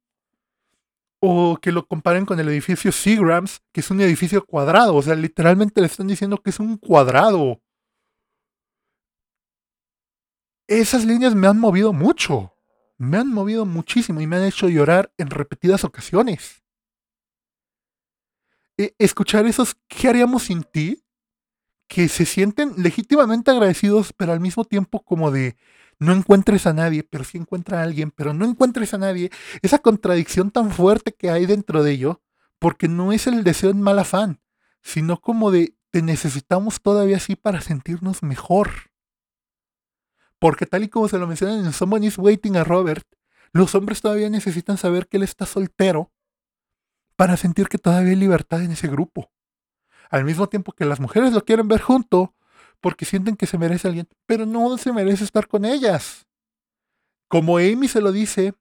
O 1.21 1.59
que 1.61 1.71
lo 1.71 1.87
comparen 1.87 2.27
con 2.27 2.41
el 2.41 2.49
edificio 2.49 2.91
Seagrams, 2.91 3.61
que 3.73 3.81
es 3.81 3.91
un 3.91 4.01
edificio 4.01 4.45
cuadrado. 4.45 4.97
O 4.97 5.03
sea, 5.03 5.15
literalmente 5.15 5.81
le 5.81 5.87
están 5.87 6.09
diciendo 6.09 6.39
que 6.39 6.51
es 6.51 6.59
un 6.59 6.79
cuadrado. 6.79 7.61
Esas 10.67 11.05
líneas 11.05 11.35
me 11.35 11.47
han 11.47 11.61
movido 11.61 11.93
mucho. 11.93 12.57
Me 12.99 13.19
han 13.19 13.29
movido 13.29 13.67
muchísimo 13.67 14.21
y 14.21 14.27
me 14.27 14.37
han 14.37 14.45
hecho 14.45 14.69
llorar 14.69 15.13
en 15.19 15.31
repetidas 15.31 15.85
ocasiones. 15.85 16.62
E, 18.83 18.97
escuchar 18.99 19.47
esos 19.47 19.77
¿qué 19.87 20.09
haríamos 20.09 20.45
sin 20.45 20.65
ti? 20.65 21.05
Que 21.87 22.09
se 22.09 22.27
sienten 22.27 22.75
legítimamente 22.77 23.51
agradecidos, 23.51 24.13
pero 24.13 24.33
al 24.33 24.41
mismo 24.41 24.65
tiempo 24.65 25.05
como 25.05 25.31
de 25.31 25.57
no 26.01 26.13
encuentres 26.13 26.67
a 26.67 26.73
nadie, 26.73 27.05
pero 27.05 27.23
sí 27.23 27.39
encuentra 27.39 27.81
a 27.81 27.83
alguien, 27.85 28.11
pero 28.11 28.35
no 28.35 28.45
encuentres 28.45 28.93
a 28.93 28.99
nadie, 28.99 29.31
esa 29.63 29.79
contradicción 29.79 30.51
tan 30.51 30.73
fuerte 30.73 31.15
que 31.15 31.31
hay 31.31 31.47
dentro 31.47 31.85
de 31.85 31.93
ello, 31.93 32.23
porque 32.59 32.89
no 32.89 33.13
es 33.13 33.29
el 33.29 33.45
deseo 33.45 33.71
en 33.71 33.81
mal 33.81 34.01
afán, 34.01 34.41
sino 34.83 35.21
como 35.21 35.53
de 35.53 35.77
te 35.91 36.03
necesitamos 36.03 36.81
todavía 36.81 37.19
así 37.19 37.37
para 37.37 37.61
sentirnos 37.61 38.23
mejor. 38.23 38.71
Porque 40.41 40.67
tal 40.67 40.83
y 40.83 40.89
como 40.89 41.07
se 41.07 41.19
lo 41.19 41.29
mencionan 41.29 41.65
en 41.65 41.73
Someone 41.73 42.07
is 42.07 42.19
Waiting 42.19 42.57
a 42.57 42.65
Robert, 42.65 43.07
los 43.53 43.75
hombres 43.77 44.01
todavía 44.01 44.29
necesitan 44.29 44.79
saber 44.79 45.07
que 45.07 45.19
él 45.19 45.23
está 45.23 45.47
soltero 45.47 46.12
para 47.17 47.37
sentir 47.37 47.69
que 47.69 47.79
todavía 47.79 48.11
hay 48.11 48.17
libertad 48.17 48.63
en 48.63 48.73
ese 48.73 48.89
grupo. 48.89 49.31
Al 50.11 50.25
mismo 50.25 50.49
tiempo 50.49 50.73
que 50.73 50.85
las 50.85 51.01
mujeres 51.01 51.33
lo 51.33 51.45
quieren 51.45 51.69
ver 51.69 51.81
junto, 51.81 52.35
porque 52.81 53.05
sienten 53.05 53.37
que 53.37 53.47
se 53.47 53.59
merece 53.59 53.89
alguien, 53.89 54.09
pero 54.27 54.45
no 54.45 54.77
se 54.77 54.93
merece 54.93 55.25
estar 55.25 55.49
con 55.49 55.65
ellas. 55.65 56.27
Como 57.29 57.59
Amy 57.59 57.89
se 57.89 58.01
lo 58.01 58.13
dice 58.13 58.55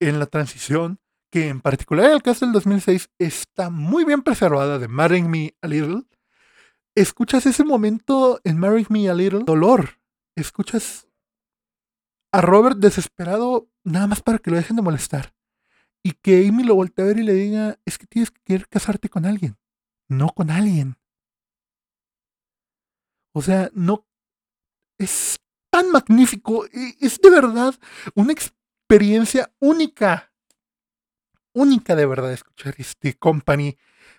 en 0.00 0.18
la 0.18 0.26
transición, 0.26 1.00
que 1.30 1.48
en 1.48 1.60
particular 1.60 2.10
el 2.10 2.22
caso 2.22 2.46
del 2.46 2.52
2006 2.54 3.10
está 3.18 3.68
muy 3.68 4.04
bien 4.04 4.22
preservada 4.22 4.78
de 4.78 4.88
Marrying 4.88 5.28
Me 5.28 5.54
a 5.60 5.66
Little, 5.66 6.04
escuchas 6.94 7.44
ese 7.44 7.64
momento 7.64 8.40
en 8.44 8.58
Marrying 8.58 8.86
Me 8.88 9.08
a 9.10 9.14
Little, 9.14 9.44
dolor. 9.44 10.00
Escuchas 10.34 11.08
a 12.32 12.40
Robert 12.40 12.78
desesperado 12.78 13.68
nada 13.84 14.06
más 14.06 14.22
para 14.22 14.38
que 14.38 14.50
lo 14.50 14.56
dejen 14.56 14.76
de 14.76 14.82
molestar. 14.82 15.35
Y 16.06 16.12
que 16.12 16.46
Amy 16.46 16.62
lo 16.62 16.76
voltee 16.76 17.04
a 17.04 17.08
ver 17.08 17.18
y 17.18 17.24
le 17.24 17.32
diga, 17.32 17.80
es 17.84 17.98
que 17.98 18.06
tienes 18.06 18.30
que 18.30 18.40
querer 18.44 18.68
casarte 18.68 19.08
con 19.08 19.26
alguien, 19.26 19.58
no 20.06 20.28
con 20.28 20.52
alguien. 20.52 20.96
O 23.32 23.42
sea, 23.42 23.70
no 23.74 24.06
es 24.98 25.40
tan 25.68 25.90
magnífico, 25.90 26.64
es 27.00 27.20
de 27.20 27.28
verdad 27.28 27.74
una 28.14 28.32
experiencia 28.32 29.52
única, 29.58 30.32
única 31.52 31.96
de 31.96 32.06
verdad 32.06 32.32
escuchar 32.32 32.76
este 32.78 33.14
Company, 33.14 33.76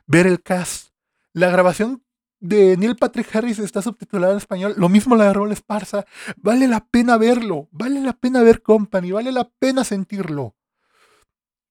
ver 0.07 0.27
el 0.27 0.43
cast, 0.43 0.89
la 1.31 1.49
grabación 1.49 2.03
de 2.41 2.75
Neil 2.75 2.97
Patrick 2.97 3.33
Harris 3.33 3.59
está 3.59 3.81
subtitulada 3.81 4.33
en 4.33 4.39
español, 4.39 4.73
lo 4.75 4.89
mismo 4.89 5.15
la 5.15 5.27
de 5.27 5.33
Rol 5.33 5.53
Esparza, 5.53 6.03
vale 6.35 6.67
la 6.67 6.85
pena 6.85 7.15
verlo, 7.15 7.69
vale 7.71 8.01
la 8.01 8.11
pena 8.11 8.43
ver 8.43 8.61
Company, 8.61 9.13
vale 9.13 9.31
la 9.31 9.49
pena 9.49 9.85
sentirlo. 9.85 10.56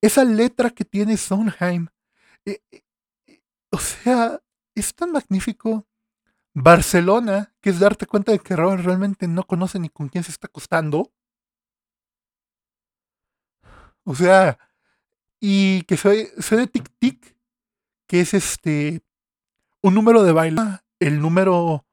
Esa 0.06 0.22
letra 0.22 0.70
que 0.70 0.84
tiene 0.84 1.16
Sondheim, 1.16 1.88
eh, 2.44 2.62
eh, 2.70 2.84
o 3.72 3.78
sea, 3.78 4.40
es 4.76 4.94
tan 4.94 5.10
magnífico 5.10 5.84
Barcelona, 6.54 7.52
que 7.60 7.70
es 7.70 7.80
darte 7.80 8.06
cuenta 8.06 8.30
de 8.30 8.38
que 8.38 8.54
Robert 8.54 8.84
realmente 8.84 9.26
no 9.26 9.42
conoce 9.42 9.80
ni 9.80 9.88
con 9.88 10.08
quién 10.08 10.22
se 10.22 10.30
está 10.30 10.46
acostando. 10.46 11.12
O 14.04 14.14
sea, 14.14 14.60
y 15.40 15.82
que 15.82 15.96
soy, 15.96 16.28
soy 16.38 16.58
de 16.58 16.66
Tic 16.68 16.88
Tic, 17.00 17.36
que 18.06 18.20
es 18.20 18.32
este 18.32 19.02
un 19.82 19.94
número 19.94 20.22
de 20.22 20.30
baile, 20.30 20.82
el 21.00 21.20
número 21.20 21.84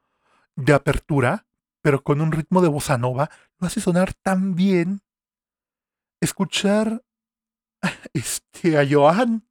de 0.55 0.73
apertura, 0.73 1.47
pero 1.81 2.03
con 2.03 2.21
un 2.21 2.31
ritmo 2.31 2.61
de 2.61 2.67
bossa 2.67 2.99
nova, 2.99 3.31
lo 3.57 3.65
hace 3.65 3.81
sonar 3.81 4.13
tan 4.13 4.53
bien. 4.53 5.01
Escuchar 6.21 7.03
este, 8.13 8.77
a 8.77 8.87
Joan 8.89 9.47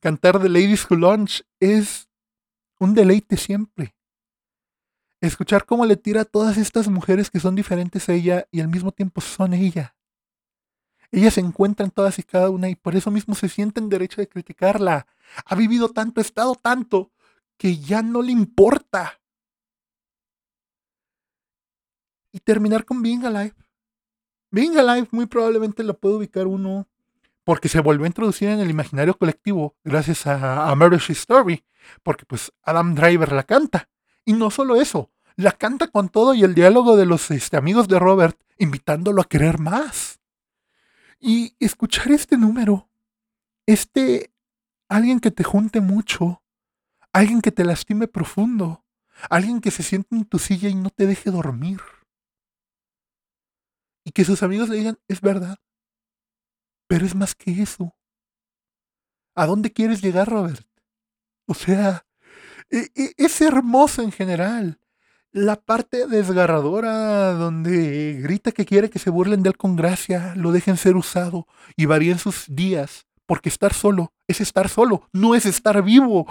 cantar 0.00 0.40
The 0.40 0.48
Ladies 0.48 0.90
Who 0.90 0.96
Lunch 0.96 1.42
es 1.60 2.08
un 2.78 2.94
deleite 2.94 3.36
siempre 3.36 3.94
escuchar 5.22 5.64
cómo 5.64 5.86
le 5.86 5.96
tira 5.96 6.22
a 6.22 6.24
todas 6.24 6.58
estas 6.58 6.88
mujeres 6.88 7.30
que 7.30 7.40
son 7.40 7.54
diferentes 7.54 8.08
a 8.08 8.12
ella 8.12 8.46
y 8.50 8.60
al 8.60 8.68
mismo 8.68 8.92
tiempo 8.92 9.20
son 9.20 9.54
ella. 9.54 9.94
Ellas 11.12 11.34
se 11.34 11.40
encuentran 11.40 11.90
todas 11.90 12.18
y 12.18 12.22
cada 12.22 12.50
una 12.50 12.68
y 12.68 12.74
por 12.74 12.96
eso 12.96 13.10
mismo 13.10 13.34
se 13.34 13.48
sienten 13.48 13.88
derecho 13.88 14.20
de 14.20 14.28
criticarla. 14.28 15.06
Ha 15.44 15.54
vivido 15.54 15.90
tanto, 15.90 16.20
ha 16.20 16.22
estado 16.22 16.54
tanto, 16.54 17.12
que 17.56 17.78
ya 17.78 18.02
no 18.02 18.22
le 18.22 18.32
importa. 18.32 19.20
Y 22.32 22.40
terminar 22.40 22.84
con 22.84 23.02
Being 23.02 23.24
Alive. 23.26 23.54
Being 24.50 24.78
Alive 24.78 25.08
muy 25.12 25.26
probablemente 25.26 25.84
lo 25.84 25.98
puede 25.98 26.16
ubicar 26.16 26.46
uno 26.46 26.88
porque 27.44 27.68
se 27.68 27.80
volvió 27.80 28.04
a 28.04 28.08
introducir 28.08 28.48
en 28.48 28.60
el 28.60 28.70
imaginario 28.70 29.16
colectivo 29.16 29.76
gracias 29.84 30.26
a, 30.26 30.70
a 30.70 30.96
Story, 31.08 31.64
porque 32.02 32.24
pues 32.24 32.52
Adam 32.62 32.94
Driver 32.94 33.32
la 33.32 33.42
canta. 33.42 33.88
Y 34.24 34.34
no 34.34 34.50
solo 34.50 34.80
eso, 34.80 35.10
la 35.36 35.52
canta 35.52 35.88
con 35.88 36.08
todo 36.08 36.34
y 36.34 36.44
el 36.44 36.54
diálogo 36.54 36.96
de 36.96 37.06
los 37.06 37.30
este, 37.30 37.56
amigos 37.56 37.88
de 37.88 37.98
Robert, 37.98 38.38
invitándolo 38.58 39.22
a 39.22 39.28
querer 39.28 39.58
más. 39.58 40.20
Y 41.18 41.56
escuchar 41.58 42.12
este 42.12 42.36
número, 42.36 42.88
este 43.66 44.32
alguien 44.88 45.20
que 45.20 45.30
te 45.30 45.42
junte 45.42 45.80
mucho, 45.80 46.42
alguien 47.12 47.40
que 47.40 47.50
te 47.52 47.64
lastime 47.64 48.08
profundo, 48.08 48.84
alguien 49.30 49.60
que 49.60 49.70
se 49.70 49.82
siente 49.82 50.14
en 50.14 50.24
tu 50.24 50.38
silla 50.38 50.68
y 50.68 50.74
no 50.74 50.90
te 50.90 51.06
deje 51.06 51.30
dormir. 51.30 51.80
Y 54.04 54.10
que 54.10 54.24
sus 54.24 54.42
amigos 54.42 54.68
le 54.68 54.76
digan, 54.76 54.98
es 55.08 55.20
verdad, 55.20 55.58
pero 56.92 57.06
es 57.06 57.14
más 57.14 57.34
que 57.34 57.62
eso. 57.62 57.96
¿A 59.34 59.46
dónde 59.46 59.72
quieres 59.72 60.02
llegar, 60.02 60.28
Robert? 60.28 60.68
O 61.46 61.54
sea, 61.54 62.04
e, 62.68 62.90
e, 62.94 63.14
es 63.16 63.40
hermoso 63.40 64.02
en 64.02 64.12
general 64.12 64.78
la 65.30 65.56
parte 65.56 66.06
desgarradora 66.06 67.32
donde 67.32 68.18
grita 68.20 68.52
que 68.52 68.66
quiere 68.66 68.90
que 68.90 68.98
se 68.98 69.08
burlen 69.08 69.42
de 69.42 69.48
él 69.48 69.56
con 69.56 69.74
gracia, 69.74 70.34
lo 70.36 70.52
dejen 70.52 70.76
ser 70.76 70.96
usado 70.96 71.46
y 71.78 71.86
varíen 71.86 72.18
sus 72.18 72.44
días, 72.46 73.06
porque 73.24 73.48
estar 73.48 73.72
solo 73.72 74.12
es 74.28 74.42
estar 74.42 74.68
solo, 74.68 75.08
no 75.14 75.34
es 75.34 75.46
estar 75.46 75.82
vivo. 75.82 76.26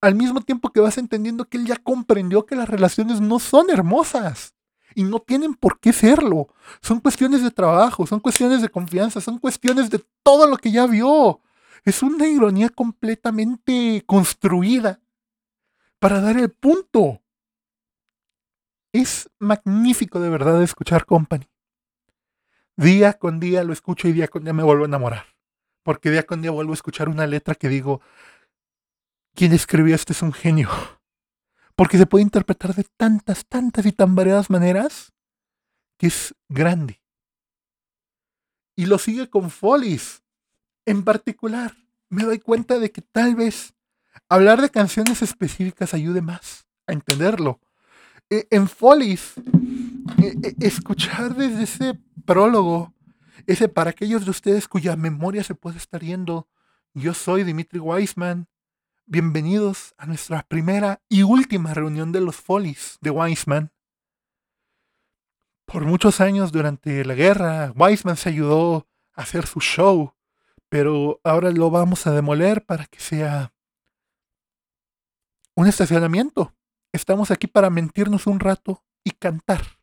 al 0.00 0.16
mismo 0.16 0.40
tiempo 0.40 0.72
que 0.72 0.80
vas 0.80 0.98
entendiendo 0.98 1.44
que 1.44 1.58
él 1.58 1.66
ya 1.66 1.76
comprendió 1.76 2.44
que 2.44 2.56
las 2.56 2.68
relaciones 2.68 3.20
no 3.20 3.38
son 3.38 3.70
hermosas 3.70 4.52
y 4.94 5.04
no 5.04 5.20
tienen 5.20 5.54
por 5.54 5.78
qué 5.80 5.92
serlo. 5.92 6.48
Son 6.80 7.00
cuestiones 7.00 7.42
de 7.42 7.50
trabajo, 7.50 8.06
son 8.06 8.20
cuestiones 8.20 8.62
de 8.62 8.68
confianza, 8.68 9.20
son 9.20 9.38
cuestiones 9.38 9.90
de 9.90 10.04
todo 10.22 10.46
lo 10.46 10.56
que 10.56 10.72
ya 10.72 10.86
vio. 10.86 11.40
Es 11.84 12.02
una 12.02 12.26
ironía 12.26 12.68
completamente 12.68 14.02
construida 14.06 15.00
para 15.98 16.20
dar 16.20 16.36
el 16.38 16.50
punto. 16.50 17.22
Es 18.92 19.30
magnífico 19.38 20.20
de 20.20 20.28
verdad 20.28 20.62
escuchar 20.62 21.06
Company. 21.06 21.46
Día 22.76 23.14
con 23.14 23.40
día 23.40 23.62
lo 23.62 23.72
escucho 23.72 24.08
y 24.08 24.12
día 24.12 24.28
con 24.28 24.42
día 24.42 24.52
me 24.52 24.62
vuelvo 24.62 24.84
a 24.84 24.88
enamorar. 24.88 25.26
Porque 25.82 26.10
día 26.10 26.24
con 26.24 26.42
día 26.42 26.50
vuelvo 26.50 26.72
a 26.72 26.74
escuchar 26.74 27.08
una 27.08 27.26
letra 27.26 27.54
que 27.54 27.68
digo, 27.68 28.00
quien 29.34 29.52
escribió 29.52 29.94
esto 29.94 30.12
es 30.12 30.22
un 30.22 30.32
genio. 30.32 30.68
Porque 31.80 31.96
se 31.96 32.04
puede 32.04 32.24
interpretar 32.24 32.74
de 32.74 32.84
tantas, 32.98 33.46
tantas 33.46 33.86
y 33.86 33.92
tan 33.92 34.14
variadas 34.14 34.50
maneras 34.50 35.14
que 35.96 36.08
es 36.08 36.34
grande. 36.46 37.00
Y 38.76 38.84
lo 38.84 38.98
sigue 38.98 39.30
con 39.30 39.48
Follies. 39.48 40.22
En 40.84 41.04
particular, 41.04 41.74
me 42.10 42.24
doy 42.24 42.38
cuenta 42.38 42.78
de 42.78 42.92
que 42.92 43.00
tal 43.00 43.34
vez 43.34 43.72
hablar 44.28 44.60
de 44.60 44.68
canciones 44.68 45.22
específicas 45.22 45.94
ayude 45.94 46.20
más 46.20 46.66
a 46.86 46.92
entenderlo. 46.92 47.60
E, 48.28 48.46
en 48.50 48.68
Follies, 48.68 49.32
e, 50.18 50.36
e, 50.42 50.66
escuchar 50.66 51.34
desde 51.34 51.62
ese 51.62 51.98
prólogo, 52.26 52.92
ese 53.46 53.70
para 53.70 53.88
aquellos 53.88 54.26
de 54.26 54.32
ustedes 54.32 54.68
cuya 54.68 54.96
memoria 54.96 55.42
se 55.42 55.54
puede 55.54 55.78
estar 55.78 56.02
yendo, 56.02 56.46
yo 56.92 57.14
soy 57.14 57.42
Dimitri 57.42 57.78
Weisman, 57.78 58.49
Bienvenidos 59.12 59.92
a 59.98 60.06
nuestra 60.06 60.44
primera 60.44 61.02
y 61.08 61.24
última 61.24 61.74
reunión 61.74 62.12
de 62.12 62.20
los 62.20 62.36
Follies 62.36 62.96
de 63.00 63.10
Weisman. 63.10 63.72
Por 65.64 65.84
muchos 65.84 66.20
años 66.20 66.52
durante 66.52 67.04
la 67.04 67.14
guerra, 67.14 67.72
Weisman 67.74 68.16
se 68.16 68.28
ayudó 68.28 68.86
a 69.14 69.22
hacer 69.22 69.48
su 69.48 69.58
show, 69.58 70.14
pero 70.68 71.20
ahora 71.24 71.50
lo 71.50 71.70
vamos 71.70 72.06
a 72.06 72.12
demoler 72.12 72.64
para 72.64 72.86
que 72.86 73.00
sea 73.00 73.52
un 75.56 75.66
estacionamiento. 75.66 76.54
Estamos 76.92 77.32
aquí 77.32 77.48
para 77.48 77.68
mentirnos 77.68 78.28
un 78.28 78.38
rato 78.38 78.84
y 79.02 79.10
cantar. 79.10 79.80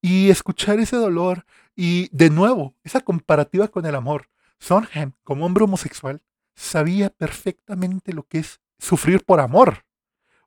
Y 0.00 0.30
escuchar 0.30 0.80
ese 0.80 0.96
dolor 0.96 1.46
y 1.76 2.08
de 2.10 2.30
nuevo 2.30 2.74
esa 2.82 3.02
comparativa 3.02 3.68
con 3.68 3.86
el 3.86 3.94
amor. 3.94 4.28
Sondheim, 4.58 5.12
como 5.22 5.46
hombre 5.46 5.62
homosexual, 5.62 6.20
sabía 6.56 7.10
perfectamente 7.10 8.12
lo 8.12 8.24
que 8.24 8.38
es 8.38 8.60
sufrir 8.78 9.24
por 9.24 9.40
amor. 9.40 9.84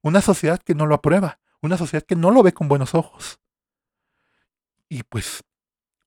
Una 0.02 0.22
sociedad 0.22 0.60
que 0.60 0.76
no 0.76 0.86
lo 0.86 0.96
aprueba, 0.96 1.40
una 1.62 1.78
sociedad 1.78 2.04
que 2.04 2.16
no 2.16 2.32
lo 2.32 2.44
ve 2.44 2.54
con 2.54 2.68
buenos 2.68 2.96
ojos. 2.96 3.40
Y 4.90 5.04
pues, 5.04 5.44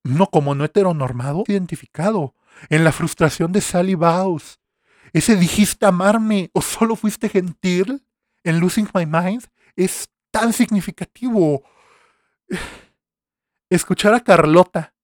no 0.02 0.26
como 0.26 0.54
no 0.54 0.64
heteronormado, 0.64 1.44
identificado 1.46 2.34
en 2.68 2.84
la 2.84 2.92
frustración 2.92 3.52
de 3.52 3.60
Sally 3.60 3.94
Baus. 3.94 4.60
Ese 5.12 5.36
dijiste 5.36 5.86
amarme 5.86 6.50
o 6.52 6.62
solo 6.62 6.96
fuiste 6.96 7.28
gentil 7.28 8.04
en 8.44 8.60
Losing 8.60 8.88
My 8.94 9.06
Mind 9.06 9.44
es 9.76 10.08
tan 10.30 10.52
significativo. 10.52 11.62
Escuchar 13.70 14.14
a 14.14 14.20
Carlota 14.20 14.94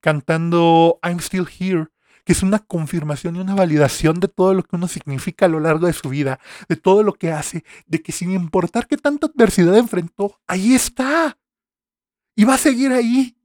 cantando 0.00 0.98
I'm 1.02 1.18
Still 1.18 1.48
Here 1.48 1.88
que 2.24 2.32
es 2.32 2.42
una 2.42 2.58
confirmación 2.58 3.36
y 3.36 3.40
una 3.40 3.54
validación 3.54 4.18
de 4.18 4.28
todo 4.28 4.54
lo 4.54 4.62
que 4.62 4.76
uno 4.76 4.88
significa 4.88 5.44
a 5.44 5.48
lo 5.48 5.60
largo 5.60 5.86
de 5.86 5.92
su 5.92 6.08
vida, 6.08 6.40
de 6.68 6.76
todo 6.76 7.02
lo 7.02 7.12
que 7.12 7.30
hace, 7.30 7.64
de 7.86 8.02
que 8.02 8.12
sin 8.12 8.32
importar 8.32 8.86
qué 8.86 8.96
tanta 8.96 9.26
adversidad 9.26 9.76
enfrentó, 9.76 10.40
ahí 10.46 10.74
está. 10.74 11.38
Y 12.34 12.44
va 12.44 12.54
a 12.54 12.58
seguir 12.58 12.92
ahí. 12.92 13.36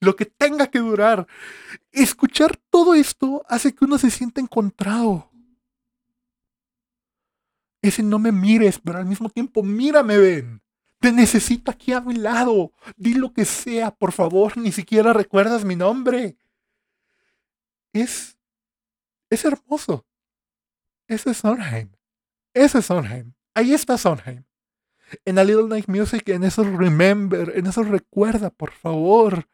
Lo 0.00 0.14
que 0.16 0.26
tenga 0.26 0.68
que 0.68 0.80
durar. 0.80 1.26
Escuchar 1.90 2.56
todo 2.70 2.94
esto 2.94 3.44
hace 3.48 3.74
que 3.74 3.84
uno 3.84 3.98
se 3.98 4.10
sienta 4.10 4.40
encontrado. 4.40 5.30
Ese 7.80 8.02
no 8.02 8.18
me 8.18 8.32
mires, 8.32 8.80
pero 8.82 8.98
al 8.98 9.06
mismo 9.06 9.28
tiempo 9.28 9.62
mírame, 9.62 10.18
ven. 10.18 10.62
Te 11.00 11.12
necesito 11.12 11.70
aquí 11.70 11.92
a 11.92 12.00
mi 12.00 12.14
lado. 12.14 12.72
Di 12.96 13.14
lo 13.14 13.32
que 13.32 13.44
sea, 13.44 13.92
por 13.92 14.10
favor, 14.12 14.56
ni 14.56 14.72
siquiera 14.72 15.12
recuerdas 15.12 15.64
mi 15.64 15.76
nombre 15.76 16.36
es, 17.92 18.38
es 19.30 19.44
hermoso. 19.44 20.06
Ese 21.06 21.30
es 21.30 21.38
Sondheim. 21.38 21.90
Ese 22.54 22.78
es 22.78 22.86
Sondheim. 22.86 23.34
Ahí 23.54 23.72
está 23.72 23.96
Sondheim. 23.98 24.44
En 25.24 25.38
A 25.38 25.44
Little 25.44 25.68
Night 25.68 25.88
Music, 25.88 26.28
en 26.28 26.44
esos 26.44 26.66
remember, 26.66 27.52
en 27.56 27.66
esos 27.66 27.88
recuerda, 27.88 28.50
por 28.50 28.72
favor. 28.72 29.48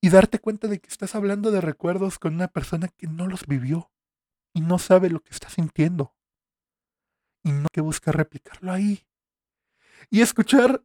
Y 0.00 0.08
darte 0.08 0.38
cuenta 0.38 0.68
de 0.68 0.78
que 0.78 0.88
estás 0.88 1.14
hablando 1.14 1.50
de 1.50 1.60
recuerdos 1.60 2.18
con 2.18 2.34
una 2.34 2.48
persona 2.48 2.88
que 2.88 3.06
no 3.06 3.26
los 3.26 3.46
vivió 3.46 3.90
y 4.54 4.60
no 4.60 4.78
sabe 4.78 5.10
lo 5.10 5.20
que 5.20 5.30
está 5.30 5.50
sintiendo. 5.50 6.14
Y 7.42 7.52
no 7.52 7.68
que 7.72 7.80
busca 7.80 8.12
replicarlo 8.12 8.72
ahí. 8.72 9.06
Y 10.10 10.22
escuchar 10.22 10.82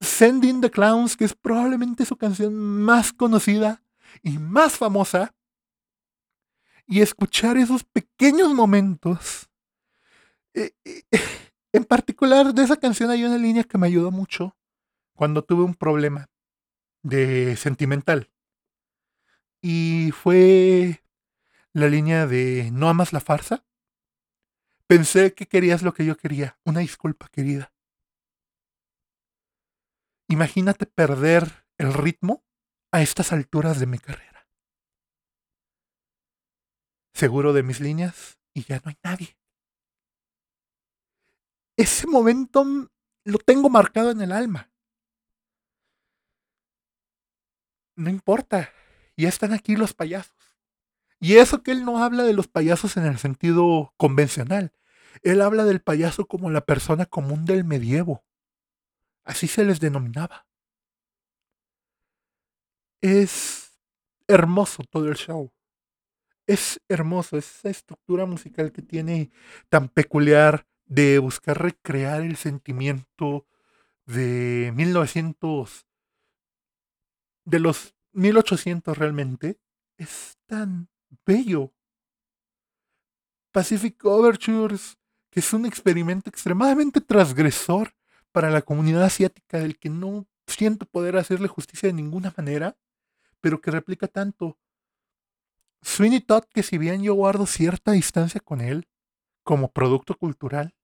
Sending 0.00 0.60
the 0.60 0.70
Clowns, 0.70 1.16
que 1.16 1.24
es 1.24 1.34
probablemente 1.34 2.04
su 2.04 2.16
canción 2.16 2.54
más 2.54 3.12
conocida 3.12 3.82
y 4.22 4.38
más 4.38 4.76
famosa, 4.76 5.34
y 6.86 7.00
escuchar 7.00 7.56
esos 7.56 7.84
pequeños 7.84 8.52
momentos. 8.54 9.50
Eh, 10.54 10.72
eh, 10.84 11.02
en 11.72 11.84
particular, 11.84 12.54
de 12.54 12.62
esa 12.62 12.76
canción 12.76 13.10
hay 13.10 13.24
una 13.24 13.38
línea 13.38 13.64
que 13.64 13.78
me 13.78 13.86
ayudó 13.86 14.10
mucho 14.10 14.56
cuando 15.14 15.42
tuve 15.42 15.62
un 15.62 15.74
problema 15.74 16.28
de 17.02 17.56
sentimental. 17.56 18.30
Y 19.62 20.10
fue 20.12 21.02
la 21.72 21.88
línea 21.88 22.26
de 22.26 22.70
¿No 22.72 22.88
amas 22.88 23.12
la 23.12 23.20
farsa? 23.20 23.64
Pensé 24.86 25.32
que 25.32 25.46
querías 25.46 25.82
lo 25.82 25.94
que 25.94 26.04
yo 26.04 26.16
quería. 26.16 26.58
Una 26.64 26.80
disculpa, 26.80 27.28
querida. 27.28 27.72
Imagínate 30.28 30.86
perder 30.86 31.66
el 31.78 31.94
ritmo 31.94 32.44
a 32.92 33.00
estas 33.00 33.32
alturas 33.32 33.80
de 33.80 33.86
mi 33.86 33.98
carrera 33.98 34.33
seguro 37.14 37.52
de 37.52 37.62
mis 37.62 37.80
líneas 37.80 38.38
y 38.52 38.64
ya 38.64 38.80
no 38.84 38.90
hay 38.90 38.98
nadie. 39.02 39.38
Ese 41.76 42.06
momento 42.06 42.64
lo 43.24 43.38
tengo 43.38 43.70
marcado 43.70 44.10
en 44.10 44.20
el 44.20 44.32
alma. 44.32 44.70
No 47.96 48.10
importa, 48.10 48.72
ya 49.16 49.28
están 49.28 49.52
aquí 49.52 49.76
los 49.76 49.94
payasos. 49.94 50.36
Y 51.20 51.36
eso 51.36 51.62
que 51.62 51.70
él 51.70 51.84
no 51.84 52.02
habla 52.02 52.24
de 52.24 52.34
los 52.34 52.48
payasos 52.48 52.96
en 52.96 53.06
el 53.06 53.18
sentido 53.18 53.94
convencional. 53.96 54.72
Él 55.22 55.40
habla 55.40 55.64
del 55.64 55.80
payaso 55.80 56.26
como 56.26 56.50
la 56.50 56.66
persona 56.66 57.06
común 57.06 57.44
del 57.44 57.64
medievo. 57.64 58.24
Así 59.24 59.46
se 59.46 59.64
les 59.64 59.80
denominaba. 59.80 60.46
Es 63.00 63.80
hermoso 64.26 64.82
todo 64.90 65.08
el 65.08 65.14
show 65.14 65.52
es 66.46 66.80
hermoso, 66.88 67.36
esa 67.36 67.70
estructura 67.70 68.26
musical 68.26 68.72
que 68.72 68.82
tiene 68.82 69.30
tan 69.68 69.88
peculiar 69.88 70.66
de 70.86 71.18
buscar 71.18 71.60
recrear 71.60 72.22
el 72.22 72.36
sentimiento 72.36 73.46
de 74.06 74.72
1900, 74.74 75.86
de 77.44 77.58
los 77.58 77.94
1800 78.12 78.96
realmente, 78.96 79.58
es 79.96 80.36
tan 80.46 80.88
bello. 81.24 81.72
Pacific 83.52 84.04
Overtures, 84.04 84.98
que 85.30 85.40
es 85.40 85.52
un 85.52 85.64
experimento 85.64 86.28
extremadamente 86.28 87.00
transgresor 87.00 87.94
para 88.32 88.50
la 88.50 88.62
comunidad 88.62 89.04
asiática 89.04 89.58
del 89.58 89.78
que 89.78 89.88
no 89.88 90.26
siento 90.46 90.86
poder 90.86 91.16
hacerle 91.16 91.48
justicia 91.48 91.88
de 91.88 91.92
ninguna 91.94 92.34
manera, 92.36 92.76
pero 93.40 93.60
que 93.60 93.70
replica 93.70 94.08
tanto 94.08 94.58
Sweeney 95.84 96.20
Todd, 96.20 96.44
que 96.52 96.62
si 96.62 96.78
bien 96.78 97.02
yo 97.02 97.14
guardo 97.14 97.46
cierta 97.46 97.92
distancia 97.92 98.40
con 98.40 98.60
él 98.60 98.88
como 99.42 99.70
producto 99.70 100.16
cultural, 100.16 100.74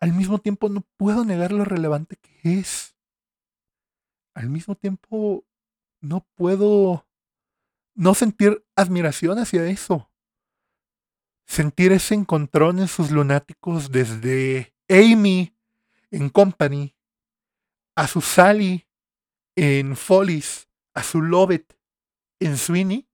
al 0.00 0.12
mismo 0.12 0.38
tiempo 0.38 0.68
no 0.68 0.82
puedo 0.96 1.24
negar 1.24 1.52
lo 1.52 1.64
relevante 1.64 2.16
que 2.16 2.58
es. 2.58 2.96
Al 4.34 4.48
mismo 4.48 4.74
tiempo 4.74 5.44
no 6.00 6.26
puedo 6.34 7.06
no 7.94 8.14
sentir 8.14 8.64
admiración 8.76 9.38
hacia 9.38 9.66
eso. 9.66 10.10
Sentir 11.46 11.92
ese 11.92 12.14
encontrón 12.14 12.78
en 12.78 12.88
sus 12.88 13.10
lunáticos 13.10 13.90
desde 13.90 14.74
Amy 14.88 15.56
en 16.10 16.28
Company, 16.28 16.94
a 17.94 18.06
su 18.06 18.20
Sally 18.20 18.86
en 19.56 19.96
Follies, 19.96 20.68
a 20.94 21.02
su 21.02 21.22
Lovett 21.22 21.76
en 22.38 22.56
Sweeney, 22.56 23.07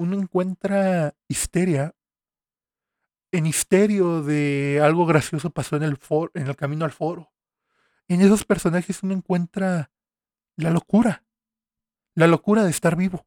uno 0.00 0.16
encuentra 0.16 1.14
histeria 1.28 1.94
en 3.32 3.44
histerio 3.44 4.22
de 4.22 4.80
algo 4.82 5.04
gracioso 5.04 5.50
pasó 5.50 5.76
en 5.76 5.82
el, 5.82 5.98
en 6.32 6.46
el 6.46 6.56
camino 6.56 6.86
al 6.86 6.90
foro. 6.90 7.30
En 8.08 8.22
esos 8.22 8.46
personajes 8.46 9.02
uno 9.02 9.12
encuentra 9.12 9.90
la 10.56 10.70
locura, 10.70 11.22
la 12.14 12.26
locura 12.26 12.64
de 12.64 12.70
estar 12.70 12.96
vivo, 12.96 13.26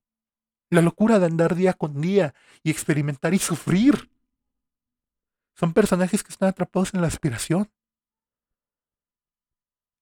la 0.72 0.82
locura 0.82 1.20
de 1.20 1.28
andar 1.28 1.54
día 1.54 1.74
con 1.74 2.02
día 2.02 2.34
y 2.64 2.72
experimentar 2.72 3.36
y 3.36 3.40
sufrir. 3.40 4.10
Son 5.54 5.74
personajes 5.74 6.24
que 6.24 6.32
están 6.32 6.50
atrapados 6.50 6.96
en 6.96 7.02
la 7.02 7.08
aspiración, 7.08 7.72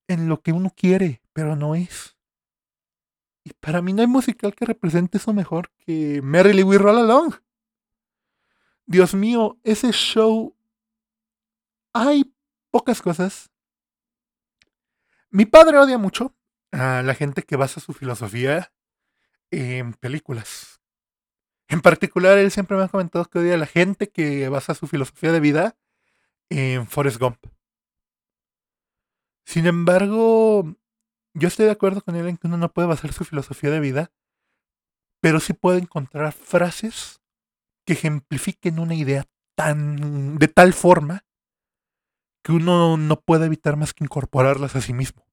en 0.08 0.30
lo 0.30 0.42
que 0.42 0.54
uno 0.54 0.72
quiere, 0.74 1.22
pero 1.34 1.58
no 1.58 1.76
es. 1.76 2.16
Y 3.44 3.54
para 3.54 3.82
mí 3.82 3.94
no 3.94 4.02
hay 4.02 4.08
musical 4.08 4.56
que 4.56 4.66
represente 4.66 5.18
eso 5.18 5.34
mejor 5.34 5.72
que 5.80 6.22
Merrily 6.22 6.64
We 6.64 6.78
Roll 6.78 7.00
Along. 7.00 7.34
Dios 8.86 9.14
mío, 9.14 9.60
ese 9.64 9.92
show. 9.92 10.56
Hay 11.94 12.36
pocas 12.70 13.02
cosas. 13.02 13.50
Mi 15.30 15.46
padre 15.46 15.78
odia 15.78 15.98
mucho 15.98 16.36
a 16.72 17.02
la 17.02 17.16
gente 17.16 17.44
que 17.44 17.56
basa 17.56 17.80
su 17.80 17.94
filosofía 17.94 18.74
en 19.50 19.94
películas. 19.94 20.82
En 21.68 21.82
particular, 21.82 22.38
él 22.38 22.52
siempre 22.52 22.76
me 22.76 22.84
ha 22.84 22.89
comentado 22.89 23.26
que 23.26 23.39
odia 23.39 23.56
a 23.56 23.58
la 23.58 23.66
gente 23.66 24.10
que 24.10 24.50
basa 24.50 24.76
su 24.76 24.88
filosofía 24.88 25.32
de 25.32 25.39
vida 25.39 25.78
en 26.50 26.86
Forrest 26.86 27.18
Gump. 27.18 27.38
Sin 29.46 29.66
embargo, 29.66 30.76
yo 31.34 31.48
estoy 31.48 31.66
de 31.66 31.72
acuerdo 31.72 32.02
con 32.02 32.16
él 32.16 32.28
en 32.28 32.38
que 32.38 32.48
uno 32.48 32.58
no 32.58 32.72
puede 32.72 32.88
basar 32.88 33.14
su 33.14 33.24
filosofía 33.26 33.70
de 33.70 33.80
vida, 33.80 34.12
pero 35.22 35.40
sí 35.40 35.54
puede 35.54 35.80
encontrar 35.80 36.34
frases 36.34 37.22
que 37.86 37.94
ejemplifiquen 37.94 38.80
una 38.80 38.96
idea 38.96 39.26
tan 39.56 40.38
de 40.38 40.48
tal 40.48 40.74
forma 40.74 41.26
que 42.44 42.52
uno 42.52 42.98
no 42.98 43.22
puede 43.22 43.46
evitar 43.46 43.78
más 43.78 43.94
que 43.94 44.04
incorporarlas 44.04 44.76
a 44.76 44.82
sí 44.82 44.94
mismo. 44.94 45.26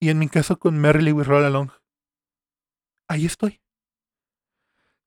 Y 0.00 0.10
en 0.10 0.18
mi 0.18 0.28
caso 0.28 0.58
con 0.58 0.78
Merrily 0.78 1.12
We 1.12 1.24
Roll 1.24 1.44
Along, 1.44 1.70
ahí 3.08 3.24
estoy. 3.24 3.60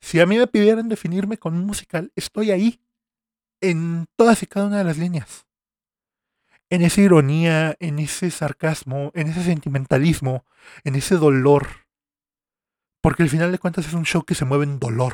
Si 0.01 0.19
a 0.19 0.25
mí 0.25 0.37
me 0.37 0.47
pidieran 0.47 0.89
definirme 0.89 1.37
con 1.37 1.55
un 1.55 1.65
musical, 1.65 2.11
estoy 2.15 2.51
ahí, 2.51 2.81
en 3.61 4.05
todas 4.15 4.43
y 4.43 4.47
cada 4.47 4.67
una 4.67 4.77
de 4.77 4.83
las 4.83 4.97
líneas. 4.97 5.44
En 6.69 6.81
esa 6.81 7.01
ironía, 7.01 7.75
en 7.79 7.99
ese 7.99 8.31
sarcasmo, 8.31 9.11
en 9.13 9.27
ese 9.27 9.43
sentimentalismo, 9.43 10.45
en 10.83 10.95
ese 10.95 11.15
dolor. 11.15 11.87
Porque 13.01 13.23
al 13.23 13.29
final 13.29 13.51
de 13.51 13.59
cuentas 13.59 13.87
es 13.87 13.93
un 13.93 14.05
show 14.05 14.23
que 14.23 14.35
se 14.35 14.45
mueve 14.45 14.63
en 14.63 14.79
dolor. 14.79 15.13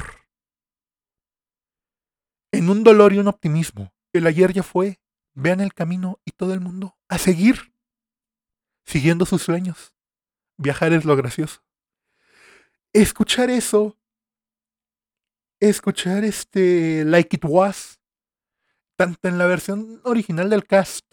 En 2.53 2.69
un 2.69 2.83
dolor 2.83 3.13
y 3.13 3.17
un 3.17 3.27
optimismo. 3.27 3.93
El 4.13 4.27
ayer 4.27 4.53
ya 4.53 4.63
fue, 4.63 4.99
vean 5.33 5.59
el 5.59 5.73
camino 5.73 6.19
y 6.25 6.31
todo 6.31 6.53
el 6.53 6.61
mundo 6.61 6.97
a 7.09 7.17
seguir, 7.17 7.73
siguiendo 8.85 9.25
sus 9.25 9.41
sueños. 9.41 9.93
Viajar 10.57 10.93
es 10.93 11.05
lo 11.05 11.15
gracioso. 11.15 11.63
Escuchar 12.93 13.49
eso, 13.49 13.97
escuchar 15.59 16.23
este 16.23 17.05
Like 17.05 17.37
It 17.37 17.45
Was, 17.45 18.01
tanto 18.97 19.27
en 19.27 19.37
la 19.37 19.45
versión 19.47 20.01
original 20.03 20.49
del 20.49 20.65
cast, 20.65 21.10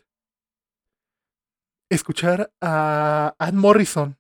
escuchar 1.91 2.53
a 2.61 3.35
Ann 3.39 3.57
Morrison, 3.57 4.19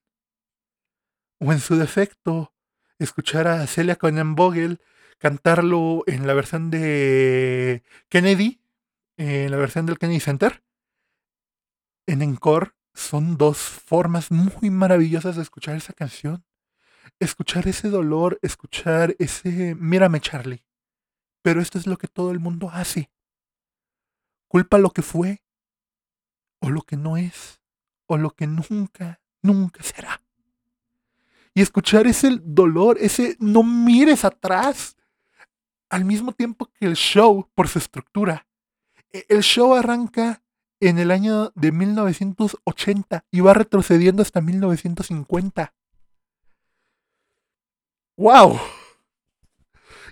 o 1.40 1.52
en 1.52 1.60
su 1.60 1.76
defecto, 1.76 2.52
escuchar 2.98 3.46
a 3.46 3.66
Celia 3.66 3.96
Conan 3.96 4.34
Vogel 4.34 4.80
cantarlo 5.18 6.04
en 6.06 6.26
la 6.26 6.34
versión 6.34 6.70
de 6.70 7.82
Kennedy, 8.08 8.60
en 9.16 9.50
la 9.50 9.56
versión 9.56 9.86
del 9.86 9.98
Kennedy 9.98 10.20
Center, 10.20 10.62
en 12.06 12.22
Encore 12.22 12.72
son 12.94 13.36
dos 13.36 13.58
formas 13.58 14.30
muy 14.30 14.70
maravillosas 14.70 15.36
de 15.36 15.42
escuchar 15.42 15.76
esa 15.76 15.92
canción. 15.92 16.44
Escuchar 17.20 17.68
ese 17.68 17.90
dolor, 17.90 18.38
escuchar 18.42 19.14
ese 19.18 19.74
mírame 19.74 20.20
Charlie. 20.20 20.64
Pero 21.42 21.60
esto 21.60 21.78
es 21.78 21.86
lo 21.86 21.98
que 21.98 22.08
todo 22.08 22.30
el 22.30 22.40
mundo 22.40 22.70
hace. 22.72 23.10
Culpa 24.48 24.78
lo 24.78 24.90
que 24.90 25.02
fue, 25.02 25.42
o 26.60 26.70
lo 26.70 26.82
que 26.82 26.96
no 26.96 27.16
es, 27.16 27.57
o 28.08 28.16
lo 28.16 28.30
que 28.30 28.48
nunca, 28.48 29.20
nunca 29.42 29.82
será. 29.84 30.20
Y 31.54 31.62
escuchar 31.62 32.06
ese 32.06 32.38
dolor, 32.42 32.98
ese 33.00 33.36
no 33.38 33.62
mires 33.62 34.24
atrás, 34.24 34.96
al 35.88 36.04
mismo 36.04 36.32
tiempo 36.32 36.66
que 36.66 36.86
el 36.86 36.96
show, 36.96 37.48
por 37.54 37.68
su 37.68 37.78
estructura, 37.78 38.46
e, 39.12 39.24
el 39.28 39.42
show 39.42 39.74
arranca 39.74 40.42
en 40.80 40.98
el 40.98 41.10
año 41.10 41.50
de 41.54 41.72
1980 41.72 43.24
y 43.30 43.40
va 43.40 43.54
retrocediendo 43.54 44.22
hasta 44.22 44.40
1950. 44.40 45.74
¡Wow! 48.16 48.58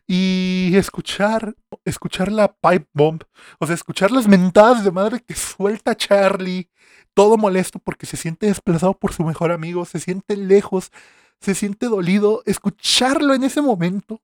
Y 0.07 0.73
escuchar, 0.77 1.57
escuchar 1.85 2.31
la 2.31 2.53
pipe 2.53 2.89
bomb, 2.93 3.23
o 3.59 3.67
sea, 3.67 3.75
escuchar 3.75 4.13
las 4.13 4.29
mentadas 4.29 4.85
de 4.85 4.93
madre 4.93 5.21
que 5.21 5.35
suelta 5.35 5.97
Charlie, 5.97 6.71
todo 7.17 7.39
molesto 7.39 7.79
porque 7.79 8.05
se 8.05 8.19
siente 8.19 8.45
desplazado 8.45 8.93
por 8.93 9.15
su 9.15 9.25
mejor 9.25 9.51
amigo, 9.51 9.87
se 9.87 10.01
siente 10.01 10.37
lejos, 10.37 10.93
se 11.41 11.55
siente 11.55 11.87
dolido, 11.87 12.43
escucharlo 12.45 13.33
en 13.33 13.43
ese 13.43 13.63
momento. 13.63 14.21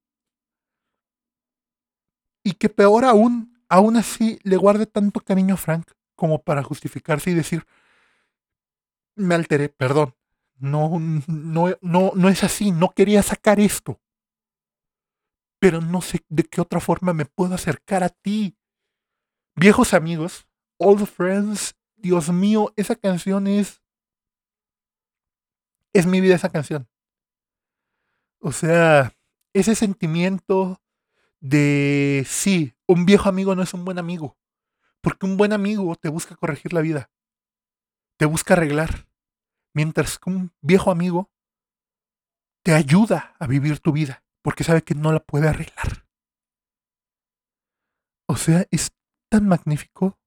Y 2.45 2.53
que 2.53 2.68
peor 2.68 3.07
aún, 3.07 3.59
aún 3.70 3.97
así 3.97 4.38
le 4.43 4.59
guarde 4.59 4.84
tanto 4.84 5.20
cariño 5.20 5.55
a 5.55 5.57
Frank 5.57 5.90
como 6.14 6.43
para 6.43 6.62
justificarse 6.62 7.30
y 7.30 7.34
decir, 7.34 7.66
me 9.16 9.36
alteré, 9.36 9.70
perdón, 9.70 10.14
no, 10.59 11.01
no, 11.01 11.74
no, 11.80 12.12
no 12.14 12.28
es 12.28 12.45
así, 12.45 12.72
no 12.72 12.90
quería 12.90 13.22
sacar 13.22 13.59
esto. 13.59 14.03
Pero 15.59 15.80
no 15.80 16.03
sé 16.03 16.20
de 16.28 16.45
qué 16.45 16.61
otra 16.61 16.78
forma 16.78 17.14
me 17.14 17.24
puedo 17.24 17.55
acercar 17.55 18.05
a 18.05 18.11
ti. 18.11 18.55
Viejos 19.57 19.95
amigos, 19.95 20.47
old 20.76 21.07
friends, 21.07 21.74
Dios 22.03 22.31
mío, 22.31 22.73
esa 22.77 22.97
canción 22.97 23.47
es... 23.47 23.81
Es 25.95 26.07
mi 26.07 26.21
vida 26.21 26.35
esa 26.35 26.51
canción. 26.51 26.89
O 28.41 28.51
sea, 28.51 29.15
ese 29.53 29.75
sentimiento 29.75 30.83
de 31.41 32.25
sí, 32.27 32.75
un 32.87 33.05
viejo 33.05 33.29
amigo 33.29 33.55
no 33.55 33.63
es 33.63 33.73
un 33.75 33.85
buen 33.85 33.99
amigo. 33.99 34.37
Porque 35.01 35.27
un 35.27 35.37
buen 35.37 35.53
amigo 35.53 35.95
te 35.97 36.09
busca 36.09 36.35
corregir 36.37 36.73
la 36.73 36.81
vida. 36.81 37.11
Te 38.17 38.27
busca 38.27 38.55
arreglar. 38.55 39.07
Mientras 39.75 40.19
que 40.19 40.31
un 40.31 40.53
viejo 40.61 40.91
amigo 40.91 41.31
te 42.63 42.75
ayuda 42.75 43.37
a 43.39 43.47
vivir 43.47 43.81
tu 43.81 43.93
vida. 43.93 44.25
Porque 44.43 44.65
sabe 44.65 44.83
que 44.83 44.95
no 44.95 45.13
la 45.13 45.21
puede 45.21 45.49
arreglar. 45.49 46.07
O 48.27 48.37
sea, 48.37 48.67
es 48.71 48.93
tan 49.29 49.47
magnífico. 49.47 50.19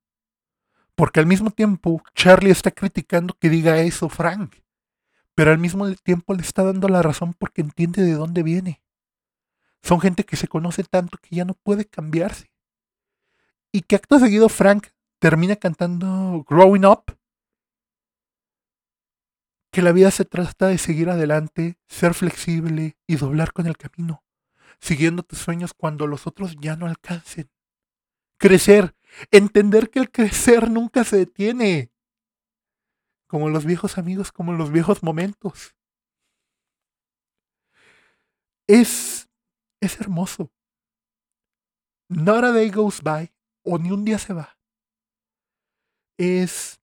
Porque 0.96 1.20
al 1.20 1.26
mismo 1.26 1.52
tiempo 1.52 2.02
Charlie 2.14 2.52
está 2.52 2.72
criticando 2.72 3.38
que 3.38 3.50
diga 3.50 3.80
eso 3.80 4.10
Frank. 4.10 4.56
Pero 5.36 5.52
al 5.52 5.58
mismo 5.58 5.94
tiempo 5.96 6.34
le 6.34 6.42
está 6.42 6.64
dando 6.64 6.88
la 6.88 7.02
razón 7.02 7.34
porque 7.34 7.62
entiende 7.62 8.02
de 8.02 8.14
dónde 8.14 8.42
viene. 8.42 8.82
Son 9.84 10.00
gente 10.00 10.24
que 10.24 10.38
se 10.38 10.48
conoce 10.48 10.84
tanto 10.84 11.18
que 11.22 11.36
ya 11.36 11.46
no 11.46 11.54
puede 11.54 11.86
cambiarse. 11.86 12.50
Y 13.72 13.82
que 13.82 13.98
acto 13.98 14.18
seguido 14.18 14.48
Frank 14.48 14.88
termina 15.20 15.58
cantando 15.58 16.46
Growing 16.50 16.86
Up. 16.86 17.18
Que 19.70 19.82
la 19.82 19.92
vida 19.92 20.10
se 20.10 20.24
trata 20.24 20.68
de 20.68 20.78
seguir 20.78 21.10
adelante, 21.10 21.78
ser 21.90 22.14
flexible 22.14 22.98
y 23.06 23.18
doblar 23.18 23.52
con 23.52 23.68
el 23.68 23.76
camino, 23.76 24.24
siguiendo 24.80 25.24
tus 25.24 25.40
sueños 25.40 25.74
cuando 25.74 26.08
los 26.08 26.26
otros 26.26 26.56
ya 26.62 26.78
no 26.78 26.86
alcancen. 26.86 27.50
Crecer, 28.38 28.96
entender 29.32 29.90
que 29.90 30.00
el 30.00 30.12
crecer 30.12 30.70
nunca 30.72 31.04
se 31.04 31.18
detiene. 31.18 31.92
Como 33.28 33.50
los 33.50 33.66
viejos 33.66 33.98
amigos, 33.98 34.32
como 34.32 34.54
los 34.54 34.72
viejos 34.72 35.04
momentos. 35.04 35.76
Es 38.68 39.26
es 39.86 40.00
hermoso. 40.00 40.52
Not 42.10 42.44
a 42.44 42.52
day 42.52 42.70
goes 42.70 43.02
by, 43.02 43.34
o 43.64 43.78
ni 43.78 43.92
un 43.92 44.06
día 44.06 44.20
se 44.20 44.34
va. 44.34 44.58
Es 46.18 46.80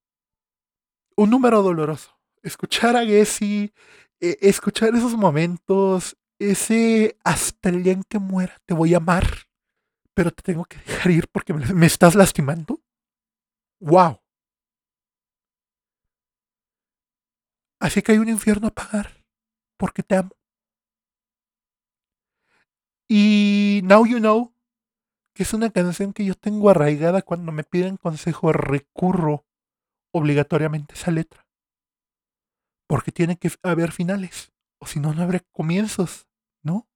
un 1.16 1.30
número 1.30 1.62
doloroso. 1.62 2.18
Escuchar 2.42 2.96
a 2.96 3.04
Gessie, 3.04 3.72
e, 4.20 4.38
escuchar 4.40 4.94
esos 4.94 5.14
momentos, 5.14 6.16
ese 6.38 7.16
hasta 7.24 7.68
el 7.68 7.82
día 7.82 7.92
en 7.92 8.02
que 8.02 8.18
muera 8.18 8.60
te 8.66 8.74
voy 8.74 8.94
a 8.94 8.96
amar, 8.96 9.26
pero 10.14 10.30
te 10.30 10.42
tengo 10.42 10.64
que 10.64 10.78
dejar 10.78 11.10
ir 11.10 11.28
porque 11.28 11.52
me, 11.54 11.86
estás 11.86 12.14
lastimando. 12.14 12.80
¡Wow! 13.80 14.20
Así 17.80 18.00
que 18.02 18.12
hay 18.12 18.18
un 18.18 18.28
infierno 18.28 18.68
a 18.68 18.70
pagar 18.70 19.24
porque 19.76 20.02
te 20.02 20.16
amo. 20.16 20.30
Y 23.08 23.80
Now 23.84 24.06
You 24.06 24.18
Know 24.18 24.52
que 25.34 25.42
es 25.44 25.54
una 25.54 25.70
canción 25.70 26.12
que 26.12 26.24
yo 26.24 26.34
tengo 26.34 26.68
arraigada 26.68 27.22
cuando 27.22 27.52
me 27.52 27.64
piden 27.64 27.96
consejo, 27.96 28.52
recurro 28.52 29.46
obligatoriamente 30.12 30.94
a 30.94 30.96
esa 30.96 31.10
letra. 31.10 31.46
Porque 32.86 33.12
tiene 33.12 33.36
que 33.36 33.50
haber 33.62 33.92
finales, 33.92 34.52
o 34.78 34.86
si 34.86 35.00
no, 35.00 35.14
no 35.14 35.22
habrá 35.22 35.40
comienzos, 35.52 36.28
¿no? 36.62 36.86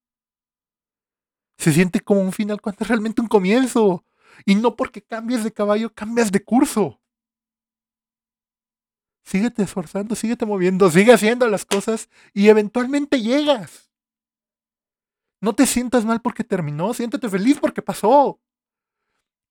Se 1.59 1.73
siente 1.73 2.01
como 2.01 2.21
un 2.21 2.33
final 2.33 2.61
cuando 2.61 2.83
es 2.83 2.89
realmente 2.89 3.21
un 3.21 3.29
comienzo. 3.29 4.05
Y 4.45 4.55
no 4.55 4.77
porque 4.77 5.03
cambies 5.03 5.45
de 5.45 5.53
caballo, 5.53 5.93
cambias 5.95 6.31
de 6.31 6.45
curso. 6.45 7.01
Síguete 9.25 9.63
esforzando, 9.63 10.15
síguete 10.15 10.47
moviendo, 10.47 10.91
sigue 10.91 11.13
haciendo 11.13 11.49
las 11.49 11.65
cosas 11.65 12.09
y 12.33 12.49
eventualmente 12.49 13.21
llegas. 13.21 13.91
No 15.41 15.55
te 15.55 15.67
sientas 15.67 16.05
mal 16.05 16.23
porque 16.23 16.45
terminó, 16.45 16.95
siéntete 16.95 17.29
feliz 17.29 17.59
porque 17.61 17.83
pasó. 17.83 18.41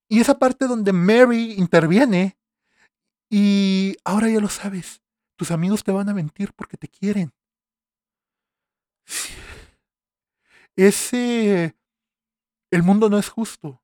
Y 0.07 0.21
esa 0.21 0.37
parte 0.39 0.67
donde 0.67 0.93
Mary 0.93 1.53
interviene 1.57 2.37
y 3.29 3.97
ahora 4.03 4.29
ya 4.29 4.39
lo 4.39 4.49
sabes, 4.49 5.01
tus 5.35 5.51
amigos 5.51 5.83
te 5.83 5.91
van 5.91 6.07
a 6.09 6.13
mentir 6.13 6.53
porque 6.53 6.77
te 6.77 6.87
quieren. 6.87 7.33
Ese... 10.75 11.75
El 12.75 12.83
mundo 12.83 13.09
no 13.09 13.17
es 13.17 13.29
justo. 13.29 13.81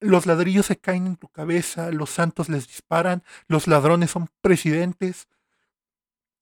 Los 0.00 0.24
ladrillos 0.24 0.64
se 0.64 0.78
caen 0.78 1.06
en 1.06 1.16
tu 1.16 1.28
cabeza, 1.28 1.90
los 1.90 2.08
santos 2.08 2.48
les 2.48 2.66
disparan, 2.66 3.22
los 3.46 3.66
ladrones 3.66 4.12
son 4.12 4.30
presidentes. 4.40 5.28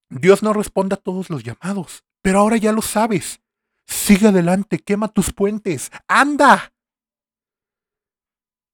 Dios 0.09 0.45
no 0.45 0.53
responde 0.53 0.95
a 0.95 0.99
todos 0.99 1.31
los 1.31 1.43
llamados, 1.43 2.05
pero 2.23 2.39
ahora 2.39 2.59
ya 2.59 2.71
lo 2.71 2.81
sabes. 2.81 3.41
Sigue 3.87 4.29
adelante, 4.29 4.79
quema 4.79 5.09
tus 5.09 5.33
puentes, 5.33 5.91
anda. 6.07 6.73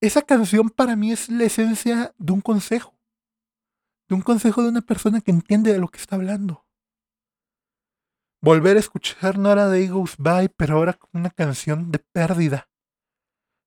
Esa 0.02 0.20
canción 0.20 0.68
para 0.68 0.96
mí 0.96 1.10
es 1.10 1.30
la 1.30 1.44
esencia 1.44 2.14
de 2.18 2.32
un 2.34 2.42
consejo. 2.42 2.94
De 4.10 4.14
un 4.14 4.20
consejo 4.20 4.62
de 4.62 4.68
una 4.68 4.82
persona 4.82 5.22
que 5.22 5.30
entiende 5.30 5.72
de 5.72 5.78
lo 5.78 5.88
que 5.88 6.00
está 6.00 6.16
hablando. 6.16 6.63
Volver 8.44 8.76
a 8.76 8.80
escuchar 8.80 9.38
Nora 9.38 9.68
Day 9.68 9.88
Goes 9.88 10.16
By, 10.18 10.50
pero 10.50 10.76
ahora 10.76 10.92
con 10.92 11.08
una 11.14 11.30
canción 11.30 11.90
de 11.90 11.98
pérdida. 11.98 12.68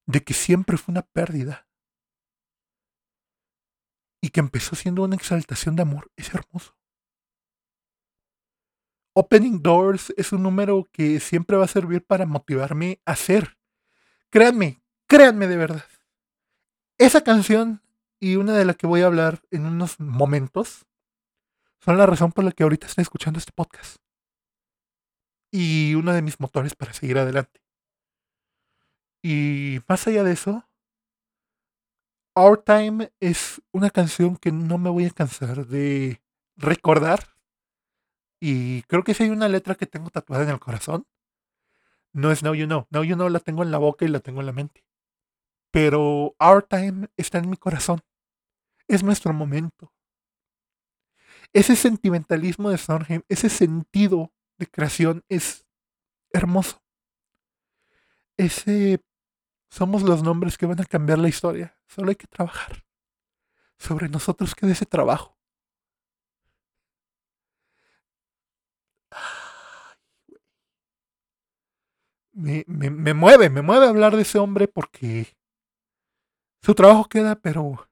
De 0.05 0.23
que 0.23 0.36
siempre 0.36 0.78
fue 0.78 0.91
una 0.91 1.01
pérdida. 1.01 1.67
Y 4.21 4.30
que 4.30 4.39
empezó 4.39 4.75
siendo 4.75 5.01
una 5.01 5.15
exaltación 5.15 5.75
de 5.75 5.82
amor. 5.82 6.11
Es 6.15 6.32
hermoso. 6.32 6.78
Opening 9.15 9.63
Doors 9.63 10.13
es 10.15 10.32
un 10.32 10.43
número 10.43 10.88
que 10.91 11.19
siempre 11.21 11.57
va 11.57 11.65
a 11.65 11.67
servir 11.67 12.05
para 12.05 12.28
motivarme 12.28 13.01
a 13.03 13.13
hacer. 13.13 13.57
Créanme, 14.30 14.84
créanme 15.07 15.47
de 15.47 15.57
verdad. 15.57 15.89
Esa 16.99 17.23
canción 17.23 17.82
y 18.19 18.36
una 18.36 18.55
de 18.55 18.65
la 18.65 18.75
que 18.75 18.86
voy 18.86 19.01
a 19.01 19.07
hablar 19.07 19.41
en 19.49 19.65
unos 19.65 19.99
momentos 19.99 20.86
son 21.80 21.97
la 21.97 22.05
razón 22.05 22.32
por 22.32 22.43
la 22.43 22.51
que 22.51 22.61
ahorita 22.61 22.86
estoy 22.86 23.01
escuchando 23.01 23.39
este 23.39 23.53
podcast. 23.53 23.97
Y 25.51 25.95
uno 25.95 26.13
de 26.13 26.21
mis 26.21 26.39
motores 26.39 26.75
para 26.75 26.93
seguir 26.93 27.17
adelante. 27.17 27.61
Y 29.23 29.79
más 29.87 30.05
allá 30.07 30.23
de 30.23 30.33
eso, 30.33 30.67
Our 32.35 32.63
Time 32.63 33.11
es 33.19 33.61
una 33.71 33.89
canción 33.89 34.37
que 34.37 34.51
no 34.51 34.77
me 34.77 34.89
voy 34.89 35.05
a 35.05 35.11
cansar 35.11 35.65
de 35.65 36.21
recordar 36.55 37.37
y 38.39 38.83
creo 38.83 39.03
que 39.03 39.13
si 39.13 39.23
hay 39.23 39.29
una 39.29 39.47
letra 39.47 39.75
que 39.75 39.87
tengo 39.87 40.09
tatuada 40.09 40.43
en 40.43 40.49
el 40.49 40.59
corazón, 40.59 41.07
no 42.13 42.31
es 42.31 42.43
Now 42.43 42.53
You 42.53 42.65
Know. 42.65 42.87
Now 42.89 43.03
You 43.03 43.15
Know 43.15 43.29
la 43.29 43.39
tengo 43.39 43.63
en 43.63 43.71
la 43.71 43.77
boca 43.77 44.05
y 44.05 44.09
la 44.09 44.19
tengo 44.19 44.41
en 44.41 44.45
la 44.45 44.53
mente. 44.53 44.83
Pero 45.71 46.35
Our 46.39 46.63
Time 46.63 47.09
está 47.17 47.39
en 47.39 47.49
mi 47.49 47.57
corazón. 47.57 48.01
Es 48.87 49.03
nuestro 49.03 49.33
momento. 49.33 49.91
Ese 51.53 51.75
sentimentalismo 51.75 52.69
de 52.69 52.77
Sondheim, 52.77 53.23
ese 53.27 53.49
sentido 53.49 54.31
de 54.58 54.68
creación 54.68 55.24
es 55.30 55.66
hermoso. 56.32 56.84
Ese 58.38 59.01
somos 59.70 60.03
los 60.03 60.24
nombres 60.24 60.58
que 60.58 60.66
van 60.66 60.82
a 60.82 60.86
cambiar 60.86 61.20
la 61.20 61.30
historia. 61.30 61.78
Solo 61.88 62.10
hay 62.10 62.16
que 62.16 62.28
trabajar. 62.28 62.86
Sobre 63.78 64.10
nosotros 64.10 64.55
queda 64.55 64.72
ese 64.72 64.86
trabajo. 64.86 65.38
me, 72.38 72.64
me, 72.68 73.14
mueve, 73.16 73.49
me 73.49 73.64
mueve 73.64 73.88
hablar 73.88 74.16
de 74.16 74.22
ese 74.22 74.38
hombre 74.38 74.68
porque 74.68 75.36
su 76.62 76.76
trabajo 76.76 77.05
queda, 77.05 77.36
pero 77.36 77.89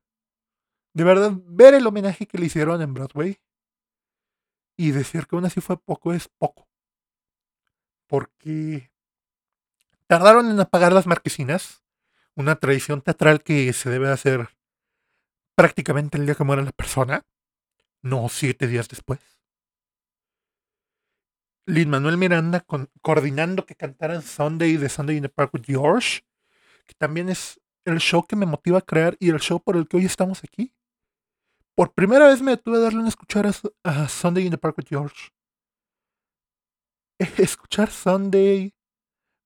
de 0.94 1.04
verdad, 1.04 1.32
ver 1.46 1.74
el 1.74 1.88
homenaje 1.88 2.28
que 2.28 2.38
le 2.38 2.46
hicieron 2.46 2.82
en 2.82 2.94
Broadway 2.94 3.38
y 4.78 4.92
decir 4.92 5.28
que 5.28 5.36
aún 5.36 5.46
así 5.46 5.62
fue 5.62 5.78
poco 5.78 6.14
es 6.14 6.28
poco. 6.28 6.68
Porque 8.08 8.92
tardaron 10.08 10.50
en 10.50 10.60
apagar 10.60 10.94
las 10.94 11.08
marquesinas, 11.08 11.84
una 12.36 12.56
tradición 12.56 13.02
teatral 13.02 13.42
que 13.42 13.72
se 13.74 13.90
debe 13.90 14.10
hacer 14.10 14.50
prácticamente 15.56 16.18
el 16.18 16.26
día 16.26 16.36
que 16.36 16.44
muere 16.44 16.64
la 16.64 16.72
persona, 16.72 17.26
no 18.02 18.30
siete 18.30 18.68
días 18.68 18.88
después. 18.88 19.20
Lin 21.66 21.90
Manuel 21.90 22.18
Miranda 22.18 22.64
coordinando 23.02 23.66
que 23.66 23.76
cantaran 23.76 24.22
Sunday 24.22 24.78
de 24.78 24.90
Sunday 24.90 25.18
in 25.18 25.24
the 25.24 25.30
Park 25.30 25.52
with 25.54 25.64
George, 25.66 26.22
que 26.86 26.94
también 26.96 27.30
es 27.30 27.60
el 27.86 28.00
show 28.00 28.24
que 28.24 28.36
me 28.36 28.46
motiva 28.46 28.80
a 28.80 28.82
crear 28.82 29.18
y 29.20 29.30
el 29.30 29.40
show 29.40 29.60
por 29.60 29.76
el 29.76 29.88
que 29.88 29.98
hoy 29.98 30.06
estamos 30.06 30.44
aquí. 30.44 30.75
Por 31.76 31.94
primera 31.94 32.30
vez 32.30 32.42
me 32.42 32.52
detuve 32.52 32.78
a 32.78 32.82
darle 32.82 33.00
una 33.00 33.10
escuchar 33.10 33.46
a, 33.84 34.08
Sunday 34.08 34.46
in 34.46 34.52
the 34.52 34.58
Park 34.58 34.78
with 34.78 34.86
George. 34.88 35.34
Escuchar 37.38 37.92
Sunday, 37.92 38.74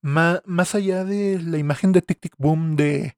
más 0.04 0.76
allá 0.76 1.04
de 1.06 1.42
la 1.42 1.58
imagen 1.58 1.92
de 1.92 2.04
Tic 2.04 2.20
Tic 2.20 2.36
Boom 2.38 2.76
de 2.76 3.18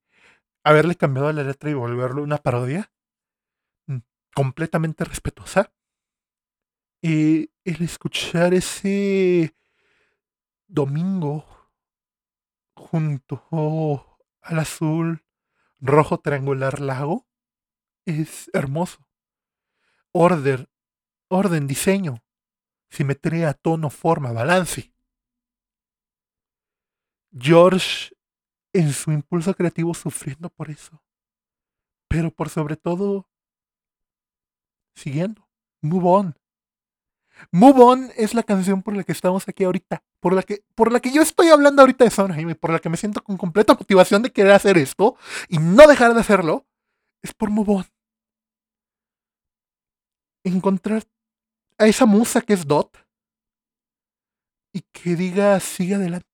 haberle 0.63 0.95
cambiado 0.95 1.33
la 1.33 1.43
letra 1.43 1.69
y 1.69 1.73
volverlo 1.73 2.23
una 2.23 2.37
parodia, 2.37 2.93
mm, 3.87 3.97
completamente 4.33 5.03
respetuosa 5.03 5.73
y 7.01 7.51
el 7.65 7.81
escuchar 7.81 8.53
ese 8.53 9.57
domingo 10.67 11.45
junto 12.75 14.17
al 14.41 14.59
azul 14.59 15.25
rojo 15.81 16.19
triangular 16.19 16.79
lago 16.79 17.27
es 18.05 18.49
hermoso. 18.53 19.05
Order, 20.11 20.69
orden, 21.27 21.67
diseño, 21.67 22.23
simetría, 22.89 23.53
tono, 23.53 23.89
forma, 23.89 24.31
balance. 24.31 24.93
George 27.37 28.13
en 28.73 28.91
su 28.93 29.11
impulso 29.11 29.53
creativo 29.53 29.93
sufriendo 29.93 30.49
por 30.49 30.69
eso. 30.69 31.01
Pero 32.07 32.31
por 32.31 32.49
sobre 32.49 32.75
todo, 32.75 33.29
siguiendo. 34.95 35.47
Move 35.81 36.07
on. 36.07 36.35
Move 37.51 37.81
On 37.81 38.09
es 38.17 38.33
la 38.33 38.43
canción 38.43 38.83
por 38.83 38.95
la 38.95 39.03
que 39.03 39.13
estamos 39.13 39.47
aquí 39.47 39.63
ahorita. 39.63 40.03
Por 40.19 40.33
la 40.33 40.43
que, 40.43 40.63
por 40.75 40.91
la 40.91 40.99
que 40.99 41.11
yo 41.11 41.21
estoy 41.21 41.47
hablando 41.47 41.81
ahorita 41.81 42.03
de 42.03 42.11
Sondheim 42.11 42.49
y 42.49 42.53
por 42.53 42.71
la 42.71 42.79
que 42.79 42.89
me 42.89 42.97
siento 42.97 43.23
con 43.23 43.37
completa 43.37 43.73
motivación 43.73 44.21
de 44.21 44.31
querer 44.31 44.51
hacer 44.51 44.77
esto 44.77 45.15
y 45.47 45.57
no 45.57 45.87
dejar 45.87 46.13
de 46.13 46.19
hacerlo. 46.19 46.65
Es 47.23 47.33
por 47.33 47.49
Move 47.49 47.73
On. 47.73 47.85
Encontrar 50.43 51.03
a 51.77 51.87
esa 51.87 52.05
musa 52.05 52.41
que 52.41 52.53
es 52.53 52.65
Dot 52.65 52.97
y 54.73 54.81
que 54.91 55.15
diga 55.15 55.59
sigue 55.59 55.95
adelante. 55.95 56.31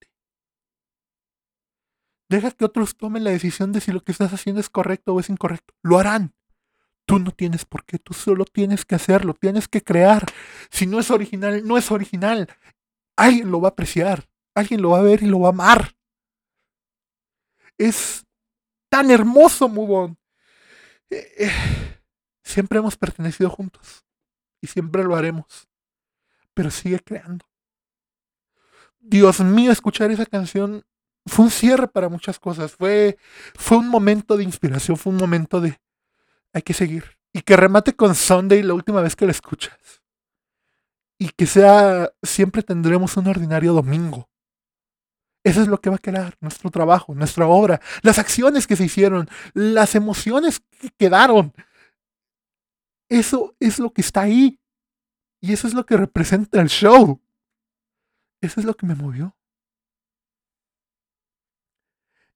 Deja 2.29 2.51
que 2.51 2.65
otros 2.65 2.97
tomen 2.97 3.23
la 3.23 3.31
decisión 3.31 3.71
de 3.71 3.79
si 3.79 3.91
lo 3.91 4.01
que 4.01 4.11
estás 4.11 4.33
haciendo 4.33 4.59
es 4.59 4.69
correcto 4.69 5.13
o 5.13 5.19
es 5.19 5.29
incorrecto. 5.29 5.73
Lo 5.81 5.97
harán. 5.97 6.33
Tú 7.05 7.19
no 7.19 7.31
tienes 7.31 7.63
por 7.63 7.85
qué, 7.85 7.99
tú 7.99 8.13
solo 8.13 8.43
tienes 8.43 8.83
que 8.83 8.95
hacerlo, 8.95 9.33
tienes 9.33 9.69
que 9.69 9.81
crear. 9.81 10.25
Si 10.69 10.85
no 10.85 10.99
es 10.99 11.09
original, 11.09 11.65
no 11.65 11.77
es 11.77 11.89
original. 11.89 12.49
Alguien 13.15 13.49
lo 13.49 13.61
va 13.61 13.69
a 13.69 13.71
apreciar, 13.71 14.27
alguien 14.53 14.81
lo 14.81 14.89
va 14.89 14.99
a 14.99 15.03
ver 15.03 15.23
y 15.23 15.27
lo 15.27 15.39
va 15.39 15.47
a 15.47 15.51
amar. 15.51 15.95
Es 17.77 18.25
tan 18.89 19.09
hermoso, 19.09 19.69
Mubon. 19.69 20.16
Eh, 21.09 21.33
eh, 21.37 21.51
siempre 22.43 22.79
hemos 22.79 22.97
pertenecido 22.97 23.49
juntos 23.49 24.05
y 24.61 24.67
siempre 24.67 25.03
lo 25.03 25.15
haremos. 25.15 25.67
Pero 26.53 26.71
sigue 26.71 26.99
creando. 26.99 27.45
Dios 28.99 29.39
mío, 29.39 29.71
escuchar 29.71 30.11
esa 30.11 30.25
canción 30.25 30.83
fue 31.25 31.45
un 31.45 31.51
cierre 31.51 31.87
para 31.87 32.09
muchas 32.09 32.39
cosas. 32.39 32.73
Fue, 32.73 33.17
fue 33.55 33.77
un 33.77 33.89
momento 33.89 34.37
de 34.37 34.43
inspiración, 34.43 34.97
fue 34.97 35.11
un 35.11 35.17
momento 35.17 35.61
de, 35.61 35.79
hay 36.53 36.61
que 36.61 36.73
seguir. 36.73 37.17
Y 37.33 37.41
que 37.41 37.55
remate 37.55 37.95
con 37.95 38.15
Sunday 38.15 38.63
la 38.63 38.73
última 38.73 39.01
vez 39.01 39.15
que 39.15 39.25
la 39.25 39.31
escuchas. 39.31 40.01
Y 41.19 41.29
que 41.29 41.45
sea, 41.45 42.11
siempre 42.23 42.63
tendremos 42.63 43.17
un 43.17 43.27
ordinario 43.27 43.73
domingo. 43.73 44.29
Eso 45.47 45.61
es 45.61 45.69
lo 45.69 45.79
que 45.79 45.89
va 45.89 45.95
a 45.95 45.99
quedar, 45.99 46.35
nuestro 46.41 46.69
trabajo, 46.69 47.15
nuestra 47.15 47.47
obra, 47.47 47.79
las 48.01 48.19
acciones 48.19 48.67
que 48.67 48.75
se 48.75 48.83
hicieron, 48.83 49.29
las 49.53 49.95
emociones 49.95 50.59
que 50.59 50.89
quedaron. 50.89 51.53
Eso 53.09 53.55
es 53.61 53.79
lo 53.79 53.93
que 53.93 54.01
está 54.01 54.21
ahí. 54.21 54.59
Y 55.39 55.53
eso 55.53 55.67
es 55.67 55.73
lo 55.73 55.85
que 55.85 55.95
representa 55.95 56.59
el 56.59 56.67
show. 56.67 57.21
Eso 58.41 58.59
es 58.59 58.65
lo 58.65 58.73
que 58.73 58.85
me 58.85 58.95
movió. 58.95 59.37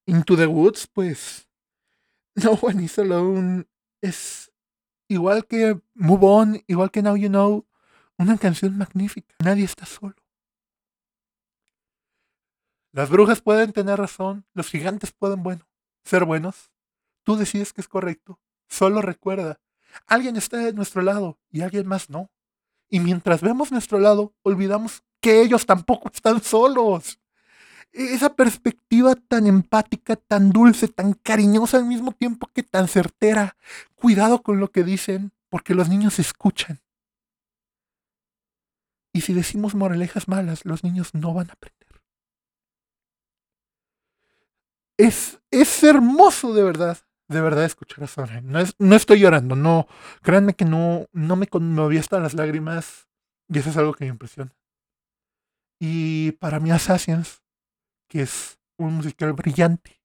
Into 0.05 0.38
the 0.38 0.47
Woods, 0.47 0.88
pues. 0.88 1.49
No 2.36 2.51
One 2.51 2.86
is 2.86 2.97
Alone 2.97 3.66
es 4.01 4.53
igual 5.09 5.45
que 5.45 5.82
Move 5.95 6.26
On, 6.26 6.64
igual 6.66 6.91
que 6.91 7.01
Now 7.01 7.18
You 7.18 7.28
Know, 7.28 7.68
una 8.18 8.38
canción 8.38 8.78
magnífica. 8.78 9.36
Nadie 9.43 9.66
está 9.66 9.86
solo. 9.86 10.16
Las 12.94 13.10
brujas 13.10 13.42
pueden 13.42 13.72
tener 13.72 13.98
razón, 13.98 14.46
los 14.54 14.70
gigantes 14.70 15.12
pueden, 15.12 15.44
bueno, 15.44 15.68
ser 16.04 16.26
buenos. 16.26 16.72
Tú 17.24 17.36
decides 17.38 17.72
que 17.72 17.82
es 17.82 17.88
correcto. 17.88 18.39
Solo 18.68 19.02
recuerda, 19.02 19.60
alguien 20.08 20.36
está 20.36 20.58
de 20.58 20.74
nuestro 20.74 21.02
lado 21.02 21.39
y 21.50 21.62
alguien 21.62 21.88
más 21.88 22.10
no. 22.10 22.30
Y 22.89 23.00
mientras 23.00 23.42
vemos 23.42 23.72
nuestro 23.72 24.00
lado, 24.00 24.34
olvidamos 24.44 25.04
que 25.22 25.42
ellos 25.42 25.66
tampoco 25.66 26.10
están 26.14 26.42
solos. 26.42 27.20
Esa 27.94 28.34
perspectiva 28.36 29.16
tan 29.16 29.48
empática, 29.48 30.16
tan 30.16 30.50
dulce, 30.52 30.88
tan 30.88 31.14
cariñosa 31.14 31.78
al 31.78 31.86
mismo 31.86 32.12
tiempo 32.12 32.48
que 32.54 32.64
tan 32.64 32.88
certera. 32.88 33.56
Cuidado 33.96 34.42
con 34.42 34.60
lo 34.60 34.72
que 34.72 34.84
dicen, 34.84 35.32
porque 35.50 35.76
los 35.76 35.89
niños 35.89 36.20
escuchan. 36.20 36.82
Y 39.14 39.22
si 39.22 39.34
decimos 39.34 39.76
moralejas 39.76 40.28
malas, 40.28 40.66
los 40.66 40.84
niños 40.84 41.14
no 41.14 41.34
van 41.34 41.50
a 41.50 41.54
aprender. 41.54 41.81
Es, 45.02 45.39
es 45.49 45.84
hermoso 45.84 46.54
de 46.54 46.64
verdad, 46.64 46.95
de 47.28 47.41
verdad 47.41 47.66
escuchar 47.66 48.04
a 48.04 48.08
Sondheim. 48.08 48.45
No, 48.45 48.60
no 48.78 48.95
estoy 48.95 49.20
llorando, 49.20 49.56
no, 49.56 49.88
créanme 50.22 50.54
que 50.54 50.64
no, 50.64 51.08
no 51.12 51.36
me 51.36 51.47
conmoví 51.47 51.97
hasta 51.97 52.20
las 52.20 52.36
lágrimas 52.36 53.08
y 53.49 53.58
eso 53.58 53.72
es 53.72 53.78
algo 53.78 53.95
que 53.95 54.06
me 54.06 54.12
impresiona. 54.12 54.56
Y 55.80 56.34
para 56.34 56.60
mí 56.60 56.70
Assassins, 56.70 57.41
que 58.08 58.22
es 58.22 58.60
un 58.78 58.93
musical 58.93 59.34
brillante, 59.34 60.04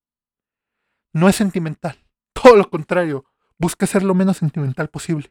no 1.13 1.29
es 1.29 1.37
sentimental, 1.37 1.99
todo 2.33 2.57
lo 2.57 2.71
contrario, 2.71 3.27
busca 3.59 3.87
ser 3.87 4.03
lo 4.03 4.15
menos 4.15 4.39
sentimental 4.39 4.89
posible. 4.89 5.31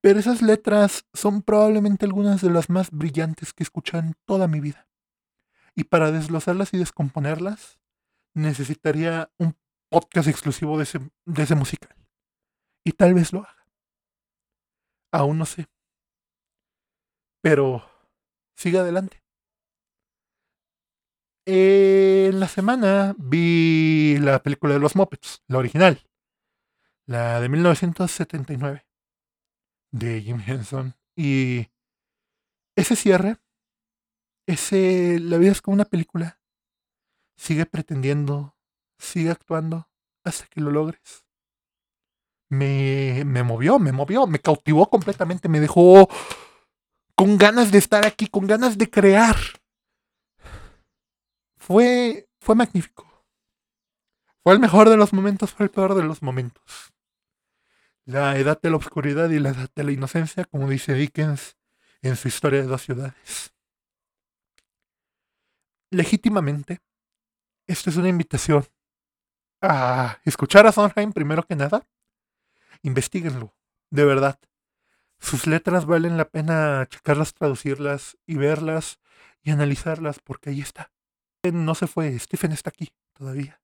Pero 0.00 0.20
esas 0.20 0.42
letras 0.42 1.06
son 1.12 1.42
probablemente 1.42 2.04
algunas 2.04 2.40
de 2.40 2.50
las 2.50 2.70
más 2.70 2.92
brillantes 2.92 3.52
que 3.52 3.64
he 3.64 3.66
escuchado 3.66 4.04
en 4.04 4.14
toda 4.26 4.46
mi 4.46 4.60
vida. 4.60 4.86
Y 5.74 5.82
para 5.82 6.12
desglosarlas 6.12 6.72
y 6.72 6.78
descomponerlas, 6.78 7.80
necesitaría 8.34 9.30
un 9.38 9.56
podcast 9.90 10.28
exclusivo 10.28 10.76
de 10.76 10.84
ese, 10.84 10.98
de 11.24 11.42
ese 11.42 11.54
musical. 11.54 11.94
Y 12.84 12.92
tal 12.92 13.14
vez 13.14 13.32
lo 13.32 13.40
haga. 13.40 13.66
Aún 15.12 15.38
no 15.38 15.46
sé. 15.46 15.66
Pero 17.42 17.88
sigue 18.56 18.78
adelante. 18.78 19.22
En 21.46 22.40
la 22.40 22.48
semana 22.48 23.14
vi 23.18 24.16
la 24.18 24.42
película 24.42 24.72
de 24.72 24.80
los 24.80 24.96
Muppets, 24.96 25.42
la 25.46 25.58
original, 25.58 26.00
la 27.06 27.38
de 27.40 27.50
1979, 27.50 28.86
de 29.92 30.22
Jim 30.22 30.40
Henson. 30.44 30.94
Y 31.14 31.68
ese 32.76 32.96
cierre, 32.96 33.36
ese, 34.48 35.20
la 35.20 35.36
vida 35.36 35.52
es 35.52 35.60
como 35.60 35.74
una 35.74 35.84
película, 35.84 36.40
sigue 37.36 37.66
pretendiendo, 37.66 38.56
sigue 38.98 39.30
actuando 39.30 39.88
hasta 40.24 40.46
que 40.46 40.60
lo 40.60 40.70
logres. 40.70 41.24
Me, 42.48 43.22
me 43.24 43.42
movió, 43.42 43.78
me 43.78 43.92
movió, 43.92 44.26
me 44.26 44.38
cautivó 44.38 44.88
completamente, 44.88 45.48
me 45.48 45.60
dejó 45.60 46.08
con 47.16 47.38
ganas 47.38 47.70
de 47.72 47.78
estar 47.78 48.06
aquí, 48.06 48.26
con 48.26 48.46
ganas 48.46 48.78
de 48.78 48.90
crear. 48.90 49.36
Fue, 51.56 52.28
fue 52.40 52.54
magnífico. 52.54 53.10
Fue 54.42 54.52
el 54.52 54.60
mejor 54.60 54.90
de 54.90 54.96
los 54.96 55.12
momentos, 55.12 55.52
fue 55.52 55.64
el 55.64 55.70
peor 55.70 55.94
de 55.94 56.04
los 56.04 56.22
momentos. 56.22 56.92
La 58.04 58.36
edad 58.36 58.60
de 58.60 58.68
la 58.68 58.76
oscuridad 58.76 59.30
y 59.30 59.38
la 59.38 59.50
edad 59.50 59.70
de 59.74 59.84
la 59.84 59.92
inocencia, 59.92 60.44
como 60.44 60.68
dice 60.68 60.92
Dickens 60.92 61.56
en 62.02 62.16
su 62.16 62.28
historia 62.28 62.60
de 62.60 62.66
dos 62.66 62.82
ciudades. 62.82 63.54
Legítimamente, 65.90 66.80
esta 67.66 67.90
es 67.90 67.96
una 67.96 68.08
invitación 68.08 68.66
a 69.60 70.18
escuchar 70.24 70.66
a 70.66 70.72
Sondheim 70.72 71.12
primero 71.12 71.42
que 71.42 71.56
nada. 71.56 71.86
Investíguenlo, 72.82 73.54
de 73.90 74.04
verdad. 74.04 74.38
Sus 75.18 75.46
letras 75.46 75.86
valen 75.86 76.18
la 76.18 76.28
pena 76.28 76.86
checarlas, 76.90 77.32
traducirlas 77.32 78.18
y 78.26 78.36
verlas 78.36 78.98
y 79.42 79.50
analizarlas 79.50 80.18
porque 80.18 80.50
ahí 80.50 80.60
está. 80.60 80.92
No 81.42 81.74
se 81.74 81.86
fue, 81.86 82.18
Stephen 82.18 82.52
está 82.52 82.70
aquí 82.70 82.92
todavía. 83.14 83.60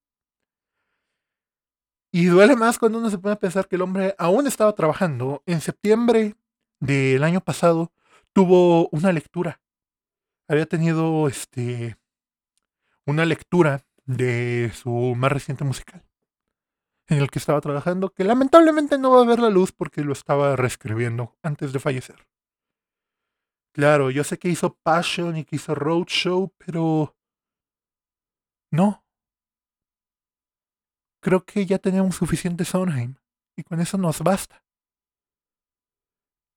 Y 2.12 2.26
duele 2.26 2.56
más 2.56 2.78
cuando 2.78 2.98
uno 2.98 3.10
se 3.10 3.18
pone 3.18 3.34
a 3.34 3.38
pensar 3.38 3.68
que 3.68 3.76
el 3.76 3.82
hombre 3.82 4.14
aún 4.18 4.46
estaba 4.46 4.74
trabajando. 4.74 5.42
En 5.46 5.60
septiembre 5.60 6.34
del 6.80 7.22
año 7.22 7.40
pasado 7.40 7.92
tuvo 8.32 8.88
una 8.88 9.12
lectura. 9.12 9.60
Había 10.48 10.66
tenido 10.66 11.28
este 11.28 11.96
una 13.06 13.24
lectura 13.24 13.84
de 14.16 14.72
su 14.74 15.14
más 15.16 15.30
reciente 15.30 15.64
musical 15.64 16.04
en 17.08 17.18
el 17.18 17.30
que 17.30 17.38
estaba 17.38 17.60
trabajando, 17.60 18.10
que 18.10 18.24
lamentablemente 18.24 18.98
no 18.98 19.10
va 19.10 19.22
a 19.22 19.26
ver 19.26 19.40
la 19.40 19.50
luz 19.50 19.72
porque 19.72 20.02
lo 20.02 20.12
estaba 20.12 20.54
reescribiendo 20.54 21.36
antes 21.42 21.72
de 21.72 21.80
fallecer. 21.80 22.28
Claro, 23.72 24.10
yo 24.10 24.22
sé 24.22 24.38
que 24.38 24.48
hizo 24.48 24.76
Passion 24.76 25.36
y 25.36 25.44
que 25.44 25.56
hizo 25.56 25.74
Roadshow, 25.74 26.52
pero... 26.58 27.16
No. 28.72 29.04
Creo 31.20 31.44
que 31.44 31.66
ya 31.66 31.78
tenemos 31.78 32.14
suficiente 32.14 32.64
Sondheim 32.64 33.16
y 33.56 33.64
con 33.64 33.80
eso 33.80 33.98
nos 33.98 34.20
basta. 34.22 34.64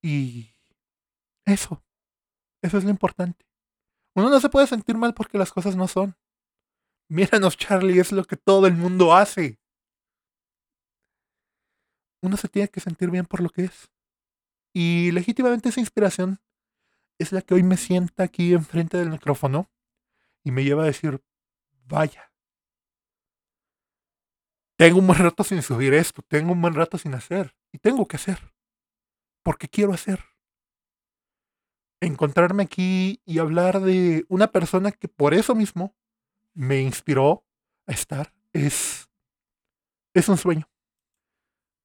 Y... 0.04 0.54
Eso. 1.46 1.84
Eso 2.64 2.78
es 2.78 2.84
lo 2.84 2.92
importante. 2.92 3.46
Uno 4.16 4.30
no 4.30 4.40
se 4.40 4.50
puede 4.50 4.68
sentir 4.68 4.98
mal 4.98 5.14
porque 5.16 5.40
las 5.40 5.52
cosas 5.52 5.76
no 5.76 5.88
son. 5.88 6.16
Míranos, 7.14 7.58
Charlie, 7.58 8.00
es 8.00 8.12
lo 8.12 8.24
que 8.26 8.38
todo 8.38 8.66
el 8.66 8.74
mundo 8.74 9.14
hace 9.14 9.60
uno 12.24 12.38
se 12.38 12.48
tiene 12.48 12.70
que 12.70 12.80
sentir 12.80 13.12
bien 13.12 13.26
por 13.26 13.42
lo 13.42 13.50
que 13.50 13.66
es. 13.66 13.92
Y 14.74 15.12
legítimamente 15.12 15.70
esa 15.70 15.82
inspiración 15.82 16.40
es 17.20 17.32
la 17.34 17.42
que 17.42 17.54
hoy 17.54 17.64
me 17.64 17.78
sienta 17.78 18.24
aquí 18.24 18.54
enfrente 18.54 18.98
del 18.98 19.10
micrófono 19.10 19.70
y 20.44 20.52
me 20.52 20.64
lleva 20.64 20.84
a 20.84 20.88
decir, 20.88 21.22
vaya, 21.86 22.32
tengo 24.78 25.00
un 25.00 25.08
buen 25.08 25.20
rato 25.20 25.44
sin 25.44 25.62
subir 25.62 25.94
esto, 25.94 26.22
tengo 26.22 26.54
un 26.54 26.62
buen 26.62 26.74
rato 26.74 26.98
sin 26.98 27.14
hacer 27.14 27.56
y 27.72 27.78
tengo 27.78 28.08
que 28.08 28.16
hacer, 28.16 28.54
porque 29.44 29.68
quiero 29.68 29.94
hacer. 29.94 30.24
Encontrarme 32.02 32.64
aquí 32.64 33.22
y 33.26 33.40
hablar 33.40 33.82
de 33.82 34.26
una 34.30 34.52
persona 34.52 34.92
que 34.92 35.08
por 35.08 35.34
eso 35.34 35.56
mismo 35.56 35.96
me 36.54 36.82
inspiró 36.82 37.46
a 37.86 37.92
estar 37.92 38.34
es, 38.54 39.10
es 40.14 40.30
un 40.30 40.38
sueño. 40.38 40.70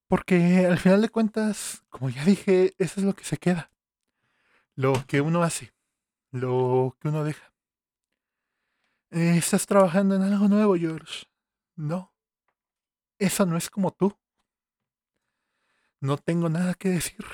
Porque 0.08 0.66
al 0.66 0.78
final 0.78 1.02
de 1.02 1.08
cuentas, 1.10 1.84
como 1.90 2.08
ya 2.08 2.24
dije, 2.24 2.74
eso 2.78 3.00
es 3.00 3.06
lo 3.06 3.14
que 3.14 3.24
se 3.24 3.36
queda. 3.36 3.70
Lo 4.74 4.94
que 5.06 5.20
uno 5.20 5.42
hace, 5.42 5.74
lo 6.30 6.96
que 7.00 7.08
uno 7.08 7.24
deja. 7.24 7.52
¿Estás 9.10 9.66
trabajando 9.66 10.16
en 10.16 10.22
algo 10.22 10.48
nuevo, 10.48 10.76
George? 10.76 11.26
No. 11.76 12.14
Eso 13.18 13.44
no 13.46 13.56
es 13.56 13.68
como 13.68 13.90
tú. 13.90 14.16
No 16.00 16.16
tengo 16.16 16.48
nada 16.48 16.74
que 16.74 16.90
decir. 16.90 17.24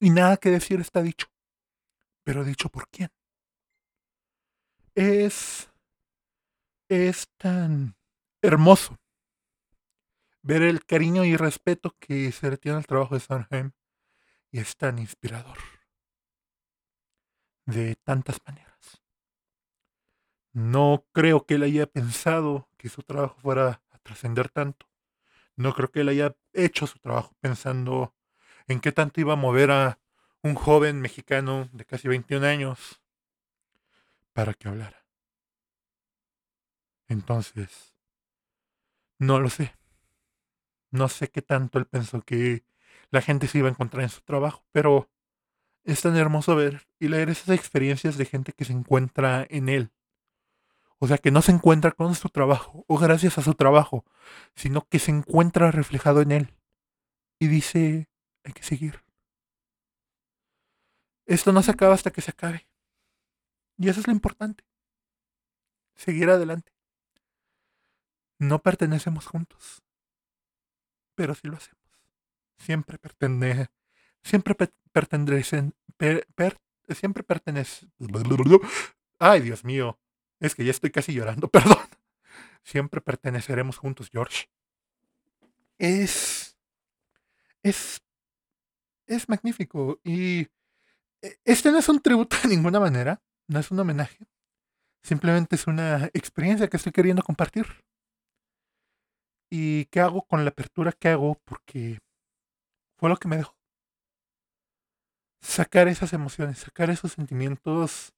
Y 0.00 0.10
nada 0.10 0.36
que 0.36 0.50
decir 0.50 0.80
está 0.80 1.02
dicho. 1.02 1.28
Pero 2.24 2.44
dicho 2.44 2.68
por 2.68 2.88
quién. 2.88 3.10
Es... 4.94 5.69
Es 6.90 7.28
tan 7.36 7.94
hermoso 8.42 8.98
ver 10.42 10.62
el 10.62 10.84
cariño 10.84 11.24
y 11.24 11.36
respeto 11.36 11.94
que 12.00 12.32
se 12.32 12.50
le 12.50 12.56
tiene 12.56 12.78
al 12.78 12.86
trabajo 12.86 13.14
de 13.14 13.20
Sondheim 13.20 13.70
y 14.50 14.58
es 14.58 14.76
tan 14.76 14.98
inspirador 14.98 15.56
de 17.64 17.94
tantas 17.94 18.40
maneras. 18.44 19.00
No 20.52 21.06
creo 21.12 21.46
que 21.46 21.54
él 21.54 21.62
haya 21.62 21.86
pensado 21.86 22.68
que 22.76 22.88
su 22.88 23.04
trabajo 23.04 23.38
fuera 23.38 23.84
a 23.90 23.98
trascender 23.98 24.48
tanto. 24.48 24.88
No 25.54 25.74
creo 25.74 25.92
que 25.92 26.00
él 26.00 26.08
haya 26.08 26.36
hecho 26.52 26.88
su 26.88 26.98
trabajo 26.98 27.36
pensando 27.38 28.16
en 28.66 28.80
qué 28.80 28.90
tanto 28.90 29.20
iba 29.20 29.34
a 29.34 29.36
mover 29.36 29.70
a 29.70 30.00
un 30.42 30.56
joven 30.56 31.00
mexicano 31.00 31.68
de 31.72 31.84
casi 31.84 32.08
21 32.08 32.44
años 32.44 33.00
para 34.32 34.54
que 34.54 34.66
hablara. 34.66 34.99
Entonces, 37.10 37.92
no 39.18 39.40
lo 39.40 39.50
sé. 39.50 39.74
No 40.92 41.08
sé 41.08 41.28
qué 41.28 41.42
tanto 41.42 41.78
él 41.78 41.86
pensó 41.86 42.22
que 42.22 42.64
la 43.10 43.20
gente 43.20 43.48
se 43.48 43.58
iba 43.58 43.66
a 43.66 43.72
encontrar 43.72 44.04
en 44.04 44.10
su 44.10 44.20
trabajo, 44.20 44.64
pero 44.70 45.10
es 45.82 46.02
tan 46.02 46.16
hermoso 46.16 46.54
ver 46.54 46.86
y 47.00 47.08
leer 47.08 47.28
esas 47.28 47.48
experiencias 47.50 48.16
de 48.16 48.26
gente 48.26 48.52
que 48.52 48.64
se 48.64 48.72
encuentra 48.72 49.44
en 49.50 49.68
él. 49.68 49.90
O 51.00 51.08
sea, 51.08 51.18
que 51.18 51.32
no 51.32 51.42
se 51.42 51.50
encuentra 51.50 51.90
con 51.90 52.14
su 52.14 52.28
trabajo 52.28 52.84
o 52.86 52.96
gracias 52.96 53.38
a 53.38 53.42
su 53.42 53.54
trabajo, 53.54 54.04
sino 54.54 54.86
que 54.86 55.00
se 55.00 55.10
encuentra 55.10 55.72
reflejado 55.72 56.20
en 56.20 56.30
él. 56.30 56.54
Y 57.40 57.48
dice, 57.48 58.08
hay 58.44 58.52
que 58.52 58.62
seguir. 58.62 59.02
Esto 61.26 61.52
no 61.52 61.62
se 61.62 61.72
acaba 61.72 61.94
hasta 61.94 62.12
que 62.12 62.20
se 62.20 62.30
acabe. 62.30 62.68
Y 63.78 63.88
eso 63.88 63.98
es 63.98 64.06
lo 64.06 64.12
importante. 64.12 64.62
Seguir 65.96 66.30
adelante. 66.30 66.72
No 68.40 68.62
pertenecemos 68.62 69.26
juntos, 69.26 69.82
pero 71.14 71.34
sí 71.34 71.46
lo 71.46 71.58
hacemos. 71.58 71.84
Siempre 72.56 72.96
pertenece, 72.96 73.68
siempre 74.22 74.54
pertenecen, 74.92 75.74
siempre 76.88 77.22
pertenece. 77.22 77.86
Ay, 79.18 79.42
Dios 79.42 79.62
mío, 79.62 80.00
es 80.38 80.54
que 80.54 80.64
ya 80.64 80.70
estoy 80.70 80.90
casi 80.90 81.12
llorando, 81.12 81.48
perdón. 81.50 81.86
Siempre 82.64 83.02
perteneceremos 83.02 83.76
juntos, 83.76 84.08
George. 84.10 84.46
Es, 85.76 86.56
es, 87.62 88.00
es 89.06 89.28
magnífico 89.28 90.00
y 90.02 90.48
e, 91.20 91.38
este 91.44 91.70
no 91.72 91.78
es 91.78 91.90
un 91.90 92.00
tributo 92.00 92.38
de 92.42 92.48
ninguna 92.48 92.80
manera, 92.80 93.20
no 93.48 93.58
es 93.58 93.70
un 93.70 93.80
homenaje, 93.80 94.26
simplemente 95.02 95.56
es 95.56 95.66
una 95.66 96.06
experiencia 96.14 96.68
que 96.68 96.78
estoy 96.78 96.92
queriendo 96.92 97.22
compartir. 97.22 97.66
¿Y 99.50 99.86
qué 99.86 100.00
hago 100.00 100.22
con 100.22 100.44
la 100.44 100.50
apertura 100.50 100.92
que 100.92 101.08
hago? 101.08 101.34
Porque 101.44 101.98
fue 102.96 103.08
lo 103.08 103.16
que 103.16 103.28
me 103.28 103.36
dejó. 103.36 103.56
Sacar 105.42 105.88
esas 105.88 106.12
emociones, 106.12 106.58
sacar 106.58 106.90
esos 106.90 107.12
sentimientos 107.12 108.12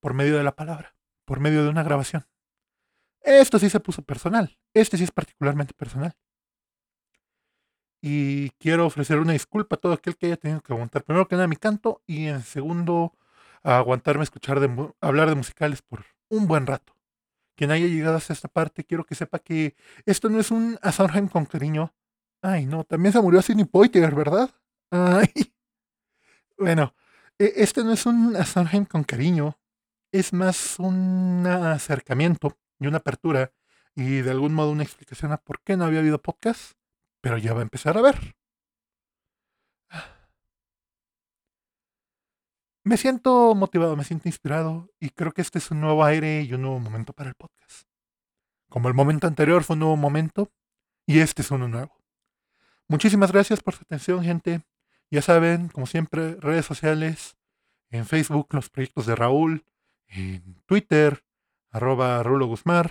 por 0.00 0.14
medio 0.14 0.36
de 0.36 0.42
la 0.42 0.56
palabra, 0.56 0.96
por 1.24 1.38
medio 1.38 1.62
de 1.62 1.68
una 1.68 1.84
grabación. 1.84 2.26
Esto 3.20 3.58
sí 3.58 3.70
se 3.70 3.78
puso 3.78 4.02
personal. 4.02 4.58
Este 4.74 4.96
sí 4.96 5.04
es 5.04 5.12
particularmente 5.12 5.74
personal. 5.74 6.16
Y 8.00 8.50
quiero 8.58 8.86
ofrecer 8.86 9.20
una 9.20 9.32
disculpa 9.32 9.76
a 9.76 9.78
todo 9.78 9.92
aquel 9.92 10.16
que 10.16 10.26
haya 10.26 10.36
tenido 10.36 10.60
que 10.60 10.72
aguantar, 10.72 11.04
primero 11.04 11.28
que 11.28 11.36
nada, 11.36 11.46
mi 11.46 11.54
canto 11.54 12.02
y 12.04 12.26
en 12.26 12.42
segundo, 12.42 13.16
aguantarme 13.62 14.22
a 14.22 14.24
escuchar 14.24 14.58
de, 14.58 14.92
hablar 15.00 15.28
de 15.28 15.36
musicales 15.36 15.82
por 15.82 16.04
un 16.28 16.48
buen 16.48 16.66
rato. 16.66 16.96
Quien 17.62 17.70
haya 17.70 17.86
llegado 17.86 18.16
hasta 18.16 18.32
esta 18.32 18.48
parte, 18.48 18.82
quiero 18.82 19.06
que 19.06 19.14
sepa 19.14 19.38
que 19.38 19.76
esto 20.04 20.28
no 20.28 20.40
es 20.40 20.50
un 20.50 20.80
A 20.82 20.92
con 21.30 21.46
cariño. 21.46 21.94
Ay, 22.42 22.66
no, 22.66 22.82
también 22.82 23.12
se 23.12 23.20
murió 23.20 23.40
Sidney 23.40 23.66
Poitier, 23.66 24.12
¿verdad? 24.16 24.50
Ay. 24.90 25.28
Bueno, 26.58 26.92
e, 27.38 27.52
este 27.58 27.84
no 27.84 27.92
es 27.92 28.04
un 28.04 28.34
A 28.34 28.44
con 28.88 29.04
cariño, 29.04 29.60
es 30.10 30.32
más 30.32 30.80
un 30.80 31.46
acercamiento 31.46 32.58
y 32.80 32.88
una 32.88 32.96
apertura 32.98 33.52
y 33.94 34.22
de 34.22 34.32
algún 34.32 34.54
modo 34.54 34.72
una 34.72 34.82
explicación 34.82 35.30
a 35.30 35.36
por 35.36 35.60
qué 35.62 35.76
no 35.76 35.84
había 35.84 36.00
habido 36.00 36.20
podcast 36.20 36.72
pero 37.20 37.38
ya 37.38 37.54
va 37.54 37.60
a 37.60 37.62
empezar 37.62 37.96
a 37.96 38.02
ver. 38.02 38.34
Me 42.84 42.96
siento 42.96 43.54
motivado, 43.54 43.96
me 43.96 44.02
siento 44.04 44.28
inspirado 44.28 44.90
y 44.98 45.10
creo 45.10 45.32
que 45.32 45.40
este 45.40 45.58
es 45.58 45.70
un 45.70 45.80
nuevo 45.80 46.04
aire 46.04 46.42
y 46.42 46.52
un 46.52 46.62
nuevo 46.62 46.80
momento 46.80 47.12
para 47.12 47.28
el 47.28 47.36
podcast. 47.36 47.86
Como 48.68 48.88
el 48.88 48.94
momento 48.94 49.28
anterior 49.28 49.62
fue 49.62 49.74
un 49.74 49.80
nuevo 49.80 49.96
momento 49.96 50.50
y 51.06 51.20
este 51.20 51.42
es 51.42 51.50
uno 51.52 51.68
nuevo. 51.68 51.96
Muchísimas 52.88 53.30
gracias 53.30 53.62
por 53.62 53.74
su 53.74 53.82
atención, 53.82 54.24
gente. 54.24 54.62
Ya 55.10 55.22
saben, 55.22 55.68
como 55.68 55.86
siempre, 55.86 56.34
redes 56.36 56.66
sociales, 56.66 57.36
en 57.90 58.04
Facebook, 58.04 58.48
los 58.50 58.68
proyectos 58.68 59.06
de 59.06 59.14
Raúl, 59.14 59.64
en 60.08 60.60
Twitter, 60.66 61.24
arroba 61.70 62.22
Rulo 62.22 62.46
Guzmán, 62.46 62.90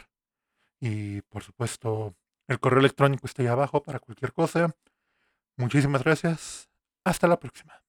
y 0.80 1.22
por 1.24 1.44
supuesto 1.44 2.16
el 2.48 2.60
correo 2.60 2.80
electrónico 2.80 3.28
está 3.28 3.42
ahí 3.42 3.48
abajo 3.48 3.84
para 3.84 4.00
cualquier 4.00 4.32
cosa. 4.34 4.76
Muchísimas 5.58 6.04
gracias. 6.04 6.70
Hasta 7.04 7.28
la 7.28 7.40
próxima. 7.40 7.81